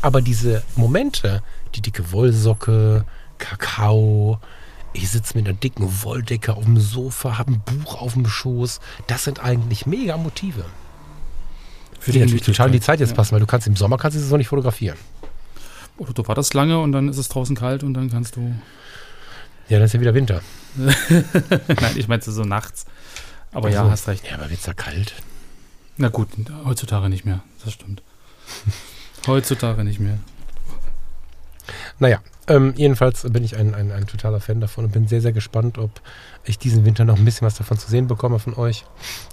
Aber 0.00 0.22
diese 0.22 0.62
Momente, 0.76 1.42
die 1.74 1.82
dicke 1.82 2.12
Wollsocke, 2.12 3.04
Kakao, 3.36 4.38
ich 4.94 5.10
sitze 5.10 5.36
mit 5.36 5.46
einer 5.46 5.56
dicken 5.56 6.02
Wolldecke 6.02 6.54
auf 6.54 6.64
dem 6.64 6.80
Sofa, 6.80 7.36
habe 7.36 7.52
ein 7.52 7.60
Buch 7.60 8.00
auf 8.00 8.14
dem 8.14 8.26
Schoß. 8.26 8.80
Das 9.08 9.24
sind 9.24 9.40
eigentlich 9.40 9.86
mega 9.86 10.16
Motive. 10.16 10.64
Für 11.98 12.12
die 12.12 12.20
natürlich 12.20 12.42
total 12.42 12.70
die 12.70 12.80
Zeit 12.80 13.00
jetzt 13.00 13.10
ja. 13.10 13.16
passen, 13.16 13.32
weil 13.32 13.40
du 13.40 13.46
kannst 13.46 13.66
im 13.66 13.76
Sommer 13.76 13.98
kannst 13.98 14.16
du 14.16 14.20
es 14.20 14.28
so 14.28 14.36
nicht 14.36 14.48
fotografieren. 14.48 14.96
Oder 15.96 16.12
du 16.12 16.26
wartest 16.26 16.54
lange 16.54 16.78
und 16.78 16.92
dann 16.92 17.08
ist 17.08 17.18
es 17.18 17.28
draußen 17.28 17.56
kalt 17.56 17.82
und 17.82 17.94
dann 17.94 18.10
kannst 18.10 18.36
du. 18.36 18.54
Ja, 19.68 19.78
dann 19.78 19.86
ist 19.86 19.94
ja 19.94 20.00
wieder 20.00 20.14
Winter. 20.14 20.42
Nein, 20.76 21.96
ich 21.96 22.08
meinte 22.08 22.30
so 22.30 22.44
nachts. 22.44 22.86
Aber 23.52 23.66
also, 23.66 23.78
ja, 23.78 23.90
hast 23.90 24.08
recht. 24.08 24.26
Ja, 24.28 24.36
aber 24.36 24.50
wird 24.50 24.60
es 24.60 24.66
da 24.66 24.74
kalt? 24.74 25.14
Na 25.96 26.08
gut, 26.08 26.28
heutzutage 26.64 27.08
nicht 27.08 27.24
mehr. 27.24 27.42
Das 27.64 27.72
stimmt. 27.72 28.02
heutzutage 29.26 29.84
nicht 29.84 30.00
mehr. 30.00 30.18
Naja, 31.98 32.20
ähm, 32.46 32.74
jedenfalls 32.76 33.22
bin 33.30 33.42
ich 33.42 33.56
ein, 33.56 33.74
ein, 33.74 33.90
ein 33.90 34.06
totaler 34.06 34.40
Fan 34.40 34.60
davon 34.60 34.84
und 34.84 34.92
bin 34.92 35.08
sehr, 35.08 35.20
sehr 35.20 35.32
gespannt, 35.32 35.78
ob 35.78 35.90
ich 36.44 36.58
diesen 36.58 36.84
Winter 36.84 37.04
noch 37.04 37.16
ein 37.16 37.24
bisschen 37.24 37.46
was 37.46 37.56
davon 37.56 37.78
zu 37.78 37.90
sehen 37.90 38.06
bekomme 38.06 38.38
von 38.38 38.54
euch. 38.54 38.84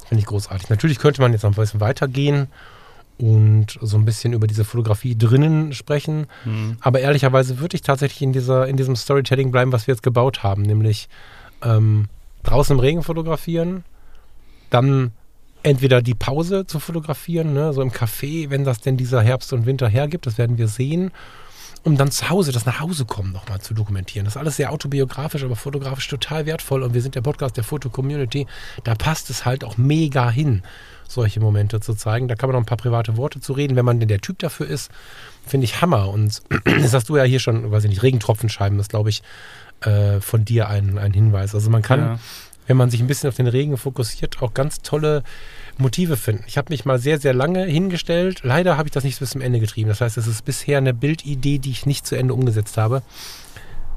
Finde 0.07 0.21
ich 0.21 0.27
großartig. 0.27 0.69
Natürlich 0.69 0.99
könnte 0.99 1.21
man 1.21 1.33
jetzt 1.33 1.43
noch 1.43 1.51
ein 1.51 1.55
bisschen 1.55 1.81
weitergehen 1.81 2.47
und 3.17 3.77
so 3.81 3.97
ein 3.97 4.05
bisschen 4.05 4.33
über 4.33 4.47
diese 4.47 4.63
Fotografie 4.63 5.17
drinnen 5.17 5.73
sprechen. 5.73 6.27
Mhm. 6.45 6.77
Aber 6.79 7.01
ehrlicherweise 7.01 7.59
würde 7.59 7.75
ich 7.75 7.81
tatsächlich 7.81 8.21
in, 8.21 8.33
dieser, 8.33 8.67
in 8.67 8.77
diesem 8.77 8.95
Storytelling 8.95 9.51
bleiben, 9.51 9.73
was 9.73 9.87
wir 9.87 9.93
jetzt 9.93 10.03
gebaut 10.03 10.41
haben, 10.43 10.61
nämlich 10.61 11.09
ähm, 11.63 12.07
draußen 12.43 12.75
im 12.75 12.79
Regen 12.79 13.03
fotografieren, 13.03 13.83
dann 14.69 15.11
entweder 15.63 16.01
die 16.01 16.15
Pause 16.15 16.65
zu 16.65 16.79
fotografieren, 16.79 17.53
ne, 17.53 17.73
so 17.73 17.81
im 17.81 17.91
Café, 17.91 18.49
wenn 18.49 18.63
das 18.63 18.79
denn 18.79 18.97
dieser 18.97 19.21
Herbst 19.21 19.53
und 19.53 19.65
Winter 19.65 19.87
hergibt, 19.87 20.25
das 20.25 20.37
werden 20.37 20.57
wir 20.57 20.67
sehen 20.67 21.11
um 21.83 21.97
dann 21.97 22.11
zu 22.11 22.29
Hause, 22.29 22.51
das 22.51 22.65
nach 22.65 22.79
Hause 22.79 23.05
kommen 23.05 23.31
nochmal 23.31 23.59
zu 23.59 23.73
dokumentieren. 23.73 24.25
Das 24.25 24.35
ist 24.35 24.39
alles 24.39 24.55
sehr 24.57 24.71
autobiografisch, 24.71 25.43
aber 25.43 25.55
fotografisch 25.55 26.07
total 26.07 26.45
wertvoll. 26.45 26.83
Und 26.83 26.93
wir 26.93 27.01
sind 27.01 27.15
der 27.15 27.21
Podcast 27.21 27.57
der 27.57 27.63
Foto-Community. 27.63 28.45
Da 28.83 28.95
passt 28.95 29.29
es 29.29 29.45
halt 29.45 29.63
auch 29.63 29.77
mega 29.77 30.29
hin, 30.29 30.61
solche 31.07 31.39
Momente 31.39 31.79
zu 31.79 31.95
zeigen. 31.95 32.27
Da 32.27 32.35
kann 32.35 32.49
man 32.49 32.55
noch 32.55 32.61
ein 32.61 32.67
paar 32.67 32.77
private 32.77 33.17
Worte 33.17 33.39
zu 33.39 33.53
reden, 33.53 33.75
wenn 33.75 33.85
man 33.85 33.99
denn 33.99 34.09
der 34.09 34.21
Typ 34.21 34.39
dafür 34.39 34.67
ist. 34.67 34.91
Finde 35.45 35.65
ich 35.65 35.81
Hammer. 35.81 36.09
Und 36.09 36.43
das 36.65 36.93
hast 36.93 37.09
du 37.09 37.17
ja 37.17 37.23
hier 37.23 37.39
schon, 37.39 37.71
weiß 37.71 37.83
ich 37.85 37.89
nicht, 37.89 38.03
Regentropfenscheiben, 38.03 38.77
das 38.77 38.89
glaube 38.89 39.09
ich 39.09 39.23
äh, 39.81 40.21
von 40.21 40.45
dir 40.45 40.67
ein, 40.69 40.99
ein 40.99 41.13
Hinweis. 41.13 41.55
Also 41.55 41.71
man 41.71 41.81
kann, 41.81 41.99
ja. 41.99 42.19
Wenn 42.71 42.77
man 42.77 42.89
sich 42.89 43.01
ein 43.01 43.07
bisschen 43.07 43.27
auf 43.27 43.35
den 43.35 43.47
Regen 43.47 43.75
fokussiert, 43.75 44.41
auch 44.41 44.53
ganz 44.53 44.81
tolle 44.81 45.23
Motive 45.77 46.15
finden. 46.15 46.45
Ich 46.47 46.57
habe 46.57 46.71
mich 46.71 46.85
mal 46.85 46.99
sehr, 46.99 47.19
sehr 47.19 47.33
lange 47.33 47.65
hingestellt. 47.65 48.39
Leider 48.43 48.77
habe 48.77 48.87
ich 48.87 48.93
das 48.93 49.03
nicht 49.03 49.19
bis 49.19 49.31
zum 49.31 49.41
Ende 49.41 49.59
getrieben. 49.59 49.89
Das 49.89 49.99
heißt, 49.99 50.15
es 50.17 50.25
ist 50.25 50.45
bisher 50.45 50.77
eine 50.77 50.93
Bildidee, 50.93 51.57
die 51.57 51.69
ich 51.69 51.85
nicht 51.85 52.07
zu 52.07 52.15
Ende 52.15 52.33
umgesetzt 52.33 52.77
habe. 52.77 53.01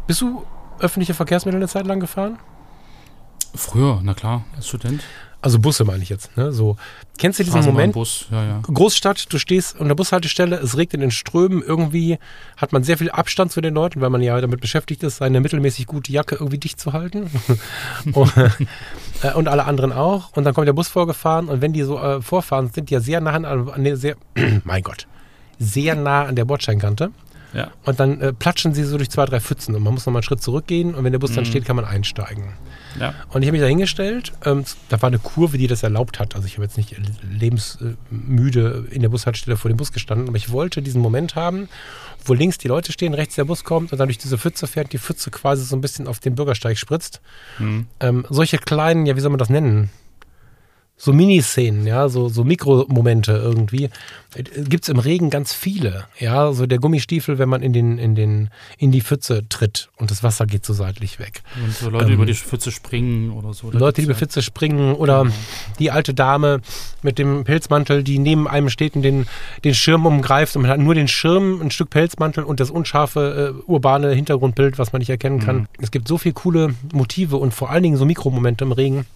Bist 0.08 0.22
du 0.22 0.44
öffentliche 0.80 1.14
Verkehrsmittel 1.14 1.58
eine 1.58 1.68
Zeit 1.68 1.86
lang 1.86 2.00
gefahren? 2.00 2.40
Früher, 3.54 4.00
na 4.02 4.12
klar, 4.12 4.44
als 4.56 4.66
Student. 4.66 5.04
Also 5.44 5.58
Busse 5.58 5.84
meine 5.84 6.02
ich 6.02 6.08
jetzt. 6.08 6.34
Ne? 6.38 6.52
So, 6.52 6.78
kennst 7.18 7.38
du 7.38 7.44
diesen 7.44 7.66
Moment? 7.66 7.92
Bus, 7.92 8.28
ja, 8.30 8.44
ja. 8.44 8.62
Großstadt, 8.62 9.30
du 9.30 9.38
stehst 9.38 9.78
an 9.78 9.88
der 9.88 9.94
Bushaltestelle, 9.94 10.56
es 10.56 10.78
regnet 10.78 10.94
in 10.94 11.00
den 11.00 11.10
Strömen, 11.10 11.62
irgendwie 11.62 12.18
hat 12.56 12.72
man 12.72 12.82
sehr 12.82 12.96
viel 12.96 13.10
Abstand 13.10 13.52
zu 13.52 13.60
den 13.60 13.74
Leuten, 13.74 14.00
weil 14.00 14.08
man 14.08 14.22
ja 14.22 14.40
damit 14.40 14.62
beschäftigt 14.62 15.02
ist, 15.02 15.18
seine 15.18 15.42
mittelmäßig 15.42 15.86
gute 15.86 16.10
Jacke 16.12 16.36
irgendwie 16.36 16.56
dicht 16.56 16.80
zu 16.80 16.94
halten. 16.94 17.28
und, 18.14 18.32
äh, 19.22 19.34
und, 19.34 19.48
alle 19.48 19.66
anderen 19.66 19.92
auch. 19.92 20.34
Und 20.34 20.44
dann 20.44 20.54
kommt 20.54 20.66
der 20.66 20.72
Bus 20.72 20.88
vorgefahren 20.88 21.48
und 21.48 21.60
wenn 21.60 21.74
die 21.74 21.82
so 21.82 21.98
äh, 21.98 22.22
vorfahren, 22.22 22.70
sind 22.70 22.88
die 22.88 22.94
ja 22.94 23.00
sehr 23.00 23.20
nah 23.20 23.32
an, 23.32 23.44
an 23.44 23.84
der, 23.84 23.98
sehr, 23.98 24.16
mein 24.64 24.82
Gott, 24.82 25.06
sehr 25.58 25.94
nah 25.94 26.24
an 26.24 26.36
der 26.36 26.46
Bordsteinkante. 26.46 27.10
Ja. 27.54 27.70
Und 27.84 28.00
dann 28.00 28.20
äh, 28.20 28.32
platschen 28.32 28.74
sie 28.74 28.84
so 28.84 28.96
durch 28.96 29.10
zwei, 29.10 29.24
drei 29.26 29.40
Pfützen 29.40 29.74
und 29.74 29.82
man 29.82 29.94
muss 29.94 30.06
nochmal 30.06 30.20
einen 30.20 30.24
Schritt 30.24 30.42
zurückgehen 30.42 30.94
und 30.94 31.04
wenn 31.04 31.12
der 31.12 31.18
Bus 31.18 31.30
mhm. 31.30 31.36
dann 31.36 31.44
steht, 31.46 31.64
kann 31.64 31.76
man 31.76 31.84
einsteigen. 31.84 32.52
Ja. 32.98 33.14
Und 33.30 33.42
ich 33.42 33.48
habe 33.48 33.52
mich 33.52 33.60
da 33.60 33.66
hingestellt. 33.66 34.32
Ähm, 34.44 34.64
da 34.88 35.00
war 35.02 35.08
eine 35.08 35.18
Kurve, 35.18 35.58
die 35.58 35.66
das 35.66 35.82
erlaubt 35.82 36.18
hat. 36.18 36.34
Also 36.34 36.46
ich 36.46 36.54
habe 36.54 36.64
jetzt 36.64 36.76
nicht 36.76 36.96
lebensmüde 37.22 38.86
in 38.90 39.02
der 39.02 39.08
Bushaltestelle 39.08 39.56
vor 39.56 39.68
dem 39.68 39.76
Bus 39.76 39.92
gestanden, 39.92 40.28
aber 40.28 40.36
ich 40.36 40.50
wollte 40.50 40.82
diesen 40.82 41.00
Moment 41.00 41.34
haben, 41.34 41.68
wo 42.24 42.34
links 42.34 42.58
die 42.58 42.68
Leute 42.68 42.92
stehen, 42.92 43.14
rechts 43.14 43.34
der 43.34 43.44
Bus 43.44 43.64
kommt 43.64 43.92
und 43.92 43.98
dann 43.98 44.08
durch 44.08 44.18
diese 44.18 44.38
Pfütze 44.38 44.66
fährt, 44.66 44.92
die 44.92 44.98
Pfütze 44.98 45.30
quasi 45.30 45.64
so 45.64 45.76
ein 45.76 45.80
bisschen 45.80 46.06
auf 46.06 46.20
den 46.20 46.34
Bürgersteig 46.34 46.78
spritzt. 46.78 47.20
Mhm. 47.58 47.86
Ähm, 48.00 48.26
solche 48.30 48.58
kleinen, 48.58 49.06
ja, 49.06 49.16
wie 49.16 49.20
soll 49.20 49.30
man 49.30 49.38
das 49.38 49.50
nennen? 49.50 49.90
So 50.96 51.12
Miniszenen, 51.12 51.86
ja, 51.86 52.08
so, 52.08 52.28
so 52.28 52.44
Mikromomente 52.44 53.32
irgendwie. 53.32 53.90
Gibt 54.56 54.84
es 54.84 54.88
im 54.88 54.98
Regen 54.98 55.30
ganz 55.30 55.52
viele, 55.52 56.04
ja, 56.18 56.52
so 56.52 56.66
der 56.66 56.78
Gummistiefel, 56.78 57.38
wenn 57.38 57.48
man 57.48 57.62
in, 57.62 57.72
den, 57.72 57.98
in, 57.98 58.14
den, 58.14 58.50
in 58.78 58.90
die 58.90 59.00
Pfütze 59.00 59.48
tritt 59.48 59.90
und 59.96 60.10
das 60.10 60.22
Wasser 60.22 60.46
geht 60.46 60.64
so 60.64 60.72
seitlich 60.72 61.18
weg. 61.18 61.42
Und 61.62 61.74
so 61.74 61.90
Leute 61.90 62.06
ähm, 62.06 62.14
über 62.14 62.26
die 62.26 62.34
Pfütze 62.34 62.70
springen 62.70 63.30
oder 63.30 63.54
so. 63.54 63.70
Leute, 63.70 64.00
die 64.00 64.04
über 64.04 64.14
die 64.14 64.18
Pfütze 64.18 64.42
springen 64.42 64.94
oder 64.94 65.24
genau. 65.24 65.34
die 65.78 65.90
alte 65.90 66.14
Dame 66.14 66.60
mit 67.02 67.18
dem 67.18 67.44
Pelzmantel, 67.44 68.02
die 68.02 68.18
neben 68.18 68.48
einem 68.48 68.70
steht 68.70 68.96
und 68.96 69.02
den, 69.02 69.26
den 69.64 69.74
Schirm 69.74 70.06
umgreift 70.06 70.56
und 70.56 70.62
man 70.62 70.70
hat 70.70 70.80
nur 70.80 70.94
den 70.94 71.08
Schirm, 71.08 71.60
ein 71.60 71.70
Stück 71.70 71.90
Pelzmantel 71.90 72.44
und 72.44 72.60
das 72.60 72.70
unscharfe, 72.70 73.54
äh, 73.56 73.70
urbane 73.70 74.12
Hintergrundbild, 74.12 74.78
was 74.78 74.92
man 74.92 75.00
nicht 75.00 75.10
erkennen 75.10 75.40
kann. 75.40 75.56
Mhm. 75.56 75.66
Es 75.80 75.90
gibt 75.90 76.08
so 76.08 76.18
viele 76.18 76.34
coole 76.34 76.74
Motive 76.92 77.36
und 77.36 77.52
vor 77.52 77.70
allen 77.70 77.82
Dingen 77.82 77.96
so 77.96 78.04
Mikromomente 78.04 78.64
im 78.64 78.72
Regen 78.72 79.06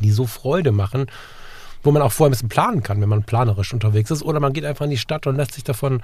die 0.00 0.10
so 0.10 0.26
Freude 0.26 0.72
machen, 0.72 1.06
wo 1.82 1.92
man 1.92 2.02
auch 2.02 2.12
vorher 2.12 2.30
ein 2.30 2.32
bisschen 2.32 2.48
planen 2.48 2.82
kann, 2.82 3.00
wenn 3.00 3.08
man 3.08 3.24
planerisch 3.24 3.72
unterwegs 3.72 4.10
ist. 4.10 4.22
Oder 4.22 4.40
man 4.40 4.52
geht 4.52 4.64
einfach 4.64 4.84
in 4.84 4.90
die 4.90 4.98
Stadt 4.98 5.26
und 5.26 5.36
lässt 5.36 5.52
sich 5.52 5.64
davon 5.64 6.02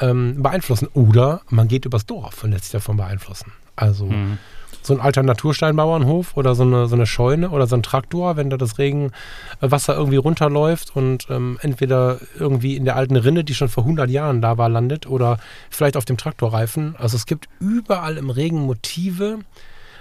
ähm, 0.00 0.42
beeinflussen. 0.42 0.88
Oder 0.94 1.42
man 1.48 1.68
geht 1.68 1.84
übers 1.84 2.06
Dorf 2.06 2.42
und 2.44 2.52
lässt 2.52 2.64
sich 2.64 2.72
davon 2.72 2.96
beeinflussen. 2.96 3.52
Also 3.76 4.06
mhm. 4.06 4.38
so 4.82 4.94
ein 4.94 5.00
alter 5.00 5.22
Natursteinbauernhof 5.22 6.36
oder 6.36 6.54
so 6.54 6.62
eine, 6.62 6.86
so 6.86 6.94
eine 6.94 7.06
Scheune 7.06 7.50
oder 7.50 7.66
so 7.66 7.76
ein 7.76 7.82
Traktor, 7.82 8.36
wenn 8.36 8.50
da 8.50 8.56
das 8.56 8.78
Regenwasser 8.78 9.94
irgendwie 9.94 10.16
runterläuft 10.16 10.94
und 10.94 11.26
ähm, 11.30 11.58
entweder 11.62 12.18
irgendwie 12.38 12.76
in 12.76 12.84
der 12.84 12.96
alten 12.96 13.16
Rinne, 13.16 13.44
die 13.44 13.54
schon 13.54 13.68
vor 13.68 13.84
100 13.84 14.10
Jahren 14.10 14.42
da 14.42 14.58
war, 14.58 14.68
landet 14.68 15.06
oder 15.06 15.38
vielleicht 15.70 15.96
auf 15.96 16.04
dem 16.04 16.16
Traktorreifen. 16.16 16.96
Also 16.96 17.16
es 17.16 17.26
gibt 17.26 17.48
überall 17.60 18.16
im 18.16 18.30
Regen 18.30 18.60
Motive, 18.60 19.38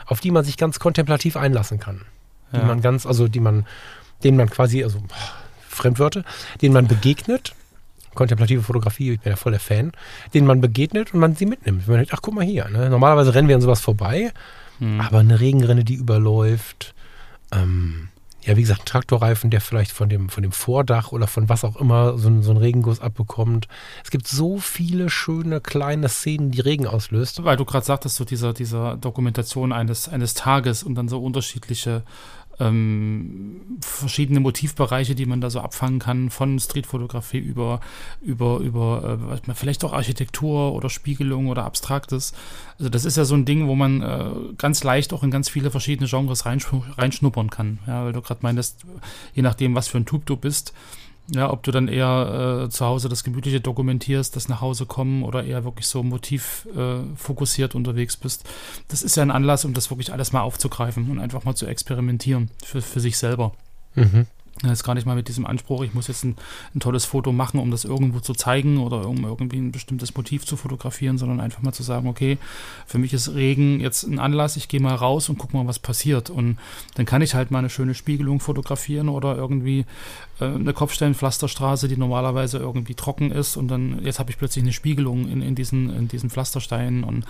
auf 0.06 0.20
die 0.20 0.32
man 0.32 0.44
sich 0.44 0.58
ganz 0.58 0.80
kontemplativ 0.80 1.38
einlassen 1.38 1.80
kann. 1.80 2.02
Die 2.54 2.58
ja. 2.58 2.66
man 2.66 2.82
ganz, 2.82 3.06
also 3.06 3.28
die 3.28 3.40
man, 3.40 3.66
denen 4.24 4.38
man 4.38 4.50
quasi, 4.50 4.84
also 4.84 5.02
Fremdwörter, 5.68 6.24
denen 6.62 6.74
man 6.74 6.88
begegnet 6.88 7.54
kontemplative 8.14 8.62
Fotografie, 8.62 9.14
ich 9.14 9.20
bin 9.22 9.32
ja 9.32 9.36
voll 9.36 9.52
der 9.52 9.62
Fan, 9.62 9.92
denen 10.34 10.48
man 10.48 10.62
begegnet 10.62 11.14
und 11.14 11.20
man 11.20 11.36
sie 11.36 11.46
mitnimmt. 11.46 11.88
Man 11.88 11.98
denkt, 11.98 12.14
ach 12.14 12.22
guck 12.22 12.34
mal 12.34 12.46
hier, 12.46 12.68
ne? 12.70 12.90
normalerweise 12.90 13.34
rennen 13.34 13.48
wir 13.48 13.56
an 13.56 13.62
sowas 13.62 13.82
vorbei, 13.82 14.32
hm. 14.80 15.00
aber 15.02 15.20
eine 15.20 15.40
Regenrinne, 15.40 15.84
die 15.84 15.96
überläuft, 15.96 16.94
ähm, 17.52 18.10
ja, 18.44 18.58
wie 18.58 18.62
gesagt, 18.62 18.82
ein 18.82 18.86
Traktorreifen, 18.86 19.52
der 19.52 19.62
vielleicht 19.62 19.92
von 19.92 20.10
dem, 20.10 20.30
von 20.30 20.42
dem 20.42 20.52
Vordach 20.52 21.12
oder 21.12 21.28
von 21.28 21.48
was 21.48 21.64
auch 21.64 21.76
immer 21.76 22.18
so, 22.18 22.42
so 22.42 22.50
einen 22.50 22.60
Regenguss 22.60 23.00
abbekommt. 23.00 23.68
Es 24.04 24.10
gibt 24.10 24.28
so 24.28 24.58
viele 24.58 25.12
schöne 25.12 25.62
kleine 25.62 26.10
Szenen, 26.10 26.50
die 26.50 26.62
Regen 26.62 26.88
auslöst. 26.88 27.44
Weil 27.44 27.58
du 27.58 27.66
gerade 27.66 27.86
sagtest, 27.86 28.16
so 28.16 28.26
dieser, 28.26 28.54
dieser 28.54 28.98
Dokumentation 28.98 29.72
eines, 29.72 30.10
eines 30.10 30.34
Tages 30.34 30.82
und 30.82 30.96
dann 30.96 31.08
so 31.08 31.22
unterschiedliche 31.22 32.02
ähm, 32.60 33.62
verschiedene 33.82 34.40
Motivbereiche, 34.40 35.16
die 35.16 35.26
man 35.26 35.42
da 35.42 35.50
so 35.50 35.62
abfangen 35.62 36.00
kann, 36.00 36.30
von 36.30 36.60
Streetfotografie 36.60 37.40
über, 37.40 37.80
über, 38.22 38.60
über 38.60 39.20
äh, 39.48 39.54
vielleicht 39.54 39.84
auch 39.84 39.94
Architektur 39.94 40.74
oder 40.74 40.90
Spiegelung 40.90 41.48
oder 41.48 41.66
Abstraktes. 41.66 42.34
Also 42.78 42.90
das 42.90 43.06
ist 43.06 43.18
ja 43.18 43.26
so 43.26 43.36
ein 43.36 43.46
Ding, 43.46 43.68
wo 43.68 43.76
man 43.76 44.02
äh, 44.02 44.54
ganz 44.58 44.84
leicht 44.84 45.14
auch 45.14 45.24
in 45.24 45.32
ganz 45.32 45.50
viele 45.50 45.72
verschiedene 45.72 46.10
Genres 46.10 46.46
reinschnuppern 46.46 47.50
kann. 47.50 47.80
Ja, 47.88 48.06
weil 48.06 48.14
du 48.14 48.22
gerade 48.22 48.42
meintest, 48.44 48.86
je 49.34 49.42
nachdem, 49.42 49.76
was 49.76 49.88
für 49.88 49.98
ein 49.98 50.06
Typ 50.06 50.26
du 50.26 50.36
bist, 50.36 50.74
ja, 51.34 51.50
ob 51.52 51.64
du 51.64 51.72
dann 51.72 51.88
eher 51.88 52.66
äh, 52.66 52.70
zu 52.70 52.86
Hause 52.86 53.08
das 53.08 53.24
Gemütliche 53.24 53.62
dokumentierst, 53.62 54.36
das 54.36 54.50
nach 54.50 54.60
Hause 54.60 54.86
kommen 54.86 55.24
oder 55.24 55.46
eher 55.46 55.64
wirklich 55.64 55.88
so 55.88 56.04
motivfokussiert 56.04 57.74
äh, 57.74 57.78
unterwegs 57.78 58.18
bist. 58.18 58.48
Das 58.90 59.02
ist 59.02 59.16
ja 59.16 59.24
ein 59.24 59.32
Anlass, 59.32 59.64
um 59.64 59.74
das 59.74 59.90
wirklich 59.90 60.12
alles 60.12 60.34
mal 60.34 60.42
aufzugreifen 60.42 61.10
und 61.10 61.20
einfach 61.20 61.46
mal 61.46 61.56
zu 61.56 61.68
experimentieren 61.68 62.50
für, 62.64 62.82
für 62.82 63.00
sich 63.00 63.18
selber. 63.18 63.54
Mhm. 63.96 64.28
Jetzt 64.64 64.84
gar 64.84 64.94
nicht 64.94 65.08
mal 65.08 65.16
mit 65.16 65.28
diesem 65.28 65.46
Anspruch, 65.48 65.82
ich 65.82 65.94
muss 65.96 66.08
jetzt 66.08 66.24
ein, 66.24 66.36
ein, 66.76 66.82
tolles 66.82 67.06
Foto 67.06 67.32
machen, 67.32 67.60
um 67.60 67.72
das 67.72 67.84
irgendwo 67.84 68.20
zu 68.20 68.34
zeigen 68.34 68.78
oder 68.78 69.08
um 69.08 69.24
irgendwie 69.24 69.58
ein 69.58 69.72
bestimmtes 69.72 70.14
Motiv 70.14 70.46
zu 70.46 70.56
fotografieren, 70.56 71.18
sondern 71.18 71.40
einfach 71.40 71.64
mal 71.64 71.72
zu 71.72 71.82
sagen, 71.82 72.08
okay, 72.08 72.38
für 72.86 73.00
mich 73.00 73.14
ist 73.14 73.34
Regen 73.34 73.80
jetzt 73.80 74.04
ein 74.04 74.20
Anlass, 74.20 74.58
ich 74.58 74.68
gehe 74.68 74.80
mal 74.80 74.94
raus 74.94 75.30
und 75.30 75.40
gucke 75.40 75.58
mal, 75.58 75.66
was 75.66 75.80
passiert. 75.80 76.30
Und 76.30 76.60
dann 76.94 77.08
kann 77.08 77.24
ich 77.24 77.34
halt 77.34 77.50
mal 77.50 77.60
eine 77.60 77.72
schöne 77.72 77.96
Spiegelung 77.96 78.40
fotografieren 78.40 79.10
oder 79.10 79.36
irgendwie 79.36 79.86
eine 80.46 80.74
Kopfsteinpflasterstraße, 80.74 81.88
die 81.88 81.98
normalerweise 81.98 82.58
irgendwie 82.58 82.96
trocken 82.96 83.32
ist 83.32 83.58
und 83.58 83.68
dann 83.68 84.04
jetzt 84.04 84.20
habe 84.20 84.32
ich 84.32 84.38
plötzlich 84.38 84.64
eine 84.64 84.74
Spiegelung 84.74 85.28
in, 85.28 85.42
in, 85.42 85.56
diesen, 85.56 85.90
in 85.96 86.08
diesen 86.08 86.30
Pflastersteinen 86.30 87.04
und 87.04 87.26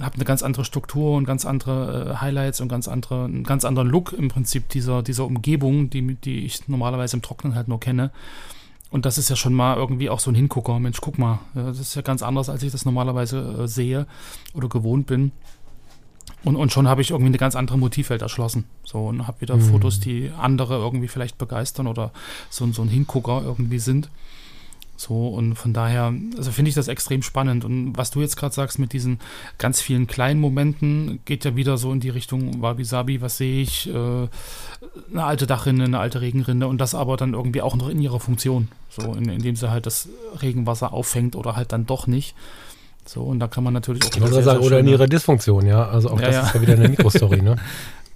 habe 0.00 0.16
eine 0.16 0.24
ganz 0.24 0.42
andere 0.42 0.64
Struktur 0.64 1.16
und 1.16 1.24
ganz 1.24 1.44
andere 1.44 2.12
äh, 2.12 2.16
Highlights 2.20 2.60
und 2.60 2.68
ganz 2.68 2.88
andere, 2.88 3.24
einen 3.24 3.44
ganz 3.44 3.64
anderen 3.64 3.88
Look 3.88 4.12
im 4.12 4.28
Prinzip 4.28 4.68
dieser, 4.68 5.02
dieser 5.02 5.24
Umgebung, 5.24 5.90
die, 5.90 6.14
die 6.16 6.44
ich 6.44 6.68
normalerweise 6.68 7.16
im 7.16 7.22
Trocknen 7.22 7.54
halt 7.54 7.68
nur 7.68 7.80
kenne. 7.80 8.10
Und 8.90 9.06
das 9.06 9.18
ist 9.18 9.28
ja 9.28 9.36
schon 9.36 9.54
mal 9.54 9.76
irgendwie 9.76 10.08
auch 10.08 10.20
so 10.20 10.30
ein 10.30 10.36
Hingucker. 10.36 10.78
Mensch, 10.78 11.00
guck 11.00 11.18
mal, 11.18 11.40
das 11.54 11.80
ist 11.80 11.96
ja 11.96 12.02
ganz 12.02 12.22
anders, 12.22 12.48
als 12.48 12.62
ich 12.62 12.72
das 12.72 12.84
normalerweise 12.84 13.64
äh, 13.64 13.68
sehe 13.68 14.06
oder 14.52 14.68
gewohnt 14.68 15.06
bin. 15.06 15.32
Und, 16.44 16.56
und 16.56 16.72
schon 16.72 16.88
habe 16.88 17.00
ich 17.00 17.10
irgendwie 17.10 17.30
eine 17.30 17.38
ganz 17.38 17.56
andere 17.56 17.78
Motivwelt 17.78 18.22
erschlossen. 18.22 18.64
So 18.84 19.06
und 19.06 19.26
habe 19.26 19.40
wieder 19.40 19.56
mhm. 19.56 19.62
Fotos, 19.62 19.98
die 20.00 20.30
andere 20.38 20.76
irgendwie 20.76 21.08
vielleicht 21.08 21.38
begeistern 21.38 21.86
oder 21.86 22.12
so, 22.50 22.70
so 22.72 22.82
ein 22.82 22.88
Hingucker 22.88 23.42
irgendwie 23.44 23.78
sind. 23.78 24.10
So, 24.96 25.28
und 25.28 25.56
von 25.56 25.72
daher, 25.72 26.14
also 26.36 26.52
finde 26.52 26.68
ich 26.68 26.74
das 26.74 26.86
extrem 26.86 27.22
spannend. 27.22 27.64
Und 27.64 27.96
was 27.96 28.10
du 28.10 28.20
jetzt 28.20 28.36
gerade 28.36 28.54
sagst 28.54 28.78
mit 28.78 28.92
diesen 28.92 29.18
ganz 29.58 29.80
vielen 29.80 30.06
kleinen 30.06 30.40
Momenten, 30.40 31.18
geht 31.24 31.44
ja 31.44 31.56
wieder 31.56 31.78
so 31.78 31.92
in 31.92 32.00
die 32.00 32.10
Richtung 32.10 32.62
Wabi 32.62 32.84
Sabi, 32.84 33.20
was 33.20 33.36
sehe 33.38 33.62
ich, 33.62 33.88
äh, 33.88 33.92
eine 33.92 35.24
alte 35.24 35.46
Dachrinne, 35.46 35.84
eine 35.84 35.98
alte 35.98 36.20
Regenrinne 36.20 36.68
und 36.68 36.78
das 36.80 36.94
aber 36.94 37.16
dann 37.16 37.34
irgendwie 37.34 37.62
auch 37.62 37.74
noch 37.74 37.88
in 37.88 38.00
ihrer 38.00 38.20
Funktion. 38.20 38.68
So, 38.88 39.14
in, 39.14 39.28
indem 39.28 39.56
sie 39.56 39.70
halt 39.70 39.86
das 39.86 40.08
Regenwasser 40.40 40.92
auffängt 40.92 41.34
oder 41.34 41.56
halt 41.56 41.72
dann 41.72 41.86
doch 41.86 42.06
nicht. 42.06 42.36
So, 43.06 43.22
und 43.22 43.38
da 43.38 43.48
kann 43.48 43.64
man 43.64 43.74
natürlich 43.74 44.02
auch. 44.04 44.16
Ich 44.16 44.32
sehr, 44.32 44.42
sagen, 44.42 44.60
oder 44.60 44.78
in 44.78 44.88
ihrer 44.88 45.06
Dysfunktion, 45.06 45.66
ja. 45.66 45.88
Also 45.88 46.10
auch 46.10 46.20
ja, 46.20 46.26
das 46.26 46.34
ja. 46.34 46.42
ist 46.42 46.54
ja 46.54 46.60
wieder 46.62 46.72
eine 46.74 46.88
Mikrostory, 46.88 47.42
ne? 47.42 47.56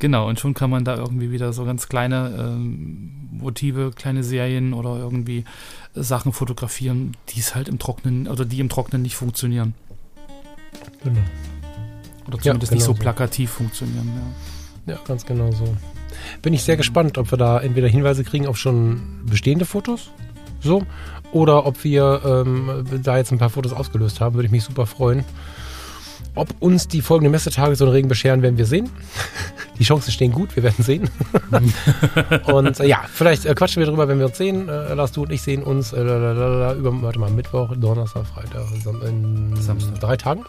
Genau, 0.00 0.28
und 0.28 0.38
schon 0.38 0.54
kann 0.54 0.70
man 0.70 0.84
da 0.84 0.94
irgendwie 0.94 1.32
wieder 1.32 1.52
so 1.52 1.64
ganz 1.64 1.88
kleine 1.88 2.32
ähm, 2.38 3.10
Motive, 3.32 3.90
kleine 3.90 4.22
Serien 4.22 4.72
oder 4.72 4.96
irgendwie 4.96 5.44
Sachen 5.92 6.32
fotografieren, 6.32 7.16
die 7.30 7.40
es 7.40 7.56
halt 7.56 7.66
im 7.66 7.80
Trocknen 7.80 8.28
oder 8.28 8.44
die 8.44 8.60
im 8.60 8.68
Trocknen 8.68 9.02
nicht 9.02 9.16
funktionieren. 9.16 9.74
Genau. 11.02 11.18
Oder 12.28 12.38
zumindest 12.38 12.44
ja, 12.44 12.54
genau 12.54 12.74
nicht 12.74 12.84
so 12.84 12.94
plakativ 12.94 13.50
funktionieren, 13.50 14.08
ja. 14.86 14.94
Ja, 14.94 15.00
ganz 15.04 15.26
genau 15.26 15.50
so. 15.50 15.76
Bin 16.42 16.54
ich 16.54 16.62
sehr 16.62 16.76
gespannt, 16.76 17.18
ob 17.18 17.32
wir 17.32 17.38
da 17.38 17.60
entweder 17.60 17.88
Hinweise 17.88 18.22
kriegen 18.22 18.46
auf 18.46 18.56
schon 18.56 19.22
bestehende 19.26 19.64
Fotos, 19.64 20.10
so, 20.60 20.84
oder 21.32 21.66
ob 21.66 21.84
wir 21.84 22.20
ähm, 22.24 22.84
da 23.02 23.18
jetzt 23.18 23.32
ein 23.32 23.38
paar 23.38 23.50
Fotos 23.50 23.72
ausgelöst 23.72 24.20
haben, 24.20 24.34
würde 24.34 24.46
ich 24.46 24.52
mich 24.52 24.64
super 24.64 24.86
freuen. 24.86 25.24
Ob 26.34 26.54
uns 26.60 26.86
die 26.86 27.02
folgenden 27.02 27.32
Messetage 27.32 27.74
so 27.74 27.84
einen 27.84 27.92
Regen 27.92 28.08
bescheren, 28.08 28.42
werden 28.42 28.58
wir 28.58 28.66
sehen. 28.66 28.90
Die 29.78 29.84
Chancen 29.84 30.10
stehen 30.10 30.32
gut, 30.32 30.54
wir 30.56 30.62
werden 30.62 30.84
sehen. 30.84 31.08
und 32.46 32.80
äh, 32.80 32.86
ja, 32.86 33.04
vielleicht 33.12 33.44
äh, 33.44 33.54
quatschen 33.54 33.80
wir 33.80 33.86
drüber, 33.86 34.08
wenn 34.08 34.18
wir 34.18 34.26
uns 34.26 34.36
sehen. 34.36 34.68
Äh, 34.68 34.94
Lars, 34.94 35.12
du 35.12 35.22
und 35.22 35.32
ich 35.32 35.42
sehen 35.42 35.62
uns 35.62 35.92
äh, 35.92 36.00
über, 36.00 37.02
warte 37.02 37.18
mal, 37.18 37.30
Mittwoch, 37.30 37.74
Donnerstag, 37.76 38.26
Freitag, 38.26 38.66
in 39.08 39.54
Samstag. 39.56 40.00
drei 40.00 40.16
Tagen. 40.16 40.44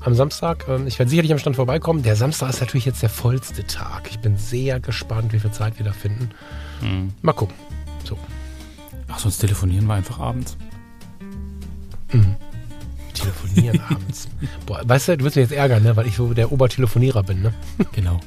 Am 0.00 0.14
Samstag. 0.14 0.66
Ähm, 0.68 0.86
ich 0.86 0.98
werde 0.98 1.10
sicherlich 1.10 1.32
am 1.32 1.38
Stand 1.38 1.56
vorbeikommen. 1.56 2.02
Der 2.02 2.16
Samstag 2.16 2.50
ist 2.50 2.60
natürlich 2.60 2.86
jetzt 2.86 3.02
der 3.02 3.10
vollste 3.10 3.64
Tag. 3.66 4.08
Ich 4.10 4.20
bin 4.20 4.36
sehr 4.36 4.80
gespannt, 4.80 5.32
wie 5.32 5.40
viel 5.40 5.50
Zeit 5.52 5.78
wir 5.78 5.84
da 5.84 5.92
finden. 5.92 6.30
Mhm. 6.80 7.12
Mal 7.22 7.32
gucken. 7.32 7.54
Ach, 9.10 9.18
sonst 9.18 9.38
telefonieren 9.38 9.86
wir 9.86 9.94
einfach 9.94 10.18
abends. 10.18 10.56
Mhm 12.12 12.36
telefonieren 13.20 13.80
abends. 13.88 14.28
Boah, 14.66 14.82
weißt 14.84 15.08
du, 15.08 15.18
du 15.18 15.24
wirst 15.24 15.36
mich 15.36 15.48
jetzt 15.48 15.56
ärgern, 15.56 15.82
ne? 15.82 15.96
weil 15.96 16.06
ich 16.06 16.16
so 16.16 16.32
der 16.32 16.52
Obertelefonierer 16.52 17.22
bin. 17.22 17.42
Ne? 17.42 17.52
Genau. 17.92 18.20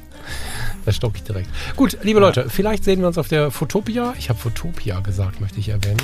Das 0.84 0.96
stocke 0.96 1.16
ich 1.16 1.24
direkt. 1.24 1.48
Gut, 1.76 1.98
liebe 2.02 2.20
ja. 2.20 2.26
Leute, 2.26 2.48
vielleicht 2.48 2.84
sehen 2.84 3.00
wir 3.00 3.06
uns 3.06 3.18
auf 3.18 3.28
der 3.28 3.50
Fotopia. 3.50 4.14
Ich 4.18 4.28
habe 4.28 4.38
Fotopia 4.38 5.00
gesagt, 5.00 5.40
möchte 5.40 5.58
ich 5.58 5.68
erwähnen. 5.68 6.00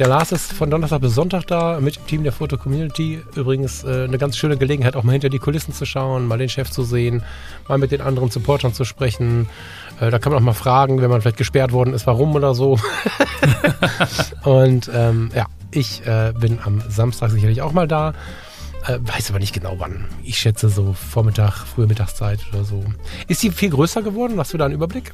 Der 0.00 0.08
Lars 0.08 0.32
ist 0.32 0.54
von 0.54 0.70
Donnerstag 0.70 1.02
bis 1.02 1.14
Sonntag 1.14 1.46
da 1.46 1.78
mit 1.78 1.96
dem 1.96 2.06
Team 2.06 2.22
der 2.22 2.32
Foto 2.32 2.56
Community. 2.56 3.20
Übrigens 3.34 3.84
äh, 3.84 4.04
eine 4.04 4.16
ganz 4.16 4.38
schöne 4.38 4.56
Gelegenheit, 4.56 4.96
auch 4.96 5.02
mal 5.02 5.12
hinter 5.12 5.28
die 5.28 5.38
Kulissen 5.38 5.74
zu 5.74 5.84
schauen, 5.84 6.26
mal 6.26 6.38
den 6.38 6.48
Chef 6.48 6.70
zu 6.70 6.84
sehen, 6.84 7.22
mal 7.68 7.76
mit 7.76 7.92
den 7.92 8.00
anderen 8.00 8.30
Supportern 8.30 8.72
zu 8.72 8.86
sprechen. 8.86 9.46
Äh, 10.00 10.10
da 10.10 10.18
kann 10.18 10.32
man 10.32 10.40
auch 10.40 10.46
mal 10.46 10.54
fragen, 10.54 11.02
wenn 11.02 11.10
man 11.10 11.20
vielleicht 11.20 11.36
gesperrt 11.36 11.72
worden 11.72 11.92
ist, 11.92 12.06
warum 12.06 12.34
oder 12.34 12.54
so. 12.54 12.78
Und 14.42 14.90
ähm, 14.94 15.32
ja, 15.34 15.44
ich 15.70 16.00
äh, 16.06 16.32
bin 16.32 16.60
am 16.64 16.82
Samstag 16.88 17.28
sicherlich 17.30 17.60
auch 17.60 17.72
mal 17.72 17.86
da. 17.86 18.14
Äh, 18.86 19.00
weiß 19.02 19.28
aber 19.28 19.38
nicht 19.38 19.52
genau 19.52 19.74
wann. 19.80 20.06
Ich 20.22 20.38
schätze 20.38 20.70
so 20.70 20.94
Vormittag, 20.94 21.66
frühe 21.66 21.86
Mittagszeit 21.86 22.40
oder 22.54 22.64
so. 22.64 22.82
Ist 23.28 23.42
die 23.42 23.50
viel 23.50 23.68
größer 23.68 24.00
geworden? 24.00 24.38
Hast 24.38 24.54
du 24.54 24.56
da 24.56 24.64
einen 24.64 24.72
Überblick? 24.72 25.12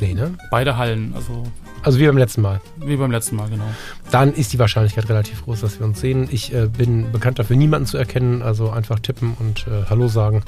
Nee, 0.00 0.14
ne? 0.14 0.34
Beide 0.50 0.76
Hallen, 0.76 1.12
also. 1.14 1.44
Also 1.82 1.98
wie 1.98 2.06
beim 2.06 2.18
letzten 2.18 2.42
Mal. 2.42 2.60
Wie 2.84 2.96
beim 2.96 3.10
letzten 3.10 3.36
Mal, 3.36 3.48
genau. 3.48 3.64
Dann 4.10 4.32
ist 4.32 4.52
die 4.52 4.58
Wahrscheinlichkeit 4.58 5.08
relativ 5.08 5.44
groß, 5.44 5.60
dass 5.60 5.78
wir 5.78 5.86
uns 5.86 6.00
sehen. 6.00 6.28
Ich 6.30 6.52
äh, 6.52 6.66
bin 6.66 7.12
bekannt 7.12 7.38
dafür, 7.38 7.56
niemanden 7.56 7.86
zu 7.86 7.96
erkennen. 7.96 8.42
Also 8.42 8.70
einfach 8.70 8.98
tippen 8.98 9.36
und 9.38 9.66
äh, 9.68 9.88
Hallo 9.88 10.08
sagen. 10.08 10.42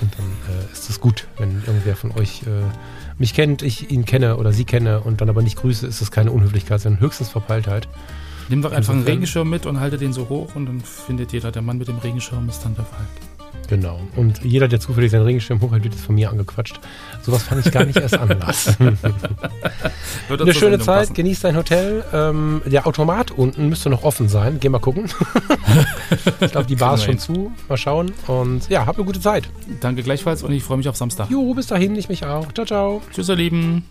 Und 0.00 0.14
dann 0.16 0.26
äh, 0.26 0.72
ist 0.72 0.88
es 0.88 1.00
gut, 1.00 1.26
wenn 1.36 1.62
irgendwer 1.66 1.94
von 1.94 2.12
euch 2.12 2.42
äh, 2.42 2.62
mich 3.18 3.34
kennt, 3.34 3.62
ich 3.62 3.90
ihn 3.90 4.06
kenne 4.06 4.38
oder 4.38 4.52
sie 4.52 4.64
kenne 4.64 5.00
und 5.00 5.20
dann 5.20 5.28
aber 5.28 5.42
nicht 5.42 5.58
grüße, 5.58 5.86
ist 5.86 6.00
das 6.00 6.10
keine 6.10 6.32
Unhöflichkeit, 6.32 6.80
sondern 6.80 7.00
höchstens 7.00 7.28
Verpeiltheit. 7.28 7.86
Nimm 8.48 8.62
doch 8.62 8.72
einfach 8.72 8.94
einen 8.94 9.04
Regenschirm 9.04 9.48
mit 9.48 9.66
und 9.66 9.78
halte 9.78 9.98
den 9.98 10.12
so 10.12 10.28
hoch 10.28 10.54
und 10.54 10.66
dann 10.66 10.80
findet 10.80 11.32
jeder, 11.32 11.52
der 11.52 11.62
Mann 11.62 11.78
mit 11.78 11.88
dem 11.88 11.98
Regenschirm 11.98 12.48
ist 12.48 12.64
dann 12.64 12.74
der 12.74 12.84
Falk. 12.86 13.06
Genau. 13.68 14.00
Und 14.16 14.42
jeder, 14.44 14.66
der 14.66 14.80
zufällig 14.80 15.12
seinen 15.12 15.22
Regenschirm 15.22 15.60
hochhält, 15.60 15.84
wird 15.84 15.94
jetzt 15.94 16.04
von 16.04 16.16
mir 16.16 16.28
angequatscht. 16.30 16.80
Sowas 17.22 17.44
fand 17.44 17.64
ich 17.64 17.72
gar 17.72 17.84
nicht 17.84 17.98
erst 17.98 18.18
anders. 18.18 18.76
Eine 20.28 20.54
schöne 20.54 20.80
Zeit, 20.80 21.02
passen. 21.02 21.14
genießt 21.14 21.44
dein 21.44 21.56
Hotel. 21.56 22.04
Ähm, 22.12 22.62
der 22.66 22.88
Automat 22.88 23.30
unten 23.30 23.68
müsste 23.68 23.88
noch 23.88 24.02
offen 24.02 24.28
sein. 24.28 24.58
Geh 24.58 24.68
mal 24.68 24.80
gucken. 24.80 25.04
ich 26.40 26.50
glaube, 26.50 26.66
die 26.66 26.74
Bar 26.76 26.94
ist 26.94 27.04
schon 27.04 27.18
zu. 27.18 27.52
Mal 27.68 27.76
schauen. 27.76 28.12
Und 28.26 28.68
ja, 28.68 28.86
habt 28.86 28.98
eine 28.98 29.06
gute 29.06 29.20
Zeit. 29.20 29.48
Danke 29.80 30.02
gleichfalls 30.02 30.42
und 30.42 30.52
ich 30.52 30.64
freue 30.64 30.78
mich 30.78 30.88
auf 30.88 30.96
Samstag. 30.96 31.30
Jo, 31.30 31.54
bis 31.54 31.68
dahin, 31.68 31.94
ich 31.94 32.08
mich 32.08 32.24
auch. 32.24 32.52
Ciao, 32.52 32.66
ciao. 32.66 33.02
Tschüss, 33.12 33.28
ihr 33.28 33.36
Lieben. 33.36 33.84